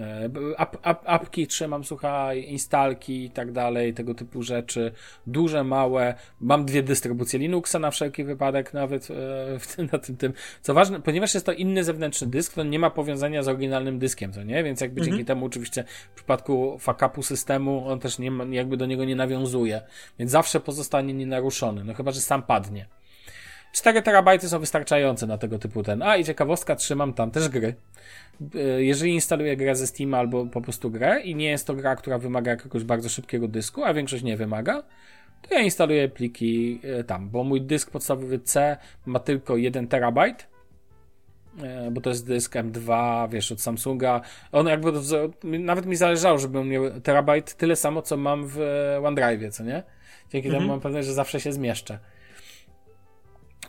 ap, 0.58 0.78
ap, 0.82 1.04
apki 1.06 1.48
trzymam, 1.48 1.84
słuchaj, 1.84 2.44
instalki 2.44 3.26
i 3.26 3.30
tak 3.30 3.52
dalej, 3.52 3.94
tego 3.94 4.16
typu 4.16 4.44
rzeczy, 4.44 4.92
duże, 5.28 5.64
małe. 5.64 6.14
Mam 6.42 6.66
dwie 6.66 6.84
dystrybucje 6.84 7.40
Linuxa 7.40 7.80
na 7.80 7.92
wszelki 7.92 8.24
wypadek, 8.24 8.74
nawet 8.74 9.08
e, 9.78 9.84
na 9.92 10.00
tym, 10.00 10.18
tym. 10.18 10.34
Co 10.62 10.74
ważne, 10.74 11.02
ponieważ 11.02 11.34
jest 11.34 11.46
to 11.46 11.52
inny 11.52 11.84
zewnętrzny 11.84 12.28
dysk, 12.28 12.54
to 12.54 12.64
nie 12.64 12.80
ma 12.80 12.90
powiązania 12.90 13.44
z 13.44 13.48
oryginalnym 13.48 14.00
dyskiem, 14.00 14.34
co 14.34 14.44
nie? 14.44 14.64
Więc 14.64 14.82
jakby 14.82 15.02
mhm. 15.02 15.12
dzięki 15.12 15.26
temu 15.26 15.46
oczywiście 15.46 15.84
w 16.12 16.16
przypadku 16.16 16.78
fuck 16.80 17.00
systemu 17.22 17.88
on 17.88 18.00
też 18.00 18.20
nie 18.20 18.32
ma, 18.32 18.44
jakby 18.44 18.78
do 18.78 18.86
niego 18.86 19.06
nie 19.06 19.16
nawiązuje, 19.16 19.82
więc 20.20 20.32
zawsze 20.32 20.60
pozostanie 20.60 21.14
nienaruszony, 21.14 21.84
no 21.84 21.94
chyba, 21.94 22.12
że 22.12 22.22
sam 22.22 22.44
padnie. 22.44 22.86
4 23.76 24.02
terabajty 24.02 24.50
są 24.50 24.60
wystarczające 24.60 25.28
na 25.28 25.38
tego 25.38 25.60
typu 25.60 25.84
ten. 25.84 26.02
A 26.02 26.18
i 26.18 26.24
ciekawostka, 26.24 26.76
trzymam 26.76 27.14
tam 27.14 27.32
też 27.32 27.50
gry. 27.50 27.76
E, 28.56 28.84
jeżeli 28.84 29.14
instaluję 29.14 29.58
grę 29.58 29.76
ze 29.76 29.88
Steam 29.88 30.14
albo 30.14 30.46
po 30.46 30.62
prostu 30.62 30.92
grę 30.92 31.22
i 31.22 31.36
nie 31.36 31.50
jest 31.50 31.68
to 31.68 31.74
gra, 31.74 31.96
która 31.96 32.18
wymaga 32.18 32.52
jakiegoś 32.52 32.84
bardzo 32.84 33.10
szybkiego 33.10 33.48
dysku, 33.48 33.84
a 33.84 33.94
większość 33.94 34.24
nie 34.24 34.38
wymaga, 34.38 34.84
to 35.42 35.56
ja 35.56 35.62
instaluję 35.62 36.10
pliki 36.10 36.80
e, 36.84 37.04
tam, 37.04 37.30
bo 37.30 37.44
mój 37.44 37.62
dysk 37.62 37.92
podstawowy 37.92 38.40
C 38.40 38.78
ma 39.06 39.20
tylko 39.20 39.58
1 39.58 39.88
terabajt, 39.88 40.48
e, 41.64 41.92
bo 41.92 42.02
to 42.02 42.10
jest 42.10 42.28
dysk 42.28 42.56
M2, 42.56 43.30
wiesz, 43.30 43.52
od 43.52 43.62
Samsunga. 43.62 44.22
On 44.52 44.68
jakby, 44.68 44.92
nawet 45.44 45.86
mi 45.86 45.96
zależało, 45.96 46.38
żeby 46.38 46.64
miał 46.64 47.02
terabajt 47.02 47.54
tyle 47.54 47.76
samo, 47.76 48.02
co 48.02 48.18
mam 48.18 48.48
w 48.48 48.60
OneDrive, 49.04 49.54
co 49.54 49.64
nie? 49.64 49.84
Dzięki 50.30 50.48
mhm. 50.48 50.64
temu 50.64 50.74
mam 50.74 50.82
pewność, 50.82 51.08
że 51.08 51.14
zawsze 51.14 51.40
się 51.40 51.54
zmieszczę. 51.54 52.00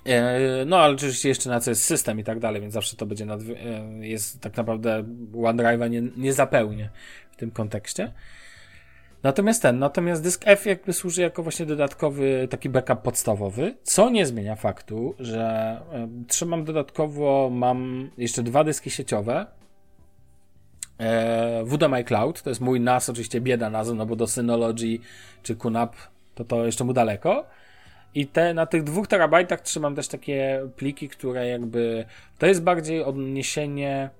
E, 0.05 0.65
no, 0.67 0.79
ale 0.79 0.95
oczywiście 0.95 1.29
jeszcze 1.29 1.51
na 1.51 1.61
co 1.61 1.71
jest 1.71 1.85
system 1.85 2.21
i 2.21 2.25
tak 2.25 2.39
dalej, 2.39 2.61
więc 2.61 2.75
zawsze 2.75 2.97
to 2.97 3.07
będzie, 3.07 3.27
nad, 3.27 3.41
e, 3.41 4.07
jest 4.07 4.41
tak 4.41 4.57
naprawdę 4.57 5.05
OneDrive'a 5.35 5.91
nie, 5.91 6.03
nie 6.17 6.33
zapełnię 6.33 6.91
w 7.31 7.37
tym 7.37 7.51
kontekście. 7.51 8.13
Natomiast 9.23 9.63
ten, 9.63 9.79
natomiast 9.79 10.23
dysk 10.23 10.43
F 10.47 10.67
jakby 10.67 10.93
służy 10.93 11.23
jako 11.23 11.43
właśnie 11.43 11.67
dodatkowy 11.67 12.49
taki 12.51 12.69
backup 12.69 13.03
podstawowy, 13.03 13.77
co 13.83 14.11
nie 14.11 14.27
zmienia 14.27 14.57
faktu, 14.57 15.15
że 15.19 15.43
e, 15.93 16.09
trzymam 16.29 16.65
dodatkowo, 16.65 17.51
mam 17.53 18.11
jeszcze 18.19 18.43
dwa 18.43 18.65
dyski 18.65 18.91
sieciowe, 18.91 19.47
e, 20.99 21.65
WDMI 21.65 22.05
Cloud, 22.05 22.43
to 22.43 22.51
jest 22.51 22.61
mój 22.61 22.81
NAS, 22.81 23.09
oczywiście 23.09 23.41
bieda 23.41 23.71
nazwa, 23.71 23.95
no 23.95 24.07
bo 24.07 24.17
do 24.17 24.27
Synology 24.27 24.99
czy 25.43 25.57
QNAP 25.57 25.97
to 26.35 26.45
to 26.45 26.67
jeszcze 26.67 26.85
mu 26.85 26.93
daleko, 26.93 27.47
i 28.17 28.27
te, 28.27 28.55
na 28.55 28.67
tych 28.67 28.85
dwóch 28.85 29.09
terabajtach 29.09 29.61
trzymam 29.61 29.95
też 29.95 30.09
takie 30.09 30.69
pliki, 30.77 31.09
które 31.09 31.49
jakby. 31.49 32.05
To 32.39 32.47
jest 32.47 32.63
bardziej 32.63 33.05
odniesienie 33.05 34.11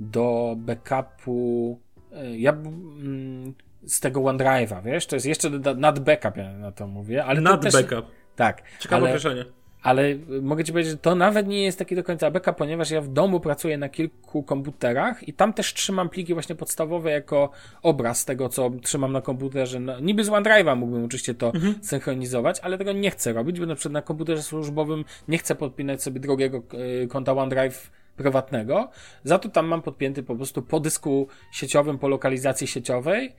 do 0.00 0.54
backupu. 0.58 1.80
E, 2.12 2.36
ja 2.36 2.52
mm, 2.52 3.54
z 3.86 4.00
tego 4.00 4.20
OneDrive'a, 4.20 4.82
wiesz? 4.82 5.06
To 5.06 5.16
jest 5.16 5.26
jeszcze 5.26 5.50
nad 5.76 5.98
backup, 5.98 6.36
ja 6.36 6.52
na 6.52 6.72
to 6.72 6.86
mówię. 6.86 7.24
Ale 7.24 7.40
nad 7.40 7.62
też, 7.62 7.72
backup. 7.72 8.10
Tak. 8.36 8.62
Ciekawe 8.78 9.06
określenie. 9.06 9.44
Ale 9.82 10.02
mogę 10.42 10.64
ci 10.64 10.72
powiedzieć, 10.72 10.90
że 10.90 10.98
to 10.98 11.14
nawet 11.14 11.46
nie 11.46 11.62
jest 11.62 11.78
taki 11.78 11.96
do 11.96 12.04
końca 12.04 12.30
backup, 12.30 12.56
ponieważ 12.56 12.90
ja 12.90 13.00
w 13.00 13.08
domu 13.08 13.40
pracuję 13.40 13.78
na 13.78 13.88
kilku 13.88 14.42
komputerach 14.42 15.28
i 15.28 15.32
tam 15.32 15.52
też 15.52 15.74
trzymam 15.74 16.08
pliki 16.08 16.34
właśnie 16.34 16.54
podstawowe 16.54 17.10
jako 17.10 17.50
obraz 17.82 18.24
tego, 18.24 18.48
co 18.48 18.70
trzymam 18.82 19.12
na 19.12 19.20
komputerze. 19.20 19.80
No, 19.80 20.00
niby 20.00 20.24
z 20.24 20.28
OneDrive'a 20.28 20.76
mógłbym 20.76 21.04
oczywiście 21.04 21.34
to 21.34 21.46
mhm. 21.54 21.74
synchronizować, 21.82 22.60
ale 22.60 22.78
tego 22.78 22.92
nie 22.92 23.10
chcę 23.10 23.32
robić, 23.32 23.60
bo 23.60 23.66
na 23.66 23.74
przykład 23.74 23.92
na 23.92 24.02
komputerze 24.02 24.42
służbowym 24.42 25.04
nie 25.28 25.38
chcę 25.38 25.54
podpinać 25.54 26.02
sobie 26.02 26.20
drugiego 26.20 26.62
e, 27.02 27.06
konta 27.06 27.32
OneDrive 27.32 27.90
prywatnego. 28.16 28.90
Za 29.24 29.38
to 29.38 29.48
tam 29.48 29.66
mam 29.66 29.82
podpięty 29.82 30.22
po 30.22 30.36
prostu 30.36 30.62
po 30.62 30.80
dysku 30.80 31.28
sieciowym, 31.52 31.98
po 31.98 32.08
lokalizacji 32.08 32.66
sieciowej. 32.66 33.32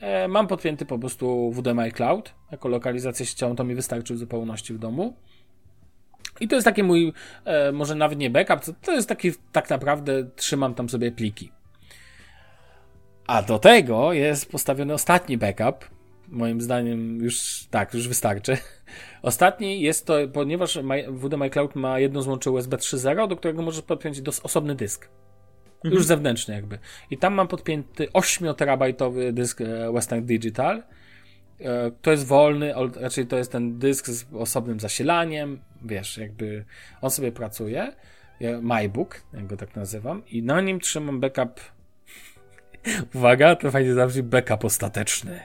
E, 0.00 0.28
mam 0.28 0.46
podpięty 0.46 0.86
po 0.86 0.98
prostu 0.98 1.52
WDMI 1.52 1.92
Cloud 1.92 2.34
jako 2.52 2.68
lokalizację 2.68 3.26
sieciową, 3.26 3.56
to 3.56 3.64
mi 3.64 3.74
wystarczy 3.74 4.14
w 4.14 4.18
zupełności 4.18 4.74
w 4.74 4.78
domu. 4.78 5.16
I 6.40 6.48
to 6.48 6.54
jest 6.54 6.64
taki 6.64 6.82
mój, 6.82 7.12
e, 7.44 7.72
może 7.72 7.94
nawet 7.94 8.18
nie 8.18 8.30
backup, 8.30 8.60
to, 8.82 8.92
jest 8.92 9.08
taki, 9.08 9.32
tak 9.52 9.70
naprawdę 9.70 10.30
trzymam 10.36 10.74
tam 10.74 10.88
sobie 10.88 11.12
pliki. 11.12 11.52
A 13.26 13.42
do 13.42 13.58
tego 13.58 14.12
jest 14.12 14.50
postawiony 14.50 14.94
ostatni 14.94 15.38
backup, 15.38 15.90
moim 16.28 16.60
zdaniem 16.60 17.20
już 17.20 17.66
tak, 17.70 17.94
już 17.94 18.08
wystarczy. 18.08 18.56
Ostatni 19.22 19.80
jest 19.80 20.06
to, 20.06 20.14
ponieważ 20.32 20.78
WD 21.08 21.36
My 21.36 21.50
Cloud 21.50 21.74
ma 21.74 21.98
jedno 21.98 22.22
złącze 22.22 22.50
USB 22.50 22.76
3.0, 22.76 23.28
do 23.28 23.36
którego 23.36 23.62
możesz 23.62 23.82
podpiąć 23.82 24.20
dos- 24.20 24.40
osobny 24.40 24.74
dysk. 24.74 25.08
Mhm. 25.74 25.94
Już 25.94 26.04
zewnętrzny 26.04 26.54
jakby. 26.54 26.78
I 27.10 27.18
tam 27.18 27.34
mam 27.34 27.48
podpięty 27.48 28.06
8-terabajtowy 28.06 29.32
dysk 29.32 29.60
e, 29.60 29.92
Western 29.92 30.24
Digital. 30.26 30.82
E, 31.60 31.90
to 32.02 32.10
jest 32.10 32.26
wolny, 32.26 32.74
raczej 33.00 33.26
to 33.26 33.36
jest 33.36 33.52
ten 33.52 33.78
dysk 33.78 34.06
z 34.06 34.26
osobnym 34.34 34.80
zasilaniem, 34.80 35.60
wiesz, 35.84 36.18
jakby 36.18 36.64
on 37.00 37.10
sobie 37.10 37.32
pracuje. 37.32 37.92
MyBook, 38.62 39.22
jak 39.34 39.46
go 39.46 39.56
tak 39.56 39.76
nazywam, 39.76 40.22
i 40.26 40.42
na 40.42 40.60
nim 40.60 40.80
trzymam 40.80 41.20
backup. 41.20 41.60
Uwaga, 43.14 43.56
to 43.56 43.70
fajnie 43.70 43.94
zabrzmi 43.94 44.22
backup 44.22 44.64
ostateczny. 44.64 45.40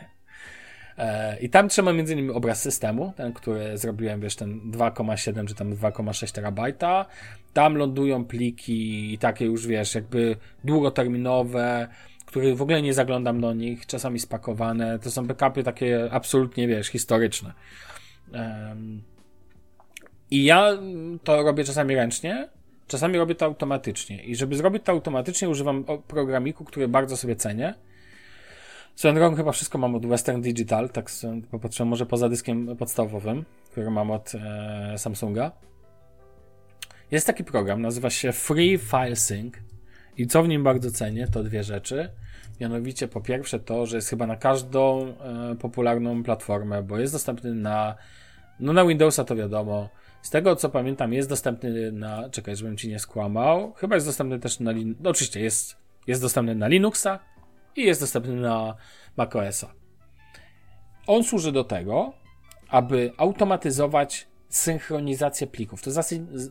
E, 0.98 1.40
I 1.40 1.50
tam 1.50 1.70
trzymam 1.70 1.98
między 1.98 2.14
innymi 2.14 2.30
obraz 2.30 2.62
systemu, 2.62 3.14
ten, 3.16 3.34
który 3.34 3.78
zrobiłem, 3.78 4.22
wiesz, 4.22 4.36
ten 4.36 4.72
2,7 4.72 5.48
czy 5.48 5.56
tam 5.56 5.74
2,6 5.74 6.32
terabajta. 6.32 7.06
Tam 7.54 7.76
lądują 7.76 8.26
pliki 8.26 9.14
i 9.14 9.18
takie 9.18 9.46
już, 9.46 9.68
wiesz, 9.68 9.96
jakby 9.96 10.36
długoterminowe, 10.64 11.88
które 12.34 12.56
w 12.56 12.62
ogóle 12.62 12.82
nie 12.82 12.94
zaglądam 12.94 13.42
do 13.42 13.54
nich, 13.54 13.86
czasami 13.86 14.20
spakowane. 14.20 15.00
To 15.00 15.12
są 15.12 15.28
backupy 15.28 15.64
takie 15.64 16.10
absolutnie, 16.12 16.68
wiesz, 16.68 16.88
historyczne. 16.88 17.54
I 20.32 20.44
ja 20.44 20.78
to 21.24 21.44
robię 21.44 21.64
czasami 21.64 21.96
ręcznie, 21.96 22.50
czasami 22.88 23.18
robię 23.18 23.36
to 23.36 23.46
automatycznie. 23.46 24.24
I 24.24 24.36
żeby 24.36 24.56
zrobić 24.56 24.84
to 24.84 24.92
automatycznie, 24.92 25.50
używam 25.50 25.84
programiku, 26.08 26.66
który 26.66 26.88
bardzo 26.88 27.18
sobie 27.18 27.36
cenię. 27.36 27.74
Swoją 28.96 29.14
drogą 29.14 29.36
chyba 29.36 29.52
wszystko 29.52 29.78
mam 29.78 29.96
od 29.96 30.06
Western 30.06 30.42
Digital, 30.42 30.90
tak 30.90 31.10
popatrzyłem 31.52 31.90
może 31.90 32.06
poza 32.06 32.30
dyskiem 32.30 32.78
podstawowym, 32.78 33.46
który 33.72 33.92
mam 33.92 34.12
od 34.12 34.32
e, 34.36 34.98
Samsunga. 34.98 35.52
Jest 37.12 37.28
taki 37.28 37.44
program, 37.44 37.82
nazywa 37.82 38.10
się 38.10 38.32
Free 38.32 38.78
File 38.78 39.16
Sync 39.16 39.54
i 40.18 40.28
co 40.28 40.44
w 40.44 40.48
nim 40.48 40.64
bardzo 40.64 40.92
cenię, 40.92 41.28
to 41.28 41.44
dwie 41.44 41.64
rzeczy. 41.64 42.10
Mianowicie 42.62 43.08
po 43.08 43.22
pierwsze 43.22 43.60
to, 43.60 43.86
że 43.86 43.96
jest 43.96 44.10
chyba 44.10 44.28
na 44.28 44.36
każdą 44.36 45.08
e, 45.08 45.56
popularną 45.56 46.24
platformę, 46.24 46.84
bo 46.84 47.00
jest 47.00 47.14
dostępny 47.14 47.56
na 47.56 47.96
no 48.60 48.74
na 48.74 48.86
Windowsa 48.86 49.24
to 49.24 49.36
wiadomo. 49.36 49.90
Z 50.22 50.30
tego 50.30 50.56
co 50.56 50.70
pamiętam 50.70 51.14
jest 51.14 51.30
dostępny 51.30 51.92
na, 51.92 52.30
czekaj, 52.30 52.56
żebym 52.56 52.78
ci 52.78 52.88
nie 52.88 53.00
skłamał, 53.00 53.74
chyba 53.74 53.96
jest 53.96 54.08
dostępny 54.08 54.40
też 54.40 54.60
na, 54.60 54.72
no 55.00 55.10
oczywiście 55.10 55.40
jest, 55.40 55.76
jest 56.08 56.22
dostępny 56.22 56.56
na 56.56 56.68
Linuxa, 56.68 57.20
i 57.76 57.84
jest 57.84 58.02
dostępny 58.02 58.36
na 58.36 58.76
macOSa. 59.18 59.74
On 61.08 61.24
służy 61.24 61.52
do 61.52 61.64
tego, 61.64 62.14
aby 62.70 63.12
automatyzować 63.18 64.28
synchronizację 64.50 65.48
plików. 65.48 65.82
To, 65.82 65.92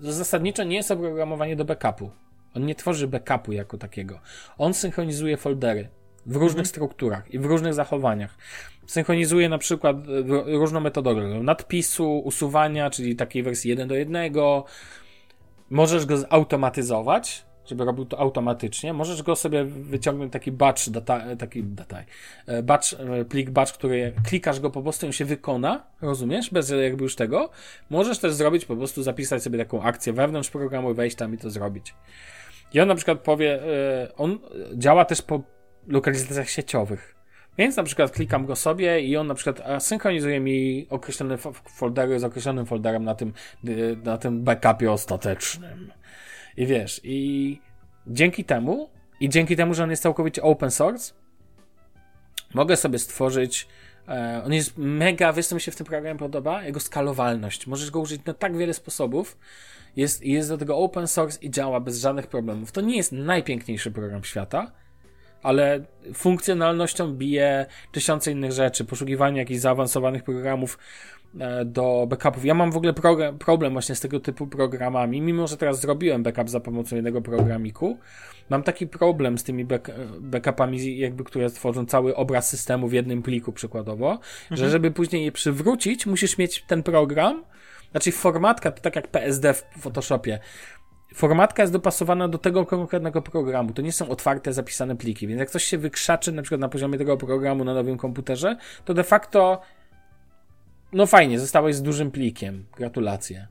zasadniczo 0.01 0.65
nie 0.65 0.77
jest 0.77 0.91
oprogramowanie 0.91 1.57
do 1.57 1.65
backupu. 1.65 2.11
On 2.55 2.67
nie 2.67 2.75
tworzy 2.75 3.09
backupu 3.09 3.53
jako 3.53 3.79
takiego. 3.79 4.21
On 4.59 4.75
synchronizuje 4.75 5.37
foldery 5.37 5.89
w 6.27 6.37
różnych 6.37 6.51
mhm. 6.51 6.67
strukturach 6.67 7.31
i 7.31 7.39
w 7.39 7.45
różnych 7.45 7.75
zachowaniach. 7.75 8.39
Synchronizuje 8.87 9.49
na 9.49 9.59
przykład 9.59 9.97
różną 10.47 10.81
metodologię 10.81 11.43
nadpisu, 11.43 12.19
usuwania, 12.19 12.91
czyli 12.91 13.17
takiej 13.17 13.43
wersji 13.43 13.71
1 13.71 13.89
do 13.89 13.95
1. 13.95 14.33
Możesz 15.71 16.07
go 16.07 16.17
zautomatyzować, 16.17 17.45
żeby 17.73 17.85
robił 17.85 18.05
to 18.05 18.19
automatycznie. 18.19 18.93
Możesz 18.93 19.23
go 19.23 19.37
sobie 19.37 19.65
wyciągnąć 19.65 20.33
taki 20.33 20.53
batch, 20.53 20.89
data, 20.89 21.37
taki 21.37 21.65
dataj, 21.65 22.05
e, 22.47 22.63
batch, 22.63 22.93
e, 22.93 23.25
plik 23.25 23.51
batch, 23.51 23.73
który 23.73 24.13
klikasz 24.29 24.61
go 24.61 24.71
po 24.71 24.83
prostu 24.83 25.07
i 25.07 25.09
on 25.09 25.13
się 25.13 25.25
wykona, 25.25 25.87
rozumiesz? 26.03 26.51
Bez 26.51 26.71
jakby 26.71 27.03
już 27.03 27.17
tego. 27.17 27.51
Możesz 27.91 28.19
też 28.19 28.33
zrobić, 28.33 28.65
po 28.65 28.77
prostu 28.77 29.03
zapisać 29.03 29.43
sobie 29.43 29.59
taką 29.59 29.83
akcję 29.83 30.13
wewnątrz 30.13 30.51
programu, 30.51 30.95
wejść 30.95 31.17
tam 31.17 31.35
i 31.35 31.39
to 31.39 31.51
zrobić. 31.51 31.95
I 32.75 32.81
on 32.81 32.89
na 32.89 32.95
przykład 32.95 33.21
powie, 33.21 33.63
e, 33.63 34.17
on 34.17 34.39
działa 34.75 35.05
też 35.05 35.23
po 35.23 35.43
lokalizacjach 35.87 36.51
sieciowych. 36.51 37.15
Więc 37.59 37.77
na 37.77 37.83
przykład 37.83 38.11
klikam 38.11 38.47
go 38.47 38.57
sobie 38.57 39.01
i 39.01 39.17
on 39.17 39.27
na 39.27 39.35
przykład 39.35 39.83
synchronizuje 39.83 40.41
mi 40.41 40.87
określone 40.91 41.39
foldery 41.77 42.19
z 42.19 42.25
określonym 42.25 42.67
folderem 42.67 43.05
na 43.05 43.15
tym, 43.15 43.33
na 44.05 44.19
tym 44.19 44.43
backupie 44.45 44.93
ostatecznym. 44.93 45.93
I 46.57 46.67
wiesz, 46.67 47.01
i 47.05 47.59
dzięki 48.07 48.45
temu, 48.45 48.89
i 49.21 49.29
dzięki 49.29 49.57
temu, 49.57 49.75
że 49.75 49.85
on 49.85 49.91
jest 49.91 50.03
całkowicie 50.03 50.43
open 50.43 50.71
source, 50.71 51.15
mogę 52.55 52.77
sobie 52.77 52.99
stworzyć. 52.99 53.69
E, 54.09 54.43
on 54.45 54.53
jest 54.53 54.73
mega, 54.77 55.33
wiesz 55.33 55.47
co 55.47 55.55
mi 55.55 55.61
się 55.61 55.73
w 55.73 55.77
tym 55.77 55.87
programie 55.87 56.19
podoba? 56.19 56.65
Jego 56.65 56.81
skalowalność. 56.81 57.67
Możesz 57.67 57.91
go 57.91 58.01
użyć 58.01 58.25
na 58.25 58.35
tak 58.35 58.57
wiele 58.57 58.75
sposobów. 58.75 59.39
Jest, 59.97 60.23
jest 60.25 60.49
do 60.49 60.59
tego 60.59 60.79
open 60.79 61.09
source 61.09 61.39
i 61.43 61.51
działa 61.51 61.81
bez 61.81 62.01
żadnych 62.01 62.27
problemów. 62.27 62.73
To 62.73 62.81
nie 62.81 62.97
jest 62.97 63.13
najpiękniejszy 63.13 63.91
program 63.91 64.25
świata, 64.25 64.73
ale 65.43 65.85
funkcjonalnością 66.15 67.13
bije 67.13 67.67
tysiące 67.93 68.33
innych 68.33 68.53
rzeczy. 68.53 68.85
Poszukiwanie 68.85 69.39
jakichś 69.39 69.61
zaawansowanych 69.61 70.25
programów 70.25 70.79
E, 71.41 71.65
do 71.65 72.07
backupów. 72.09 72.45
Ja 72.45 72.55
mam 72.55 72.73
w 72.73 72.77
ogóle 72.77 72.95
problem 73.39 73.73
właśnie 73.73 73.95
z 73.95 74.01
tego 74.01 74.21
typu 74.21 74.47
programami, 74.47 75.21
mimo 75.21 75.47
że 75.47 75.57
teraz 75.57 75.81
zrobiłem 75.81 76.23
backup 76.23 76.51
za 76.51 76.61
pomocą 76.61 76.97
jednego 76.97 77.23
programiku, 77.23 77.99
mam 78.51 78.63
taki 78.63 78.87
problem 78.87 79.39
z 79.39 79.45
tymi 79.45 79.65
back 79.65 79.91
backupami, 80.21 80.99
jakby, 80.99 81.25
które 81.25 81.51
tworzą 81.51 81.87
cały 81.87 82.17
obraz 82.17 82.49
systemu 82.49 82.89
w 82.89 82.93
jednym 82.93 83.23
pliku 83.23 83.53
przykładowo, 83.53 84.13
mhm. 84.13 84.57
że 84.57 84.71
żeby 84.71 84.91
później 84.91 85.25
je 85.25 85.33
przywrócić, 85.33 86.07
musisz 86.07 86.39
mieć 86.39 86.63
ten 86.63 86.83
program, 86.83 87.45
znaczy 87.91 88.13
formatka 88.13 88.71
to 88.71 88.83
tak 88.83 88.97
jak 88.97 89.09
PSD 89.09 89.55
w 89.55 89.65
Photoshopie, 89.79 90.39
formatka 91.15 91.63
jest 91.63 91.73
dopasowana 91.73 92.29
do 92.29 92.39
tego 92.39 92.67
konkretnego 92.67 93.23
programu. 93.23 93.73
To 93.73 93.83
nie 93.83 93.93
są 93.93 94.09
otwarte, 94.09 94.53
zapisane 94.53 94.97
pliki, 94.97 95.27
więc 95.27 95.39
jak 95.39 95.51
coś 95.51 95.65
się 95.65 95.79
wykrzaczy 95.79 96.33
na 96.33 96.43
przykład 96.43 96.61
na 96.61 96.69
poziomie 96.69 96.99
tego 96.99 97.17
programu 97.17 97.65
na 97.65 97.75
nowym 97.75 97.97
komputerze, 97.97 98.57
to 98.85 98.95
de 98.95 99.05
facto 99.05 99.61
no 100.93 101.07
fajnie, 101.07 101.41
zostałeś 101.41 101.77
z 101.77 101.83
dużym 101.83 102.11
plikiem. 102.11 102.65
Gratulacje. 102.77 103.47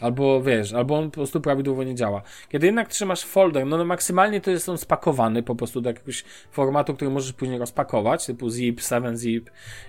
Albo 0.00 0.42
wiesz, 0.42 0.72
albo 0.72 0.98
on 0.98 1.10
po 1.10 1.14
prostu 1.14 1.40
prawidłowo 1.40 1.84
nie 1.84 1.94
działa. 1.94 2.22
Kiedy 2.48 2.66
jednak 2.66 2.88
trzymasz 2.88 3.24
folder, 3.24 3.66
no, 3.66 3.78
no 3.78 3.84
maksymalnie 3.84 4.40
to 4.40 4.50
jest 4.50 4.68
on 4.68 4.78
spakowany 4.78 5.42
po 5.42 5.54
prostu 5.54 5.80
do 5.80 5.90
jakiegoś 5.90 6.24
formatu, 6.50 6.94
który 6.94 7.10
możesz 7.10 7.32
później 7.32 7.58
rozpakować, 7.58 8.26
typu 8.26 8.50
zip, 8.50 8.80
7zip 8.80 9.42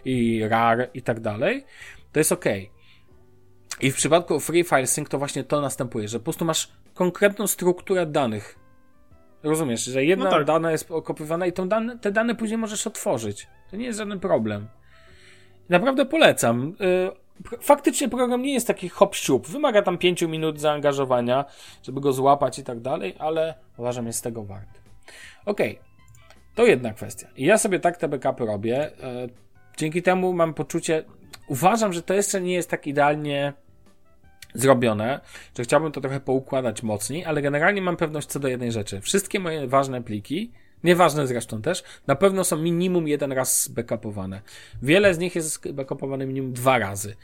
i 0.06 0.42
rar 0.50 0.90
i 0.94 1.02
tak 1.02 1.20
dalej, 1.20 1.66
to 2.12 2.20
jest 2.20 2.32
ok. 2.32 2.46
I 3.82 3.92
w 3.92 3.96
przypadku 3.96 4.40
Free 4.40 4.64
File 4.64 4.88
Sync 4.88 5.10
to 5.10 5.18
właśnie 5.18 5.44
to 5.44 5.62
następuje, 5.62 6.08
że 6.08 6.20
po 6.20 6.24
prostu 6.24 6.46
masz 6.46 6.72
konkretną 6.94 7.48
strukturę 7.48 8.06
danych. 8.06 8.60
Rozumiesz, 9.44 9.84
że 9.86 10.06
jedna 10.06 10.26
no 10.26 10.32
tak. 10.32 10.46
dana 10.46 10.72
jest 10.72 10.92
okopywana 10.92 11.46
i 11.46 11.54
tą 11.54 11.70
dane, 11.70 12.00
te 12.00 12.12
dane 12.12 12.36
później 12.36 12.58
możesz 12.58 12.88
otworzyć. 12.88 13.48
To 13.72 13.78
nie 13.78 13.86
jest 13.86 14.00
żaden 14.00 14.20
problem. 14.20 14.68
Naprawdę 15.70 16.06
polecam. 16.06 16.76
Y, 17.52 17.58
faktycznie 17.62 18.10
program 18.10 18.42
nie 18.42 18.54
jest 18.54 18.68
taki 18.68 18.90
hop 18.90 19.16
siup 19.16 19.48
Wymaga 19.48 19.82
tam 19.82 19.98
5 19.98 20.22
minut 20.22 20.60
zaangażowania, 20.60 21.46
żeby 21.84 22.02
go 22.02 22.14
złapać 22.14 22.60
i 22.60 22.64
tak 22.64 22.80
dalej, 22.80 23.16
ale 23.20 23.54
uważam, 23.78 24.08
jest 24.08 24.24
tego 24.24 24.44
wart. 24.44 24.82
Ok, 25.46 25.60
to 26.56 26.66
jedna 26.66 26.94
kwestia. 26.94 27.28
I 27.36 27.46
ja 27.46 27.58
sobie 27.58 27.80
tak 27.80 27.98
te 27.98 28.08
backupy 28.08 28.46
robię. 28.46 28.92
Y, 28.92 28.94
dzięki 29.78 30.02
temu 30.02 30.34
mam 30.34 30.54
poczucie, 30.54 31.04
uważam, 31.48 31.94
że 31.94 32.02
to 32.02 32.14
jeszcze 32.14 32.42
nie 32.42 32.54
jest 32.54 32.70
tak 32.70 32.88
idealnie 32.88 33.54
zrobione, 34.54 35.20
że 35.58 35.64
chciałbym 35.64 35.92
to 35.92 36.02
trochę 36.02 36.20
poukładać 36.20 36.84
mocniej, 36.84 37.26
ale 37.26 37.42
generalnie 37.42 37.82
mam 37.82 37.98
pewność 37.98 38.28
co 38.28 38.40
do 38.40 38.48
jednej 38.48 38.72
rzeczy. 38.72 39.02
Wszystkie 39.02 39.40
moje 39.40 39.68
ważne 39.68 40.04
pliki 40.04 40.52
Nieważne 40.84 41.28
zresztą 41.28 41.62
też, 41.62 41.84
na 42.08 42.16
pewno 42.16 42.44
są 42.44 42.58
minimum 42.58 43.08
jeden 43.08 43.32
raz 43.32 43.68
backupowane. 43.68 44.42
Wiele 44.82 45.14
z 45.14 45.18
nich 45.20 45.36
jest 45.36 45.72
backupowane 45.72 46.26
minimum 46.26 46.54
dwa 46.54 46.80
razy. 46.80 47.16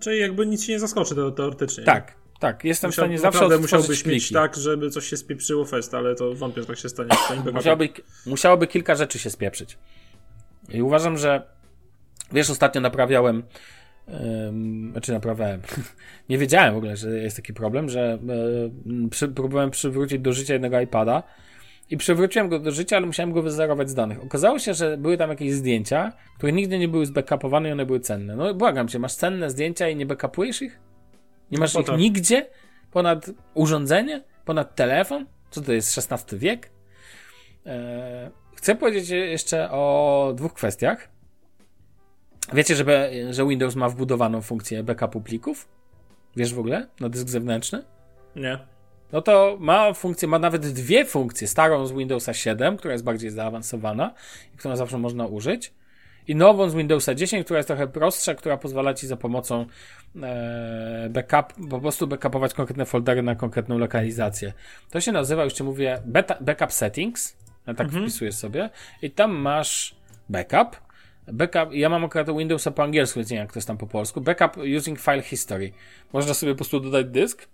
Czyli 0.00 0.20
jakby 0.20 0.46
nic 0.46 0.64
się 0.64 0.72
nie 0.72 0.78
zaskoczy 0.78 1.14
teoretycznie. 1.36 1.84
Tak, 1.84 2.14
tak. 2.40 2.64
Jestem 2.64 2.88
Musiał, 2.88 3.04
w 3.04 3.06
stanie 3.06 3.18
zawsze 3.18 3.44
otworzyć 3.44 3.62
musiałbyś 3.62 4.02
pliki. 4.02 4.14
mieć 4.14 4.32
tak, 4.32 4.56
żeby 4.56 4.90
coś 4.90 5.06
się 5.06 5.16
spieprzyło 5.16 5.64
fest, 5.64 5.94
ale 5.94 6.14
to 6.14 6.34
wątpię, 6.34 6.60
że 6.60 6.66
tak 6.66 6.78
się 6.78 6.88
stanie. 6.88 7.10
musiałoby, 7.54 7.88
musiałoby 8.26 8.66
kilka 8.66 8.94
rzeczy 8.94 9.18
się 9.18 9.30
spieprzyć. 9.30 9.78
I 10.68 10.82
uważam, 10.82 11.18
że 11.18 11.42
wiesz, 12.32 12.50
ostatnio 12.50 12.80
naprawiałem 12.80 13.42
Um, 14.10 14.92
znaczy 14.92 15.12
naprawiałem. 15.12 15.60
nie 16.28 16.38
wiedziałem 16.38 16.74
w 16.74 16.76
ogóle, 16.76 16.96
że 16.96 17.18
jest 17.18 17.36
taki 17.36 17.54
problem, 17.54 17.88
że 17.88 18.18
y, 19.06 19.08
przy, 19.08 19.28
próbowałem 19.28 19.70
przywrócić 19.70 20.18
do 20.18 20.32
życia 20.32 20.52
jednego 20.52 20.80
iPada 20.80 21.22
i 21.90 21.96
przywróciłem 21.96 22.48
go 22.48 22.58
do 22.58 22.70
życia, 22.70 22.96
ale 22.96 23.06
musiałem 23.06 23.32
go 23.32 23.42
wyzerować 23.42 23.90
z 23.90 23.94
danych. 23.94 24.22
Okazało 24.22 24.58
się, 24.58 24.74
że 24.74 24.96
były 24.96 25.16
tam 25.16 25.30
jakieś 25.30 25.52
zdjęcia, 25.52 26.12
które 26.36 26.52
nigdy 26.52 26.78
nie 26.78 26.88
były 26.88 27.06
zbackupowane 27.06 27.68
i 27.68 27.72
one 27.72 27.86
były 27.86 28.00
cenne. 28.00 28.36
No 28.36 28.54
błagam 28.54 28.88
cię, 28.88 28.98
masz 28.98 29.14
cenne 29.14 29.50
zdjęcia 29.50 29.88
i 29.88 29.96
nie 29.96 30.06
backupujesz 30.06 30.62
ich? 30.62 30.80
Nie 31.50 31.58
masz 31.58 31.74
no, 31.74 31.80
ich 31.80 31.86
tak. 31.86 31.98
nigdzie? 31.98 32.46
Ponad 32.90 33.30
urządzenie? 33.54 34.22
Ponad 34.44 34.74
telefon? 34.74 35.26
Co 35.50 35.60
to 35.60 35.72
jest, 35.72 35.98
XVI 36.12 36.38
wiek? 36.38 36.70
Eee, 37.66 38.30
chcę 38.56 38.74
powiedzieć 38.74 39.08
jeszcze 39.10 39.70
o 39.70 40.32
dwóch 40.36 40.54
kwestiach. 40.54 41.17
Wiecie, 42.52 42.74
że, 42.74 43.10
że 43.30 43.48
Windows 43.48 43.76
ma 43.76 43.88
wbudowaną 43.88 44.42
funkcję 44.42 44.82
backupu 44.82 45.20
plików? 45.20 45.68
Wiesz 46.36 46.54
w 46.54 46.58
ogóle? 46.58 46.86
Na 47.00 47.08
dysk 47.08 47.28
zewnętrzny? 47.28 47.82
Nie. 48.36 48.58
No 49.12 49.22
to 49.22 49.56
ma 49.60 49.92
funkcję, 49.92 50.28
ma 50.28 50.38
nawet 50.38 50.66
dwie 50.66 51.04
funkcje. 51.04 51.48
Starą 51.48 51.86
z 51.86 51.92
Windowsa 51.92 52.34
7, 52.34 52.76
która 52.76 52.92
jest 52.92 53.04
bardziej 53.04 53.30
zaawansowana 53.30 54.14
i 54.54 54.58
którą 54.58 54.76
zawsze 54.76 54.98
można 54.98 55.26
użyć. 55.26 55.72
I 56.28 56.34
nową 56.34 56.70
z 56.70 56.74
Windowsa 56.74 57.14
10, 57.14 57.44
która 57.44 57.58
jest 57.58 57.66
trochę 57.66 57.86
prostsza, 57.86 58.34
która 58.34 58.56
pozwala 58.56 58.94
ci 58.94 59.06
za 59.06 59.16
pomocą 59.16 59.66
e, 60.22 61.08
backup, 61.10 61.68
po 61.70 61.80
prostu 61.80 62.06
backupować 62.06 62.54
konkretne 62.54 62.86
foldery 62.86 63.22
na 63.22 63.34
konkretną 63.34 63.78
lokalizację. 63.78 64.52
To 64.90 65.00
się 65.00 65.12
nazywa, 65.12 65.44
już 65.44 65.52
ci 65.52 65.64
mówię, 65.64 66.02
beta, 66.04 66.36
backup 66.40 66.72
settings. 66.72 67.36
Tak 67.64 67.80
mhm. 67.80 68.02
wpisujesz 68.02 68.34
sobie. 68.34 68.70
I 69.02 69.10
tam 69.10 69.36
masz 69.36 69.94
backup. 70.28 70.87
Backup, 71.32 71.72
ja 71.72 71.88
mam 71.88 72.04
akurat 72.04 72.36
Windowsa 72.36 72.70
po 72.70 72.82
angielsku, 72.82 73.18
więc 73.20 73.30
nie 73.30 73.36
wiem 73.36 73.44
jak 73.44 73.52
to 73.52 73.58
jest 73.58 73.68
tam 73.68 73.78
po 73.78 73.86
polsku. 73.86 74.20
Backup 74.20 74.56
using 74.78 75.00
file 75.00 75.22
history. 75.22 75.72
Można 76.12 76.34
sobie 76.34 76.52
po 76.52 76.56
prostu 76.56 76.80
dodać 76.80 77.06
dysk 77.06 77.48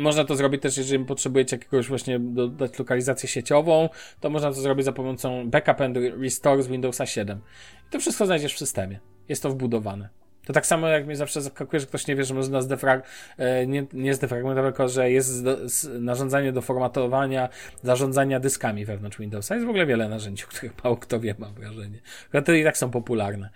można 0.00 0.24
to 0.24 0.36
zrobić 0.36 0.62
też, 0.62 0.76
jeżeli 0.76 1.04
potrzebujecie 1.04 1.56
jakiegoś 1.56 1.88
właśnie 1.88 2.18
dodać 2.18 2.78
lokalizację 2.78 3.28
sieciową, 3.28 3.88
to 4.20 4.30
można 4.30 4.48
to 4.48 4.60
zrobić 4.60 4.84
za 4.84 4.92
pomocą 4.92 5.50
backup 5.50 5.80
and 5.80 5.96
restore 5.96 6.62
z 6.62 6.66
Windowsa 6.66 7.06
7. 7.06 7.40
I 7.88 7.90
to 7.90 8.00
wszystko 8.00 8.26
znajdziesz 8.26 8.54
w 8.54 8.58
systemie. 8.58 9.00
Jest 9.28 9.42
to 9.42 9.50
wbudowane. 9.50 10.19
To 10.50 10.54
tak 10.54 10.66
samo 10.66 10.88
jak 10.88 11.06
mnie 11.06 11.16
zawsze 11.16 11.42
zaskakuje, 11.42 11.80
że 11.80 11.86
ktoś 11.86 12.06
nie 12.06 12.16
wie, 12.16 12.24
że 12.24 12.34
można 12.34 12.62
zdefrag... 12.62 13.06
E, 13.38 13.66
nie, 13.66 13.86
nie 13.92 14.14
zdefragmentować, 14.14 14.74
tylko 14.74 14.88
że 14.88 15.10
jest 15.10 15.44
do, 15.44 15.56
narządzanie 16.00 16.52
do 16.52 16.62
formatowania, 16.62 17.48
zarządzania 17.82 18.40
dyskami 18.40 18.84
wewnątrz 18.84 19.18
Windowsa. 19.18 19.54
Jest 19.54 19.66
w 19.66 19.70
ogóle 19.70 19.86
wiele 19.86 20.08
narzędzi, 20.08 20.44
o 20.44 20.46
których 20.46 20.84
mało 20.84 20.96
kto 20.96 21.20
wie, 21.20 21.34
mam 21.38 21.54
wrażenie. 21.54 21.98
Ale 22.32 22.58
i 22.58 22.64
tak 22.64 22.78
są 22.78 22.90
popularne. 22.90 23.50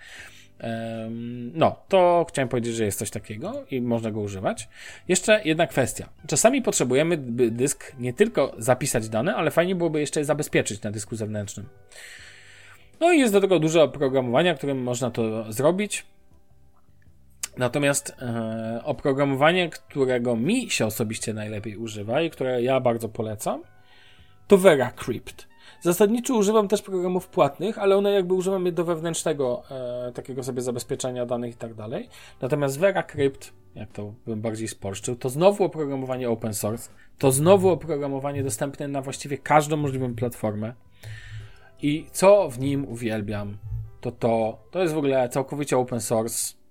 No, 1.53 1.75
to 1.87 2.25
chciałem 2.29 2.49
powiedzieć, 2.49 2.75
że 2.75 2.85
jest 2.85 2.99
coś 2.99 3.09
takiego 3.09 3.65
i 3.71 3.81
można 3.81 4.11
go 4.11 4.19
używać. 4.19 4.69
Jeszcze 5.07 5.41
jedna 5.45 5.67
kwestia. 5.67 6.09
Czasami 6.27 6.61
potrzebujemy, 6.61 7.17
by 7.17 7.51
dysk 7.51 7.93
nie 7.99 8.13
tylko 8.13 8.55
zapisać 8.57 9.09
dane, 9.09 9.35
ale 9.35 9.51
fajnie 9.51 9.75
byłoby 9.75 9.99
jeszcze 9.99 10.19
je 10.19 10.25
zabezpieczyć 10.25 10.81
na 10.81 10.91
dysku 10.91 11.15
zewnętrznym. 11.15 11.65
No 12.99 13.13
i 13.13 13.19
jest 13.19 13.33
do 13.33 13.41
tego 13.41 13.59
dużo 13.59 13.83
oprogramowania, 13.83 14.55
którym 14.55 14.83
można 14.83 15.11
to 15.11 15.51
zrobić. 15.51 16.05
Natomiast 17.57 18.15
e, 18.21 18.81
oprogramowanie, 18.83 19.69
którego 19.69 20.35
mi 20.35 20.69
się 20.69 20.85
osobiście 20.85 21.33
najlepiej 21.33 21.77
używa 21.77 22.21
i 22.21 22.29
które 22.29 22.63
ja 22.63 22.79
bardzo 22.79 23.09
polecam, 23.09 23.63
to 24.47 24.57
VeraCrypt. 24.57 25.47
Zasadniczo 25.81 26.35
używam 26.35 26.67
też 26.67 26.81
programów 26.81 27.27
płatnych, 27.27 27.79
ale 27.79 27.97
one 27.97 28.11
jakby 28.11 28.33
używam 28.33 28.65
je 28.65 28.71
do 28.71 28.85
wewnętrznego 28.85 29.63
e, 29.71 30.11
takiego 30.11 30.43
sobie 30.43 30.61
zabezpieczenia 30.61 31.25
danych 31.25 31.53
i 31.53 31.57
tak 31.57 31.73
dalej. 31.73 32.09
Natomiast 32.41 32.79
VeraCrypt, 32.79 33.53
jak 33.75 33.91
to 33.91 34.13
bym 34.25 34.41
bardziej 34.41 34.67
spolszczył, 34.67 35.15
to 35.15 35.29
znowu 35.29 35.63
oprogramowanie 35.63 36.29
open 36.29 36.53
source, 36.53 36.89
to 37.17 37.31
znowu 37.31 37.69
oprogramowanie 37.69 38.43
dostępne 38.43 38.87
na 38.87 39.01
właściwie 39.01 39.37
każdą 39.37 39.77
możliwą 39.77 40.15
platformę. 40.15 40.73
I 41.81 42.05
co 42.11 42.49
w 42.49 42.59
nim 42.59 42.85
uwielbiam, 42.85 43.57
to 44.01 44.11
to, 44.11 44.57
to 44.71 44.81
jest 44.81 44.93
w 44.93 44.97
ogóle 44.97 45.29
całkowicie 45.29 45.77
open 45.77 46.01
source. 46.01 46.64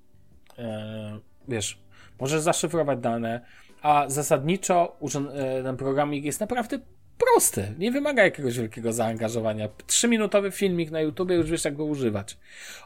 E, 0.58 1.18
wiesz, 1.48 1.78
możesz 2.20 2.40
zaszyfrować 2.40 2.98
dane, 2.98 3.40
a 3.82 4.04
zasadniczo 4.08 4.96
e, 5.34 5.62
ten 5.62 5.76
programik 5.76 6.24
jest 6.24 6.40
naprawdę 6.40 6.78
prosty. 7.18 7.74
Nie 7.78 7.92
wymaga 7.92 8.24
jakiegoś 8.24 8.58
wielkiego 8.58 8.92
zaangażowania. 8.92 9.68
Trzyminutowy 9.86 10.50
filmik 10.50 10.90
na 10.90 11.00
YouTube 11.00 11.30
już 11.30 11.50
wiesz, 11.50 11.64
jak 11.64 11.76
go 11.76 11.84
używać. 11.84 12.38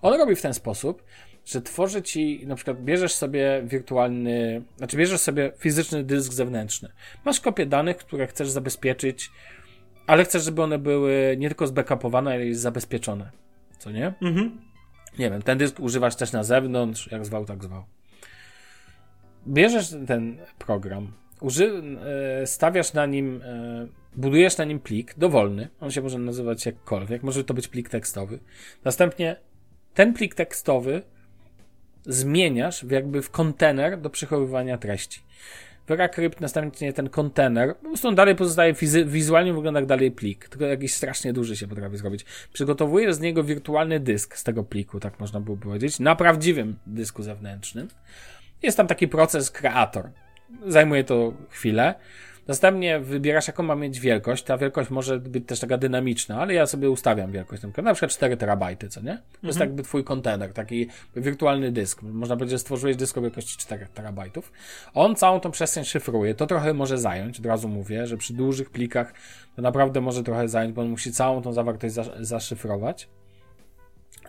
On 0.03 0.19
robi 0.19 0.35
w 0.37 0.43
ten 0.43 0.55
sposób, 0.55 1.03
że 1.45 1.63
tworzy 1.63 2.03
ci, 2.03 2.47
na 2.47 2.55
przykład 2.55 2.85
bierzesz 2.85 3.15
sobie 3.15 3.63
wirtualny, 3.65 4.63
znaczy 4.77 4.97
bierzesz 4.97 5.21
sobie 5.21 5.53
fizyczny 5.59 6.05
dysk 6.05 6.33
zewnętrzny. 6.33 6.89
Masz 7.25 7.41
kopię 7.41 7.67
danych, 7.67 7.97
które 7.97 8.27
chcesz 8.27 8.51
zabezpieczyć, 8.51 9.31
ale 10.07 10.25
chcesz, 10.25 10.45
żeby 10.45 10.63
one 10.63 10.79
były 10.79 11.37
nie 11.39 11.49
tylko 11.49 11.67
zbackupowane, 11.67 12.31
ale 12.31 12.47
i 12.47 12.55
zabezpieczone. 12.55 13.31
Co 13.79 13.91
nie? 13.91 14.15
Mhm. 14.23 14.68
Nie 15.19 15.31
wiem, 15.31 15.43
ten 15.43 15.59
dysk 15.59 15.81
używasz 15.81 16.17
też 16.17 16.33
na 16.33 16.45
zewnątrz, 16.45 17.13
jak 17.13 17.27
zwał, 17.27 17.45
tak 17.45 17.65
zwał. 17.65 17.85
Bierzesz 19.47 19.95
ten 20.07 20.39
program, 20.59 21.13
uży, 21.41 21.83
e, 22.43 22.47
stawiasz 22.47 22.93
na 22.93 23.07
nim, 23.07 23.43
e, 23.45 23.87
budujesz 24.17 24.57
na 24.57 24.65
nim 24.65 24.81
plik 24.81 25.15
dowolny, 25.19 25.69
on 25.81 25.91
się 25.91 26.03
może 26.03 26.19
nazywać 26.19 26.67
jakkolwiek, 26.67 27.23
może 27.23 27.45
to 27.45 27.55
być 27.55 27.69
plik 27.69 27.89
tekstowy. 27.89 28.39
Następnie 28.85 29.37
ten 29.95 30.15
plik 30.15 30.35
tekstowy 30.35 31.03
zmieniasz 32.07 32.85
w 32.85 32.91
jakby 32.91 33.23
w 33.23 33.31
kontener 33.31 34.01
do 34.01 34.11
przechowywania 34.11 34.79
treści. 34.79 35.21
VeraCrypt 35.89 36.41
następnie 36.41 36.93
ten 36.93 37.09
kontener, 37.09 37.77
po 37.77 37.89
prostu 37.89 38.09
on 38.09 38.15
dalej 38.15 38.35
pozostaje 38.35 38.75
fizy- 38.75 39.07
wizualnie 39.07 39.53
wygląda 39.53 39.81
jak 39.81 39.89
dalej 39.89 40.11
plik, 40.11 40.49
tylko 40.49 40.65
jakiś 40.65 40.95
strasznie 40.95 41.33
duży 41.33 41.57
się 41.57 41.69
potrafi 41.69 41.97
zrobić. 41.97 42.25
Przygotowujesz 42.53 43.15
z 43.15 43.21
niego 43.21 43.45
wirtualny 43.45 44.01
dysk 44.01 44.37
z 44.37 44.45
tego 44.45 44.65
pliku, 44.65 45.01
tak 45.01 45.21
można 45.21 45.41
by 45.41 45.57
powiedzieć, 45.57 46.01
na 46.01 46.17
prawdziwym 46.17 46.77
dysku 46.87 47.23
zewnętrznym. 47.23 47.89
Jest 48.63 48.77
tam 48.77 48.87
taki 48.87 49.09
proces 49.09 49.51
kreator. 49.51 50.11
Zajmuje 50.67 51.05
to 51.05 51.33
chwilę. 51.51 51.95
Następnie 52.49 53.01
wybierasz, 53.01 53.47
jaką 53.47 53.63
ma 53.63 53.75
mieć 53.75 54.01
wielkość. 54.01 54.45
Ta 54.45 54.59
wielkość 54.59 54.91
może 54.91 55.19
być 55.19 55.47
też 55.47 55.61
taka 55.61 55.79
dynamiczna, 55.79 56.41
ale 56.41 56.55
ja 56.55 56.67
sobie 56.67 56.91
ustawiam 56.91 57.33
wielkość. 57.33 57.63
Na 57.63 57.95
przykład 57.95 58.13
4 58.13 58.37
terabajty, 58.37 58.89
co 58.89 59.01
nie? 59.01 59.13
To 59.13 59.23
mhm. 59.23 59.47
jest 59.47 59.61
jakby 59.61 59.83
twój 59.83 60.05
kontener, 60.05 60.53
taki 60.53 60.89
wirtualny 61.17 61.73
dysk. 61.73 62.03
Można 62.03 62.37
powiedzieć, 62.37 62.53
że 62.53 62.59
stworzyłeś 62.59 62.97
dysk 62.97 63.19
o 63.19 63.21
wielkości 63.21 63.59
4 63.59 63.87
terabajtów. 63.95 64.53
On 64.95 65.17
całą 65.17 65.41
tą 65.41 65.51
przestrzeń 65.51 65.85
szyfruje. 65.85 66.35
To 66.35 66.47
trochę 66.47 66.75
może 66.75 66.99
zająć, 66.99 67.39
od 67.39 67.47
razu 67.47 67.69
mówię, 67.69 68.07
że 68.07 68.17
przy 68.17 68.35
dużych 68.35 68.71
plikach 68.71 69.15
to 69.57 69.63
naprawdę 69.63 70.01
może 70.01 70.23
trochę 70.23 70.49
zająć, 70.49 70.75
bo 70.75 70.83
on 70.83 70.89
musi 70.89 71.13
całą 71.13 71.43
tą 71.43 71.53
zawartość 71.53 71.95
zaszyfrować. 72.21 73.09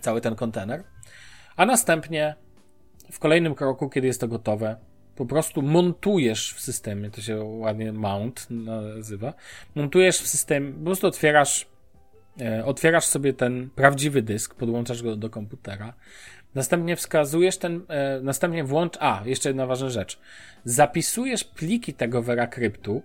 Cały 0.02 0.22
ten 0.22 0.36
kontener. 0.36 0.84
A 1.56 1.66
następnie 1.66 2.36
w 3.12 3.20
kolejnym 3.20 3.56
kroku, 3.56 3.90
kiedy 3.90 4.08
jest 4.08 4.22
to 4.22 4.28
gotowe, 4.28 4.89
po 5.20 5.26
prostu 5.26 5.62
montujesz 5.62 6.54
w 6.54 6.60
systemie, 6.60 7.12
to 7.12 7.22
się 7.22 7.44
ładnie 7.44 7.94
mount 7.94 8.48
nazywa, 8.50 9.34
montujesz 9.76 10.18
w 10.18 10.28
systemie, 10.28 10.74
po 10.74 10.86
prostu 10.86 11.08
otwierasz, 11.08 11.68
e, 12.42 12.66
otwierasz 12.66 13.06
sobie 13.06 13.34
ten 13.34 13.70
prawdziwy 13.76 14.22
dysk, 14.22 14.56
podłączasz 14.56 15.04
go 15.04 15.16
do 15.16 15.30
komputera, 15.30 15.94
następnie 16.56 16.96
wskazujesz 16.96 17.58
ten, 17.58 17.82
e, 17.88 18.20
następnie 18.22 18.64
włącz, 18.64 18.98
a, 19.00 19.22
jeszcze 19.26 19.50
jedna 19.50 19.66
ważna 19.66 19.90
rzecz, 19.90 20.20
zapisujesz 20.66 21.44
pliki 21.44 21.94
tego 21.94 22.22
VeraCryptu, 22.22 23.02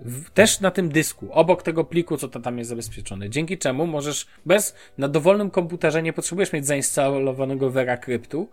w, 0.00 0.30
też 0.30 0.60
na 0.60 0.70
tym 0.70 0.88
dysku, 0.88 1.28
obok 1.32 1.62
tego 1.62 1.84
pliku, 1.84 2.16
co 2.16 2.28
to 2.28 2.40
tam 2.40 2.58
jest 2.58 2.70
zabezpieczone. 2.70 3.30
Dzięki 3.30 3.58
czemu 3.58 3.86
możesz 3.86 4.26
bez, 4.46 4.74
na 4.98 5.08
dowolnym 5.08 5.50
komputerze 5.50 6.02
nie 6.02 6.12
potrzebujesz 6.12 6.52
mieć 6.52 6.66
zainstalowanego 6.66 7.70
VeraCryptu, 7.70 8.48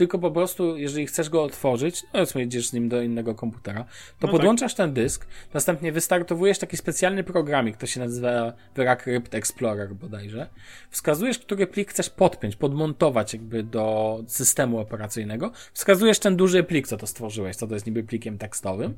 tylko 0.00 0.18
po 0.18 0.30
prostu, 0.30 0.76
jeżeli 0.76 1.06
chcesz 1.06 1.30
go 1.30 1.42
otworzyć, 1.42 2.02
no 2.02 2.08
powiedzmy, 2.12 2.40
jedziesz 2.40 2.68
z 2.68 2.72
nim 2.72 2.88
do 2.88 3.02
innego 3.02 3.34
komputera, 3.34 3.84
to 4.18 4.26
no 4.26 4.32
podłączasz 4.32 4.74
tak. 4.74 4.86
ten 4.86 4.94
dysk, 4.94 5.26
następnie 5.54 5.92
wystartowujesz 5.92 6.58
taki 6.58 6.76
specjalny 6.76 7.24
programik, 7.24 7.76
to 7.76 7.86
się 7.86 8.00
nazywa 8.00 8.52
VeraCrypt 8.76 9.34
Explorer 9.34 9.94
bodajże. 9.94 10.48
Wskazujesz, 10.90 11.38
który 11.38 11.66
plik 11.66 11.90
chcesz 11.90 12.10
podpiąć, 12.10 12.56
podmontować 12.56 13.32
jakby 13.32 13.62
do 13.62 14.18
systemu 14.26 14.78
operacyjnego. 14.78 15.52
Wskazujesz 15.72 16.18
ten 16.18 16.36
duży 16.36 16.62
plik, 16.62 16.88
co 16.88 16.96
to 16.96 17.06
stworzyłeś, 17.06 17.56
co 17.56 17.66
to 17.66 17.74
jest 17.74 17.86
niby 17.86 18.02
plikiem 18.02 18.38
tekstowym. 18.38 18.96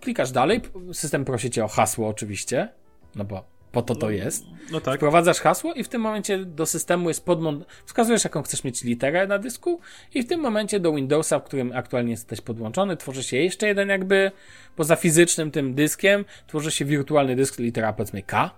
Klikasz 0.00 0.30
dalej, 0.30 0.60
system 0.92 1.24
prosi 1.24 1.50
cię 1.50 1.64
o 1.64 1.68
hasło 1.68 2.08
oczywiście, 2.08 2.68
no 3.14 3.24
bo 3.24 3.53
po 3.74 3.82
to 3.82 3.94
to 3.94 4.06
no, 4.06 4.12
jest. 4.12 4.44
No 4.70 4.80
tak. 4.80 4.96
Wprowadzasz 4.96 5.40
hasło 5.40 5.74
i 5.74 5.84
w 5.84 5.88
tym 5.88 6.00
momencie 6.02 6.38
do 6.38 6.66
systemu 6.66 7.08
jest 7.08 7.24
podmont... 7.24 7.64
Wskazujesz, 7.86 8.24
jaką 8.24 8.42
chcesz 8.42 8.64
mieć 8.64 8.84
literę 8.84 9.26
na 9.26 9.38
dysku 9.38 9.80
i 10.14 10.22
w 10.22 10.28
tym 10.28 10.40
momencie 10.40 10.80
do 10.80 10.92
Windowsa, 10.92 11.38
w 11.38 11.44
którym 11.44 11.72
aktualnie 11.72 12.10
jesteś 12.10 12.40
podłączony, 12.40 12.96
tworzy 12.96 13.22
się 13.22 13.36
jeszcze 13.36 13.66
jeden 13.66 13.88
jakby, 13.88 14.32
poza 14.76 14.96
fizycznym 14.96 15.50
tym 15.50 15.74
dyskiem, 15.74 16.24
tworzy 16.46 16.70
się 16.70 16.84
wirtualny 16.84 17.36
dysk, 17.36 17.58
litera 17.58 17.92
powiedzmy 17.92 18.22
K, 18.22 18.50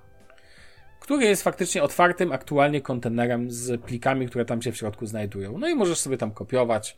który 1.01 1.25
jest 1.25 1.43
faktycznie 1.43 1.83
otwartym 1.83 2.33
aktualnie 2.33 2.81
kontenerem 2.81 3.51
z 3.51 3.83
plikami, 3.83 4.27
które 4.29 4.45
tam 4.45 4.63
się 4.63 4.73
w 4.73 4.77
środku 4.77 5.07
znajdują. 5.07 5.59
No 5.59 5.69
i 5.69 5.75
możesz 5.75 5.99
sobie 5.99 6.19
tam 6.19 6.31
kopiować. 6.31 6.97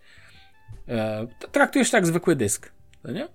E, 0.89 1.27
traktujesz 1.53 1.91
tak 1.91 2.07
zwykły 2.07 2.37
dysk, 2.37 2.73
no 3.05 3.12
nie? 3.12 3.29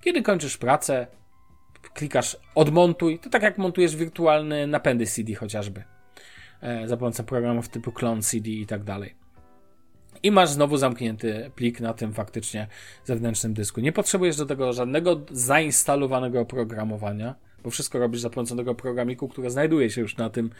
Kiedy 0.00 0.22
kończysz 0.22 0.56
pracę, 0.56 1.06
klikasz 1.94 2.36
odmontuj, 2.54 3.18
to 3.18 3.30
tak 3.30 3.42
jak 3.42 3.58
montujesz 3.58 3.96
wirtualne 3.96 4.66
napędy 4.66 5.06
CD 5.06 5.34
chociażby. 5.34 5.82
E, 6.60 6.88
za 6.88 6.96
pomocą 6.96 7.24
programów 7.24 7.68
typu 7.68 7.92
clone 7.92 8.22
CD 8.22 8.50
i 8.50 8.66
tak 8.66 8.84
dalej. 8.84 9.14
I 10.22 10.30
masz 10.30 10.50
znowu 10.50 10.76
zamknięty 10.76 11.50
plik 11.54 11.80
na 11.80 11.94
tym 11.94 12.14
faktycznie 12.14 12.66
zewnętrznym 13.04 13.54
dysku. 13.54 13.80
Nie 13.80 13.92
potrzebujesz 13.92 14.36
do 14.36 14.46
tego 14.46 14.72
żadnego 14.72 15.20
zainstalowanego 15.30 16.40
oprogramowania, 16.40 17.34
bo 17.64 17.70
wszystko 17.70 17.98
robisz 17.98 18.20
za 18.20 18.30
pomocą 18.30 18.56
tego 18.56 18.74
programiku, 18.74 19.28
które 19.28 19.50
znajduje 19.50 19.90
się 19.90 20.00
już 20.00 20.16
na 20.16 20.30
tym 20.30 20.50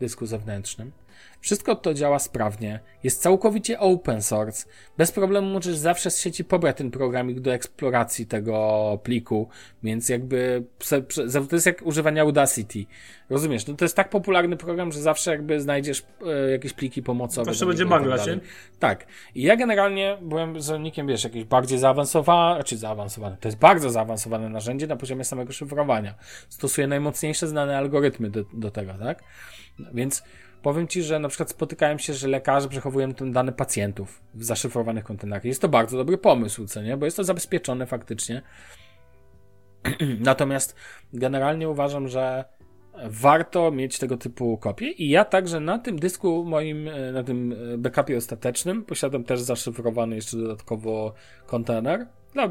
dysku 0.00 0.26
zewnętrznym. 0.26 0.92
Wszystko 1.40 1.76
to 1.76 1.94
działa 1.94 2.18
sprawnie, 2.18 2.80
jest 3.04 3.22
całkowicie 3.22 3.80
open 3.80 4.22
source. 4.22 4.66
Bez 4.98 5.12
problemu 5.12 5.52
możesz 5.52 5.76
zawsze 5.76 6.10
z 6.10 6.20
sieci 6.20 6.44
pobrać 6.44 6.76
ten 6.76 6.90
programik 6.90 7.40
do 7.40 7.52
eksploracji 7.52 8.26
tego 8.26 8.98
pliku, 9.02 9.48
więc 9.82 10.08
jakby 10.08 10.64
to 11.48 11.56
jest 11.56 11.66
jak 11.66 11.82
używanie 11.82 12.20
Audacity. 12.20 12.84
Rozumiesz? 13.30 13.66
No 13.66 13.74
to 13.74 13.84
jest 13.84 13.96
tak 13.96 14.10
popularny 14.10 14.56
program, 14.56 14.92
że 14.92 15.00
zawsze 15.00 15.30
jakby 15.30 15.60
znajdziesz 15.60 16.02
e, 16.26 16.50
jakieś 16.50 16.72
pliki 16.72 17.02
pomocowe. 17.02 17.44
Zawsze 17.44 17.66
będzie 17.66 17.86
banglać, 17.86 18.20
tak, 18.24 18.38
tak. 18.78 19.06
I 19.34 19.42
ja 19.42 19.56
generalnie 19.56 20.18
byłem 20.22 20.60
zwolennikiem, 20.60 21.06
wiesz, 21.06 21.24
jakieś 21.24 21.44
bardziej 21.44 21.78
zaawansowane, 21.78 22.64
czy 22.64 22.76
zaawansowane, 22.76 23.36
to 23.40 23.48
jest 23.48 23.58
bardzo 23.58 23.90
zaawansowane 23.90 24.48
narzędzie 24.48 24.86
na 24.86 24.96
poziomie 24.96 25.24
samego 25.24 25.52
szyfrowania. 25.52 26.14
Stosuje 26.48 26.86
najmocniejsze 26.86 27.46
znane 27.46 27.78
algorytmy 27.78 28.30
do, 28.30 28.44
do 28.52 28.70
tego, 28.70 28.94
tak? 28.94 29.22
Więc 29.94 30.22
Powiem 30.62 30.88
Ci, 30.88 31.02
że 31.02 31.18
na 31.18 31.28
przykład 31.28 31.50
spotykałem 31.50 31.98
się, 31.98 32.14
że 32.14 32.28
lekarze 32.28 32.68
przechowują 32.68 33.14
te 33.14 33.30
dane 33.30 33.52
pacjentów 33.52 34.22
w 34.34 34.44
zaszyfrowanych 34.44 35.04
kontenerach. 35.04 35.44
Jest 35.44 35.62
to 35.62 35.68
bardzo 35.68 35.96
dobry 35.96 36.18
pomysł, 36.18 36.66
co 36.66 36.82
nie? 36.82 36.96
Bo 36.96 37.04
jest 37.04 37.16
to 37.16 37.24
zabezpieczone 37.24 37.86
faktycznie. 37.86 38.42
Natomiast 40.20 40.76
generalnie 41.12 41.68
uważam, 41.68 42.08
że 42.08 42.44
warto 43.04 43.70
mieć 43.70 43.98
tego 43.98 44.16
typu 44.16 44.58
kopie 44.58 44.90
i 44.90 45.08
ja 45.08 45.24
także 45.24 45.60
na 45.60 45.78
tym 45.78 45.98
dysku 45.98 46.44
moim, 46.44 46.88
e, 46.88 47.12
na 47.12 47.22
tym 47.22 47.52
e, 47.74 47.78
backupie 47.78 48.16
ostatecznym 48.16 48.84
posiadam 48.84 49.24
też 49.24 49.40
zaszyfrowany 49.40 50.16
jeszcze 50.16 50.36
dodatkowo 50.36 51.14
kontener. 51.46 52.06
Dla, 52.32 52.44
e, 52.44 52.50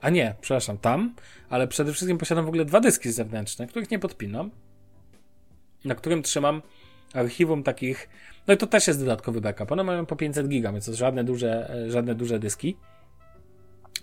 a 0.00 0.10
nie, 0.10 0.34
przepraszam, 0.40 0.78
tam, 0.78 1.14
ale 1.48 1.68
przede 1.68 1.92
wszystkim 1.92 2.18
posiadam 2.18 2.44
w 2.44 2.48
ogóle 2.48 2.64
dwa 2.64 2.80
dyski 2.80 3.12
zewnętrzne, 3.12 3.66
których 3.66 3.90
nie 3.90 3.98
podpinam, 3.98 4.50
na 5.84 5.94
którym 5.94 6.22
trzymam 6.22 6.62
archiwum 7.16 7.62
takich, 7.62 8.08
no 8.46 8.54
i 8.54 8.56
to 8.56 8.66
też 8.66 8.86
jest 8.86 9.00
dodatkowy 9.00 9.40
backup. 9.40 9.72
One 9.72 9.84
mają 9.84 10.06
po 10.06 10.16
500 10.16 10.48
giga, 10.48 10.72
więc 10.72 10.86
to 10.86 10.94
żadne 10.94 11.24
duże, 11.24 11.70
e, 11.70 11.90
żadne 11.90 12.14
duże 12.14 12.38
dyski. 12.38 12.76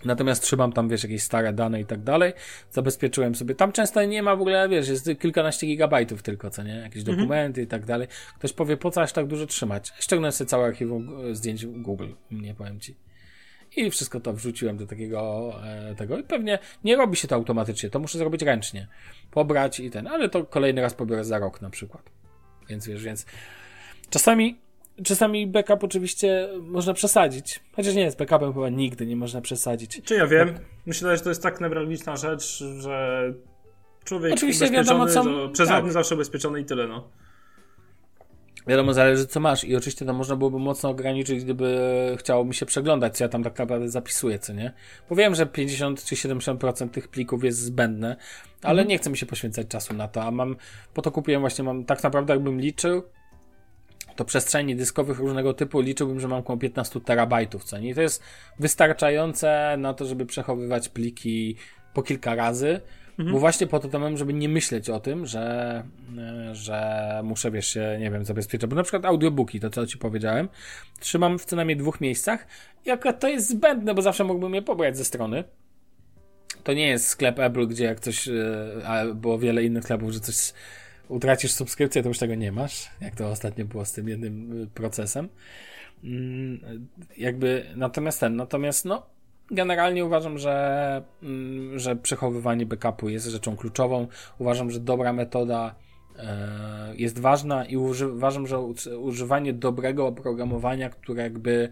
Natomiast 0.04 0.42
trzymam 0.42 0.72
tam, 0.72 0.88
wiesz, 0.88 1.02
jakieś 1.02 1.22
stare 1.22 1.52
dane 1.52 1.80
i 1.80 1.84
tak 1.84 2.02
dalej. 2.02 2.32
Zabezpieczyłem 2.70 3.34
sobie. 3.34 3.54
Tam 3.54 3.72
często 3.72 4.04
nie 4.04 4.22
ma 4.22 4.36
w 4.36 4.40
ogóle, 4.40 4.68
wiesz, 4.68 4.88
jest 4.88 5.10
kilkanaście 5.20 5.66
gigabajtów 5.66 6.22
tylko, 6.22 6.50
co 6.50 6.62
nie? 6.62 6.74
Jakieś 6.74 7.00
mhm. 7.00 7.18
dokumenty 7.18 7.62
i 7.62 7.66
tak 7.66 7.84
dalej. 7.84 8.08
Ktoś 8.38 8.52
powie, 8.52 8.76
po 8.76 8.90
co 8.90 9.02
aż 9.02 9.12
tak 9.12 9.26
dużo 9.26 9.46
trzymać? 9.46 9.92
Ściągnę 9.98 10.32
sobie 10.32 10.48
całe 10.48 10.66
archiwum 10.66 11.30
e, 11.30 11.34
zdjęć 11.34 11.66
Google, 11.66 12.08
nie 12.30 12.54
powiem 12.54 12.80
ci. 12.80 12.96
I 13.76 13.90
wszystko 13.90 14.20
to 14.20 14.32
wrzuciłem 14.32 14.76
do 14.76 14.86
takiego 14.86 15.52
e, 15.64 15.94
tego. 15.94 16.18
I 16.18 16.22
pewnie 16.22 16.58
nie 16.84 16.96
robi 16.96 17.16
się 17.16 17.28
to 17.28 17.34
automatycznie, 17.34 17.90
to 17.90 17.98
muszę 17.98 18.18
zrobić 18.18 18.42
ręcznie. 18.42 18.88
Pobrać 19.30 19.80
i 19.80 19.90
ten, 19.90 20.06
ale 20.06 20.28
to 20.28 20.44
kolejny 20.44 20.82
raz 20.82 20.94
pobiorę 20.94 21.24
za 21.24 21.38
rok 21.38 21.62
na 21.62 21.70
przykład. 21.70 22.10
Więc 22.68 22.86
wiesz, 22.86 23.02
więc 23.02 23.26
czasami, 24.10 24.58
czasami 25.04 25.46
backup 25.46 25.84
oczywiście 25.84 26.48
można 26.60 26.94
przesadzić. 26.94 27.60
Chociaż 27.76 27.94
nie 27.94 28.02
jest 28.02 28.18
backupem 28.18 28.52
chyba 28.54 28.68
nigdy 28.68 29.06
nie 29.06 29.16
można 29.16 29.40
przesadzić. 29.40 30.00
Czy 30.04 30.14
ja 30.14 30.26
wiem? 30.26 30.58
Myślę, 30.86 31.16
że 31.16 31.22
to 31.22 31.28
jest 31.28 31.42
tak 31.42 31.60
newralgiczna 31.60 32.16
rzecz, 32.16 32.64
że 32.78 33.32
człowiek 34.04 34.34
oczywiście 34.34 34.70
wiadomo, 34.70 35.06
co... 35.06 35.48
przezadny 35.48 35.88
tak. 35.88 35.92
zawsze 35.92 36.14
ubezpieczony 36.14 36.60
i 36.60 36.64
tyle, 36.64 36.88
no. 36.88 37.08
Wiadomo, 38.66 38.94
zależy 38.94 39.26
co 39.26 39.40
masz 39.40 39.64
i 39.64 39.76
oczywiście 39.76 40.06
to 40.06 40.12
można 40.12 40.36
byłoby 40.36 40.58
mocno 40.58 40.90
ograniczyć, 40.90 41.44
gdyby 41.44 41.78
chciało 42.18 42.44
mi 42.44 42.54
się 42.54 42.66
przeglądać, 42.66 43.16
co 43.16 43.24
ja 43.24 43.28
tam 43.28 43.42
tak 43.42 43.58
naprawdę 43.58 43.88
zapisuję, 43.88 44.38
co 44.38 44.52
nie? 44.52 44.72
Bo 45.10 45.16
wiem, 45.16 45.34
że 45.34 45.46
50 45.46 46.04
czy 46.04 46.14
70% 46.14 46.88
tych 46.88 47.08
plików 47.08 47.44
jest 47.44 47.58
zbędne, 47.58 48.16
ale 48.62 48.82
mhm. 48.82 48.88
nie 48.88 48.98
chcę 48.98 49.10
mi 49.10 49.16
się 49.16 49.26
poświęcać 49.26 49.68
czasu 49.68 49.94
na 49.94 50.08
to, 50.08 50.22
a 50.22 50.30
mam, 50.30 50.56
po 50.94 51.02
to 51.02 51.10
kupiłem 51.10 51.40
właśnie, 51.40 51.64
mam 51.64 51.84
tak 51.84 52.02
naprawdę 52.02 52.32
jakbym 52.32 52.60
liczył, 52.60 53.02
to 54.16 54.24
przestrzeni 54.24 54.76
dyskowych 54.76 55.18
różnego 55.18 55.54
typu 55.54 55.80
liczyłbym, 55.80 56.20
że 56.20 56.28
mam 56.28 56.38
około 56.38 56.58
15 56.58 57.00
terabajtów, 57.00 57.64
co 57.64 57.78
nie? 57.78 57.90
I 57.90 57.94
to 57.94 58.02
jest 58.02 58.22
wystarczające 58.58 59.76
na 59.78 59.94
to, 59.94 60.04
żeby 60.04 60.26
przechowywać 60.26 60.88
pliki 60.88 61.56
po 61.94 62.02
kilka 62.02 62.34
razy, 62.34 62.80
Mhm. 63.18 63.32
Bo 63.32 63.40
właśnie 63.40 63.66
po 63.66 63.80
to 63.80 63.88
to 63.88 63.98
mam, 63.98 64.16
żeby 64.16 64.32
nie 64.32 64.48
myśleć 64.48 64.90
o 64.90 65.00
tym, 65.00 65.26
że, 65.26 65.84
e, 66.18 66.54
że 66.54 67.20
muszę, 67.24 67.50
wiesz, 67.50 67.68
się, 67.68 67.96
nie 68.00 68.10
wiem, 68.10 68.24
zabezpieczać. 68.24 68.70
Bo 68.70 68.76
na 68.76 68.82
przykład 68.82 69.04
audiobooki, 69.04 69.60
to 69.60 69.70
co 69.70 69.86
ci 69.86 69.98
powiedziałem, 69.98 70.48
trzymam 71.00 71.38
w 71.38 71.44
co 71.44 71.56
najmniej 71.56 71.76
dwóch 71.76 72.00
miejscach 72.00 72.46
i 72.86 72.90
akurat 72.90 73.20
to 73.20 73.28
jest 73.28 73.48
zbędne, 73.48 73.94
bo 73.94 74.02
zawsze 74.02 74.24
mógłbym 74.24 74.54
je 74.54 74.62
pobrać 74.62 74.96
ze 74.96 75.04
strony. 75.04 75.44
To 76.64 76.72
nie 76.72 76.88
jest 76.88 77.06
sklep 77.06 77.38
Apple, 77.38 77.66
gdzie 77.66 77.84
jak 77.84 78.00
coś, 78.00 78.28
e, 78.28 78.32
a 78.86 79.06
było 79.06 79.38
wiele 79.38 79.64
innych 79.64 79.84
sklepów, 79.84 80.10
że 80.10 80.20
coś 80.20 80.52
utracisz 81.08 81.52
subskrypcję, 81.52 82.02
to 82.02 82.08
już 82.08 82.18
tego 82.18 82.34
nie 82.34 82.52
masz, 82.52 82.90
jak 83.00 83.16
to 83.16 83.30
ostatnio 83.30 83.64
było 83.64 83.84
z 83.84 83.92
tym 83.92 84.08
jednym 84.08 84.62
e, 84.62 84.66
procesem. 84.66 85.28
Mm, 86.04 86.60
jakby, 87.16 87.66
natomiast 87.76 88.20
ten, 88.20 88.36
natomiast 88.36 88.84
no, 88.84 89.06
generalnie 89.50 90.04
uważam, 90.04 90.38
że, 90.38 91.02
mm, 91.22 91.78
że 91.78 91.96
przechowywanie 91.96 92.66
backupu 92.66 93.08
jest 93.08 93.26
rzeczą 93.26 93.56
kluczową. 93.56 94.06
Uważam, 94.38 94.70
że 94.70 94.80
dobra 94.80 95.12
metoda 95.12 95.74
e, 96.18 96.94
jest 96.96 97.18
ważna 97.18 97.64
i 97.64 97.76
uważam, 97.76 98.46
że 98.46 98.58
używanie 98.98 99.52
dobrego 99.52 100.06
oprogramowania, 100.06 100.90
które 100.90 101.22
jakby 101.22 101.68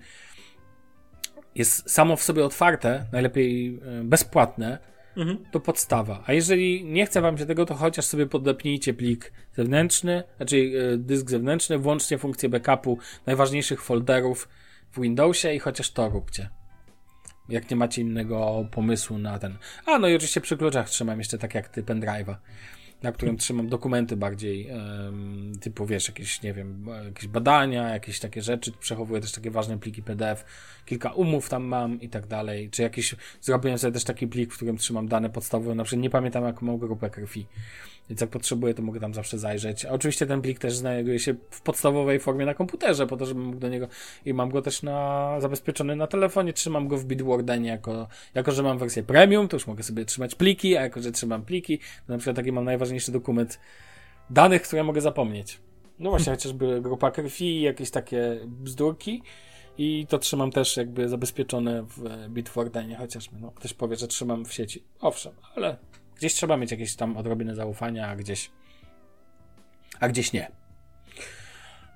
jest 1.54 1.90
samo 1.90 2.16
w 2.16 2.22
sobie 2.22 2.44
otwarte, 2.44 3.06
najlepiej 3.12 3.80
e, 3.84 4.04
bezpłatne, 4.04 4.78
mhm. 5.16 5.38
to 5.50 5.60
podstawa. 5.60 6.22
A 6.26 6.32
jeżeli 6.32 6.84
nie 6.84 7.06
chce 7.06 7.20
wam 7.20 7.38
się 7.38 7.46
tego, 7.46 7.66
to 7.66 7.74
chociaż 7.74 8.04
sobie 8.04 8.26
podepnijcie 8.26 8.94
plik 8.94 9.32
zewnętrzny, 9.52 10.22
znaczy 10.36 10.72
e, 10.94 10.96
dysk 10.98 11.30
zewnętrzny, 11.30 11.78
włącznie 11.78 12.18
funkcję 12.18 12.48
backupu 12.48 12.98
najważniejszych 13.26 13.82
folderów 13.82 14.48
w 14.92 15.00
Windowsie 15.00 15.52
i 15.52 15.58
chociaż 15.58 15.90
to 15.90 16.08
róbcie 16.08 16.50
jak 17.48 17.70
nie 17.70 17.76
macie 17.76 18.02
innego 18.02 18.66
pomysłu 18.70 19.18
na 19.18 19.38
ten. 19.38 19.56
A, 19.86 19.98
no 19.98 20.08
i 20.08 20.14
oczywiście 20.16 20.40
przy 20.40 20.56
kluczach 20.56 20.90
trzymam 20.90 21.18
jeszcze 21.18 21.38
tak 21.38 21.54
jak 21.54 21.68
ty 21.68 21.82
pendrive'a, 21.82 22.34
na 23.02 23.12
którym 23.12 23.36
trzymam 23.36 23.68
dokumenty 23.68 24.16
bardziej 24.16 24.70
um, 24.70 25.52
typu, 25.60 25.86
wiesz, 25.86 26.08
jakieś, 26.08 26.42
nie 26.42 26.54
wiem, 26.54 26.86
jakieś 27.04 27.26
badania, 27.26 27.88
jakieś 27.88 28.20
takie 28.20 28.42
rzeczy, 28.42 28.72
przechowuję 28.72 29.20
też 29.20 29.32
takie 29.32 29.50
ważne 29.50 29.78
pliki 29.78 30.02
PDF, 30.02 30.44
kilka 30.86 31.12
umów 31.12 31.48
tam 31.48 31.64
mam 31.64 32.00
i 32.00 32.08
tak 32.08 32.26
dalej, 32.26 32.70
czy 32.70 32.82
jakiś, 32.82 33.14
zrobiłem 33.40 33.78
sobie 33.78 33.92
też 33.92 34.04
taki 34.04 34.26
plik, 34.26 34.52
w 34.52 34.56
którym 34.56 34.76
trzymam 34.76 35.08
dane 35.08 35.30
podstawowe, 35.30 35.74
na 35.74 35.84
przykład 35.84 36.02
nie 36.02 36.10
pamiętam 36.10 36.44
jaką 36.44 36.66
mam 36.66 36.78
grupę 36.78 37.10
krwi, 37.10 37.46
więc 38.08 38.20
jak 38.20 38.30
potrzebuję, 38.30 38.74
to 38.74 38.82
mogę 38.82 39.00
tam 39.00 39.14
zawsze 39.14 39.38
zajrzeć. 39.38 39.84
A 39.84 39.90
oczywiście 39.90 40.26
ten 40.26 40.42
plik 40.42 40.58
też 40.58 40.76
znajduje 40.76 41.18
się 41.18 41.34
w 41.50 41.60
podstawowej 41.60 42.20
formie 42.20 42.46
na 42.46 42.54
komputerze, 42.54 43.06
po 43.06 43.16
to, 43.16 43.26
żebym 43.26 43.44
mógł 43.44 43.58
do 43.58 43.68
niego 43.68 43.88
i 44.24 44.34
mam 44.34 44.50
go 44.50 44.62
też 44.62 44.82
na 44.82 45.36
zabezpieczony 45.40 45.96
na 45.96 46.06
telefonie, 46.06 46.52
trzymam 46.52 46.88
go 46.88 46.98
w 46.98 47.04
Bitwardenie 47.04 47.70
jako, 47.70 48.08
jako 48.34 48.52
że 48.52 48.62
mam 48.62 48.78
wersję 48.78 49.02
premium, 49.02 49.48
to 49.48 49.56
już 49.56 49.66
mogę 49.66 49.82
sobie 49.82 50.04
trzymać 50.04 50.34
pliki, 50.34 50.76
a 50.76 50.82
jako, 50.82 51.02
że 51.02 51.12
trzymam 51.12 51.44
pliki, 51.44 51.78
to 51.78 52.12
na 52.12 52.18
przykład 52.18 52.36
taki 52.36 52.52
mam 52.52 52.64
najważniejszy 52.64 53.12
dokument 53.12 53.60
danych, 54.30 54.62
które 54.62 54.84
mogę 54.84 55.00
zapomnieć. 55.00 55.58
No 55.98 56.10
właśnie, 56.10 56.32
chociażby 56.36 56.80
grupa 56.80 57.10
krwi, 57.10 57.62
jakieś 57.62 57.90
takie 57.90 58.40
bzdurki. 58.46 59.22
I 59.78 60.06
to 60.08 60.18
trzymam 60.18 60.50
też 60.50 60.76
jakby 60.76 61.08
zabezpieczone 61.08 61.82
w 61.82 62.28
Bitwardenie, 62.28 62.96
chociażby. 62.96 63.36
No, 63.40 63.50
ktoś 63.50 63.74
powie, 63.74 63.96
że 63.96 64.08
trzymam 64.08 64.44
w 64.44 64.52
sieci. 64.52 64.84
Owszem, 65.00 65.32
ale 65.54 65.76
Gdzieś 66.22 66.34
trzeba 66.34 66.56
mieć 66.56 66.70
jakieś 66.70 66.96
tam 66.96 67.16
odrobinę 67.16 67.54
zaufania, 67.54 68.08
a 68.08 68.16
gdzieś, 68.16 68.50
a 70.00 70.08
gdzieś 70.08 70.32
nie. 70.32 70.50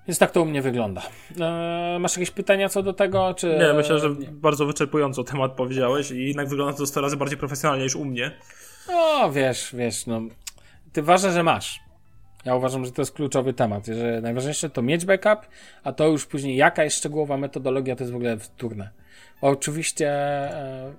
Więc 0.09 0.19
tak 0.19 0.31
to 0.31 0.43
u 0.43 0.45
mnie 0.45 0.63
wygląda. 0.63 1.03
Eee, 1.41 1.99
masz 2.01 2.17
jakieś 2.17 2.31
pytania 2.31 2.69
co 2.69 2.83
do 2.83 2.93
tego? 2.93 3.35
Czy... 3.35 3.59
Nie, 3.59 3.73
myślę, 3.73 3.99
że 3.99 4.11
nie. 4.11 4.29
bardzo 4.31 4.67
wyczerpująco 4.67 5.25
temat 5.25 5.53
powiedziałeś 5.53 6.11
i 6.11 6.27
jednak 6.27 6.49
wygląda 6.49 6.79
to 6.79 6.87
100 6.87 7.01
razy 7.01 7.17
bardziej 7.17 7.39
profesjonalnie 7.39 7.85
niż 7.85 7.97
u 7.97 8.05
mnie. 8.05 8.31
No, 8.89 9.33
wiesz, 9.33 9.75
wiesz, 9.75 10.07
no. 10.07 10.21
Ty 10.93 11.03
ważne, 11.03 11.33
że 11.33 11.43
masz. 11.43 11.81
Ja 12.47 12.55
uważam, 12.55 12.85
że 12.85 12.93
to 12.93 13.03
jest 13.03 13.13
kluczowy 13.13 13.53
temat, 13.53 13.87
że 13.87 14.21
najważniejsze 14.21 14.71
to 14.71 14.83
mieć 14.83 15.05
backup, 15.05 15.49
a 15.85 15.93
to 15.93 16.09
już 16.09 16.27
później 16.27 16.57
jaka 16.57 16.85
jest 16.85 16.97
szczegółowa 16.97 17.37
metodologia, 17.37 17.97
to 17.97 18.05
jest 18.05 18.13
w 18.13 18.17
ogóle 18.17 18.39
wtórne. 18.39 18.91
Oczywiście 19.41 20.09
e, 20.09 20.93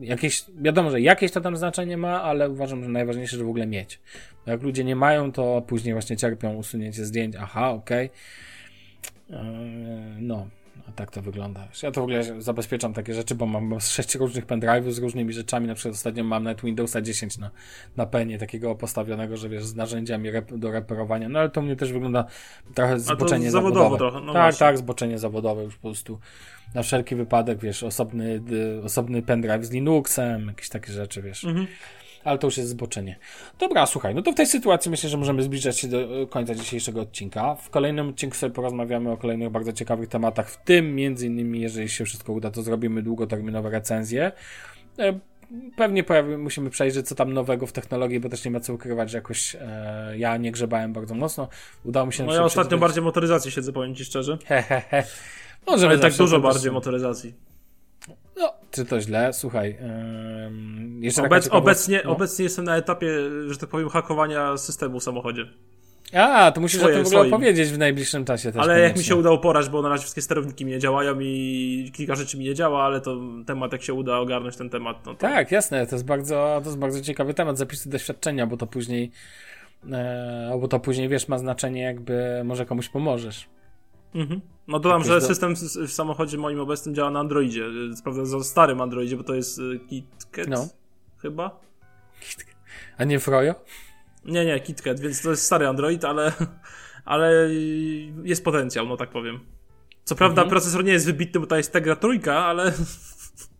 jakieś, 0.00 0.44
wiadomo, 0.58 0.90
że 0.90 1.00
jakieś 1.00 1.32
to 1.32 1.40
tam 1.40 1.56
znaczenie 1.56 1.96
ma, 1.96 2.22
ale 2.22 2.50
uważam, 2.50 2.82
że 2.82 2.88
najważniejsze, 2.88 3.36
że 3.36 3.44
w 3.44 3.48
ogóle 3.48 3.66
mieć. 3.66 4.00
Bo 4.44 4.52
jak 4.52 4.62
ludzie 4.62 4.84
nie 4.84 4.96
mają, 4.96 5.32
to 5.32 5.62
później 5.66 5.94
właśnie 5.94 6.16
cierpią 6.16 6.54
usunięcie 6.54 7.04
zdjęć. 7.04 7.34
Aha, 7.40 7.70
okej. 7.70 8.10
Okay. 9.28 9.40
E, 9.40 9.44
no, 10.20 10.46
a 10.88 10.92
tak 10.92 11.10
to 11.10 11.22
wygląda. 11.22 11.68
Ja 11.82 11.90
to 11.90 12.00
w 12.00 12.04
ogóle 12.04 12.42
zabezpieczam 12.42 12.92
takie 12.92 13.14
rzeczy, 13.14 13.34
bo 13.34 13.46
mam 13.46 13.80
sześć 13.80 14.14
różnych 14.14 14.46
pendrive'ów 14.46 14.90
z 14.90 14.98
różnymi 14.98 15.32
rzeczami. 15.32 15.66
Na 15.66 15.74
przykład 15.74 15.94
ostatnio 15.94 16.24
mam 16.24 16.44
nawet 16.44 16.62
Windowsa 16.62 17.00
10 17.00 17.38
na, 17.38 17.50
na 17.96 18.06
penie, 18.06 18.38
takiego 18.38 18.74
postawionego, 18.74 19.36
że 19.36 19.48
wiesz, 19.48 19.64
z 19.64 19.74
narzędziami 19.74 20.30
rep 20.30 20.54
do 20.54 20.70
reperowania. 20.70 21.28
No 21.28 21.38
ale 21.38 21.50
to 21.50 21.62
mnie 21.62 21.76
też 21.76 21.92
wygląda 21.92 22.24
trochę 22.74 23.00
zboczenie 23.00 23.50
zawodowe. 23.50 23.98
Trochę, 23.98 24.20
no 24.20 24.32
tak, 24.32 24.42
właśnie. 24.42 24.58
tak, 24.58 24.78
zboczenie 24.78 25.18
zawodowe 25.18 25.64
już 25.64 25.76
po 25.76 25.88
prostu 25.88 26.18
na 26.74 26.82
wszelki 26.82 27.14
wypadek, 27.16 27.58
wiesz, 27.58 27.82
osobny, 27.82 28.42
osobny 28.84 29.22
pendrive 29.22 29.64
z 29.64 29.70
Linuxem, 29.70 30.46
jakieś 30.46 30.68
takie 30.68 30.92
rzeczy, 30.92 31.22
wiesz. 31.22 31.44
Mhm. 31.44 31.66
Ale 32.24 32.38
to 32.38 32.46
już 32.46 32.56
jest 32.56 32.70
zboczenie. 32.70 33.16
Dobra, 33.58 33.86
słuchaj, 33.86 34.14
no 34.14 34.22
to 34.22 34.32
w 34.32 34.34
tej 34.34 34.46
sytuacji 34.46 34.90
myślę, 34.90 35.10
że 35.10 35.16
możemy 35.16 35.42
zbliżać 35.42 35.78
się 35.78 35.88
do 35.88 36.22
e, 36.22 36.26
końca 36.26 36.54
dzisiejszego 36.54 37.00
odcinka. 37.00 37.54
W 37.54 37.70
kolejnym 37.70 38.08
odcinku 38.08 38.36
sobie 38.36 38.54
porozmawiamy 38.54 39.10
o 39.10 39.16
kolejnych 39.16 39.50
bardzo 39.50 39.72
ciekawych 39.72 40.08
tematach, 40.08 40.50
w 40.50 40.64
tym 40.64 40.94
między 40.94 41.26
innymi, 41.26 41.60
jeżeli 41.60 41.88
się 41.88 42.04
wszystko 42.04 42.32
uda, 42.32 42.50
to 42.50 42.62
zrobimy 42.62 43.02
długoterminowe 43.02 43.70
recenzje. 43.70 44.32
E, 44.98 45.18
pewnie 45.76 46.04
pojawi, 46.04 46.36
musimy 46.36 46.70
przejrzeć, 46.70 47.08
co 47.08 47.14
tam 47.14 47.32
nowego 47.32 47.66
w 47.66 47.72
technologii, 47.72 48.20
bo 48.20 48.28
też 48.28 48.44
nie 48.44 48.50
ma 48.50 48.60
co 48.60 48.74
ukrywać, 48.74 49.10
że 49.10 49.18
jakoś 49.18 49.54
e, 49.60 50.14
ja 50.16 50.36
nie 50.36 50.52
grzebałem 50.52 50.92
bardzo 50.92 51.14
mocno. 51.14 51.48
Udało 51.84 52.06
mi 52.06 52.12
się... 52.12 52.24
No 52.24 52.34
ja 52.34 52.44
ostatnio 52.44 52.78
bardziej 52.78 53.02
motoryzacji 53.02 53.50
siedzę, 53.50 53.72
powiem 53.72 53.94
Ci 53.94 54.04
szczerze. 54.04 54.38
Hehehe. 54.46 55.04
Możemy 55.66 55.92
Ale 55.92 56.02
tak 56.02 56.12
dużo 56.12 56.40
bardziej 56.40 56.72
motoryzacji. 56.72 57.53
No, 58.36 58.52
czy 58.70 58.84
to 58.84 59.00
źle? 59.00 59.32
Słuchaj. 59.32 59.70
Yy, 59.70 61.00
jeszcze 61.00 61.22
Obec, 61.22 61.48
obecnie, 61.48 62.02
no. 62.04 62.10
obecnie 62.10 62.42
jestem 62.42 62.64
na 62.64 62.76
etapie, 62.76 63.08
że 63.48 63.58
tak 63.58 63.68
powiem, 63.68 63.88
hakowania 63.88 64.56
systemu 64.56 65.00
w 65.00 65.04
samochodzie. 65.04 65.46
A, 66.12 66.52
to 66.52 66.60
musisz 66.60 66.80
swoje, 66.80 66.94
o 66.94 66.96
tym 66.96 67.04
w 67.04 67.06
ogóle 67.06 67.28
opowiedzieć 67.28 67.68
w 67.68 67.78
najbliższym 67.78 68.24
czasie 68.24 68.52
też. 68.52 68.62
Ale 68.62 68.66
koniecznie. 68.66 68.82
jak 68.82 68.96
mi 68.96 69.04
się 69.04 69.16
udało 69.16 69.38
porać, 69.38 69.68
bo 69.68 69.82
na 69.82 69.88
razie 69.88 70.00
wszystkie 70.00 70.22
sterowniki 70.22 70.64
mi 70.64 70.70
nie 70.70 70.78
działają 70.78 71.20
i 71.20 71.90
kilka 71.94 72.14
rzeczy 72.14 72.38
mi 72.38 72.44
nie 72.44 72.54
działa, 72.54 72.82
ale 72.82 73.00
to 73.00 73.16
temat, 73.46 73.72
jak 73.72 73.82
się 73.82 73.94
uda 73.94 74.18
ogarnąć 74.18 74.56
ten 74.56 74.70
temat. 74.70 75.06
No 75.06 75.14
to... 75.14 75.18
Tak, 75.20 75.52
jasne, 75.52 75.86
to 75.86 75.94
jest 75.94 76.06
bardzo, 76.06 76.60
to 76.62 76.68
jest 76.68 76.78
bardzo 76.78 77.00
ciekawy 77.00 77.34
temat, 77.34 77.58
zapisy 77.58 77.90
doświadczenia, 77.90 78.46
bo 78.46 78.56
to 78.56 78.66
później, 78.66 79.10
e, 79.92 80.58
bo 80.60 80.68
to 80.68 80.80
później, 80.80 81.08
wiesz, 81.08 81.28
ma 81.28 81.38
znaczenie, 81.38 81.82
jakby 81.82 82.42
może 82.44 82.66
komuś 82.66 82.88
pomożesz. 82.88 83.48
Mhm. 84.14 84.40
No 84.68 84.78
dodam, 84.78 85.04
że 85.04 85.20
system 85.20 85.54
w 85.86 85.92
samochodzie 85.92 86.38
moim 86.38 86.60
obecnym 86.60 86.94
działa 86.94 87.10
na 87.10 87.20
Androidzie. 87.20 87.64
Prawda, 88.02 88.24
za 88.24 88.44
starym 88.44 88.80
Androidzie, 88.80 89.16
bo 89.16 89.24
to 89.24 89.34
jest 89.34 89.58
y, 89.58 89.80
KitKat 89.88 90.48
no. 90.48 90.68
chyba. 91.18 91.60
A 92.98 93.04
nie 93.04 93.20
Froyo? 93.20 93.54
Nie, 94.24 94.44
nie, 94.44 94.60
KitKat, 94.60 95.00
więc 95.00 95.22
to 95.22 95.30
jest 95.30 95.42
stary 95.42 95.66
Android, 95.66 96.04
ale, 96.04 96.32
ale 97.04 97.48
jest 98.24 98.44
potencjał, 98.44 98.86
no 98.86 98.96
tak 98.96 99.10
powiem. 99.10 99.40
Co 100.04 100.14
prawda 100.14 100.42
mhm. 100.42 100.50
procesor 100.50 100.84
nie 100.84 100.92
jest 100.92 101.06
wybitny, 101.06 101.40
bo 101.40 101.46
to 101.46 101.56
jest 101.56 101.72
Tegra 101.72 101.96
trójka, 101.96 102.44
ale, 102.44 102.72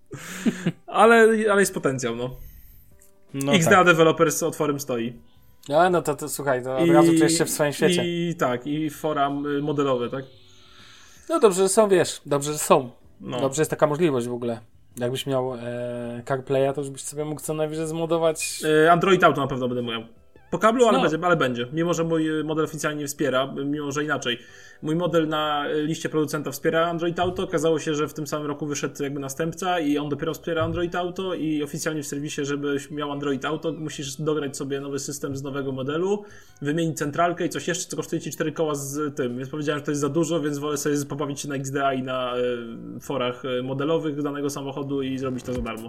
ale, 0.87 1.29
ale 1.51 1.61
jest 1.61 1.75
potencjał, 1.75 2.17
no. 2.17 2.37
no 3.35 3.55
XDA 3.55 3.71
tak. 3.71 3.87
Developers 3.87 4.37
z 4.37 4.43
otworem 4.43 4.81
stoi. 4.81 5.19
No, 5.69 5.91
no 5.91 6.03
to, 6.03 6.15
to 6.15 6.29
słuchaj, 6.29 6.65
to 6.65 6.77
od 6.77 6.87
I, 6.87 6.93
razu 6.93 7.13
czujesz 7.13 7.39
się 7.39 7.45
w 7.45 7.51
swoim 7.51 7.73
świecie. 7.73 8.03
I 8.05 8.35
tak, 8.35 8.67
i 8.67 8.91
fora 8.91 9.31
modelowe, 9.63 10.11
tak? 10.11 10.25
No 11.29 11.41
dobrze, 11.41 11.63
że 11.63 11.69
są, 11.69 11.89
wiesz, 11.89 12.21
dobrze, 12.27 12.53
że 12.53 12.59
są. 12.59 12.91
No. 13.21 13.41
Dobrze 13.41 13.63
jest 13.63 13.71
taka 13.71 13.87
możliwość 13.87 14.29
w 14.29 14.33
ogóle. 14.33 14.61
Jakbyś 14.97 15.27
miał 15.27 15.55
e, 15.55 16.23
CarPlaya, 16.29 16.73
to 16.75 16.81
już 16.81 16.91
byś 16.91 17.03
sobie 17.03 17.25
mógł 17.25 17.41
co 17.41 17.55
najwyżej 17.55 17.87
zmodować. 17.87 18.63
E, 18.85 18.93
Android 18.93 19.25
Auto 19.25 19.41
na 19.41 19.47
pewno 19.47 19.69
będę 19.69 19.83
miał. 19.83 20.03
Po 20.55 20.59
kablu, 20.59 20.87
ale, 20.89 20.99
no. 20.99 21.03
będzie, 21.03 21.27
ale 21.27 21.37
będzie. 21.37 21.67
Mimo, 21.73 21.95
że 21.95 22.05
mój 22.05 22.45
model 22.45 22.65
oficjalnie 22.65 23.01
nie 23.01 23.07
wspiera, 23.07 23.55
mimo, 23.65 23.93
że 23.93 24.05
inaczej. 24.05 24.39
Mój 24.83 24.97
model 24.97 25.29
na 25.29 25.65
liście 25.69 26.09
producenta 26.09 26.51
wspiera 26.51 26.87
Android 26.87 27.21
Auto. 27.21 27.43
Okazało 27.43 27.79
się, 27.79 27.95
że 27.95 28.09
w 28.09 28.15
tym 28.15 28.27
samym 28.27 28.47
roku 28.47 28.67
wyszedł 28.67 29.03
jakby 29.03 29.21
następca 29.21 29.81
i 29.81 29.99
on 29.99 30.09
dopiero 30.09 30.35
wspiera 30.35 30.63
Android 30.63 30.95
Auto 30.95 31.35
i 31.35 31.63
oficjalnie 31.63 32.03
w 32.03 32.07
serwisie, 32.07 32.45
żebyś 32.45 32.91
miał 32.91 33.13
Android 33.13 33.45
Auto, 33.45 33.73
musisz 33.73 34.17
dograć 34.17 34.57
sobie 34.57 34.81
nowy 34.81 34.99
system 34.99 35.37
z 35.37 35.43
nowego 35.43 35.73
modelu, 35.73 36.25
wymienić 36.63 36.99
centralkę 36.99 37.47
i 37.47 37.49
coś 37.49 37.69
jeszcze, 37.69 37.91
co 37.91 37.97
kosztuje 37.97 38.23
ci 38.23 38.31
4 38.31 38.53
koła 38.53 38.75
z 38.75 39.17
tym. 39.17 39.39
Więc 39.39 39.49
powiedziałem, 39.51 39.79
że 39.79 39.85
to 39.85 39.91
jest 39.91 40.01
za 40.01 40.09
dużo, 40.09 40.41
więc 40.41 40.59
wolę 40.59 40.77
sobie 40.77 40.97
pobawić 41.09 41.41
się 41.41 41.49
na 41.49 41.55
XDA 41.55 41.95
i 41.95 42.03
na 42.03 42.37
y, 42.37 43.01
forach 43.01 43.43
modelowych 43.63 44.23
danego 44.23 44.51
samochodu 44.51 45.03
i 45.03 45.19
zrobić 45.19 45.45
to 45.45 45.53
za 45.53 45.61
darmo. 45.61 45.89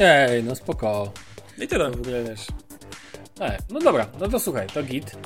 Ej, 0.00 0.44
no 0.44 0.54
spoko. 0.54 1.12
I 1.58 1.68
tyle. 1.68 1.90
W 1.90 2.00
ogóle 2.00 2.24
wiesz. 2.24 2.46
E, 3.40 3.58
no 3.70 3.80
dobra, 3.80 4.06
no 4.20 4.28
to 4.28 4.40
słuchaj, 4.40 4.66
to 4.66 4.82
git. 4.82 5.16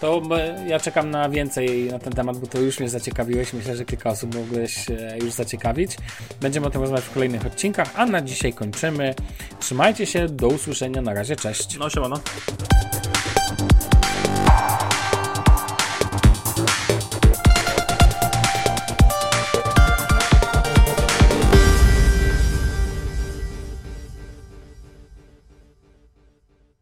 To 0.00 0.22
ja 0.66 0.80
czekam 0.80 1.10
na 1.10 1.28
więcej 1.28 1.90
na 1.92 1.98
ten 1.98 2.12
temat, 2.12 2.38
bo 2.38 2.46
to 2.46 2.60
już 2.60 2.80
mnie 2.80 2.88
zaciekawiłeś. 2.88 3.52
Myślę, 3.52 3.76
że 3.76 3.84
kilka 3.84 4.10
osób 4.10 4.34
mogłeś 4.34 4.90
e, 4.90 5.18
już 5.18 5.32
zaciekawić. 5.32 5.96
Będziemy 6.40 6.66
o 6.66 6.70
tym 6.70 6.80
rozmawiać 6.80 7.04
w 7.04 7.12
kolejnych 7.12 7.46
odcinkach, 7.46 7.90
a 7.94 8.06
na 8.06 8.20
dzisiaj 8.20 8.52
kończymy. 8.52 9.14
Trzymajcie 9.60 10.06
się, 10.06 10.28
do 10.28 10.48
usłyszenia, 10.48 11.02
na 11.02 11.14
razie, 11.14 11.36
cześć. 11.36 11.78
No, 11.78 11.90
siemano. 11.90 12.20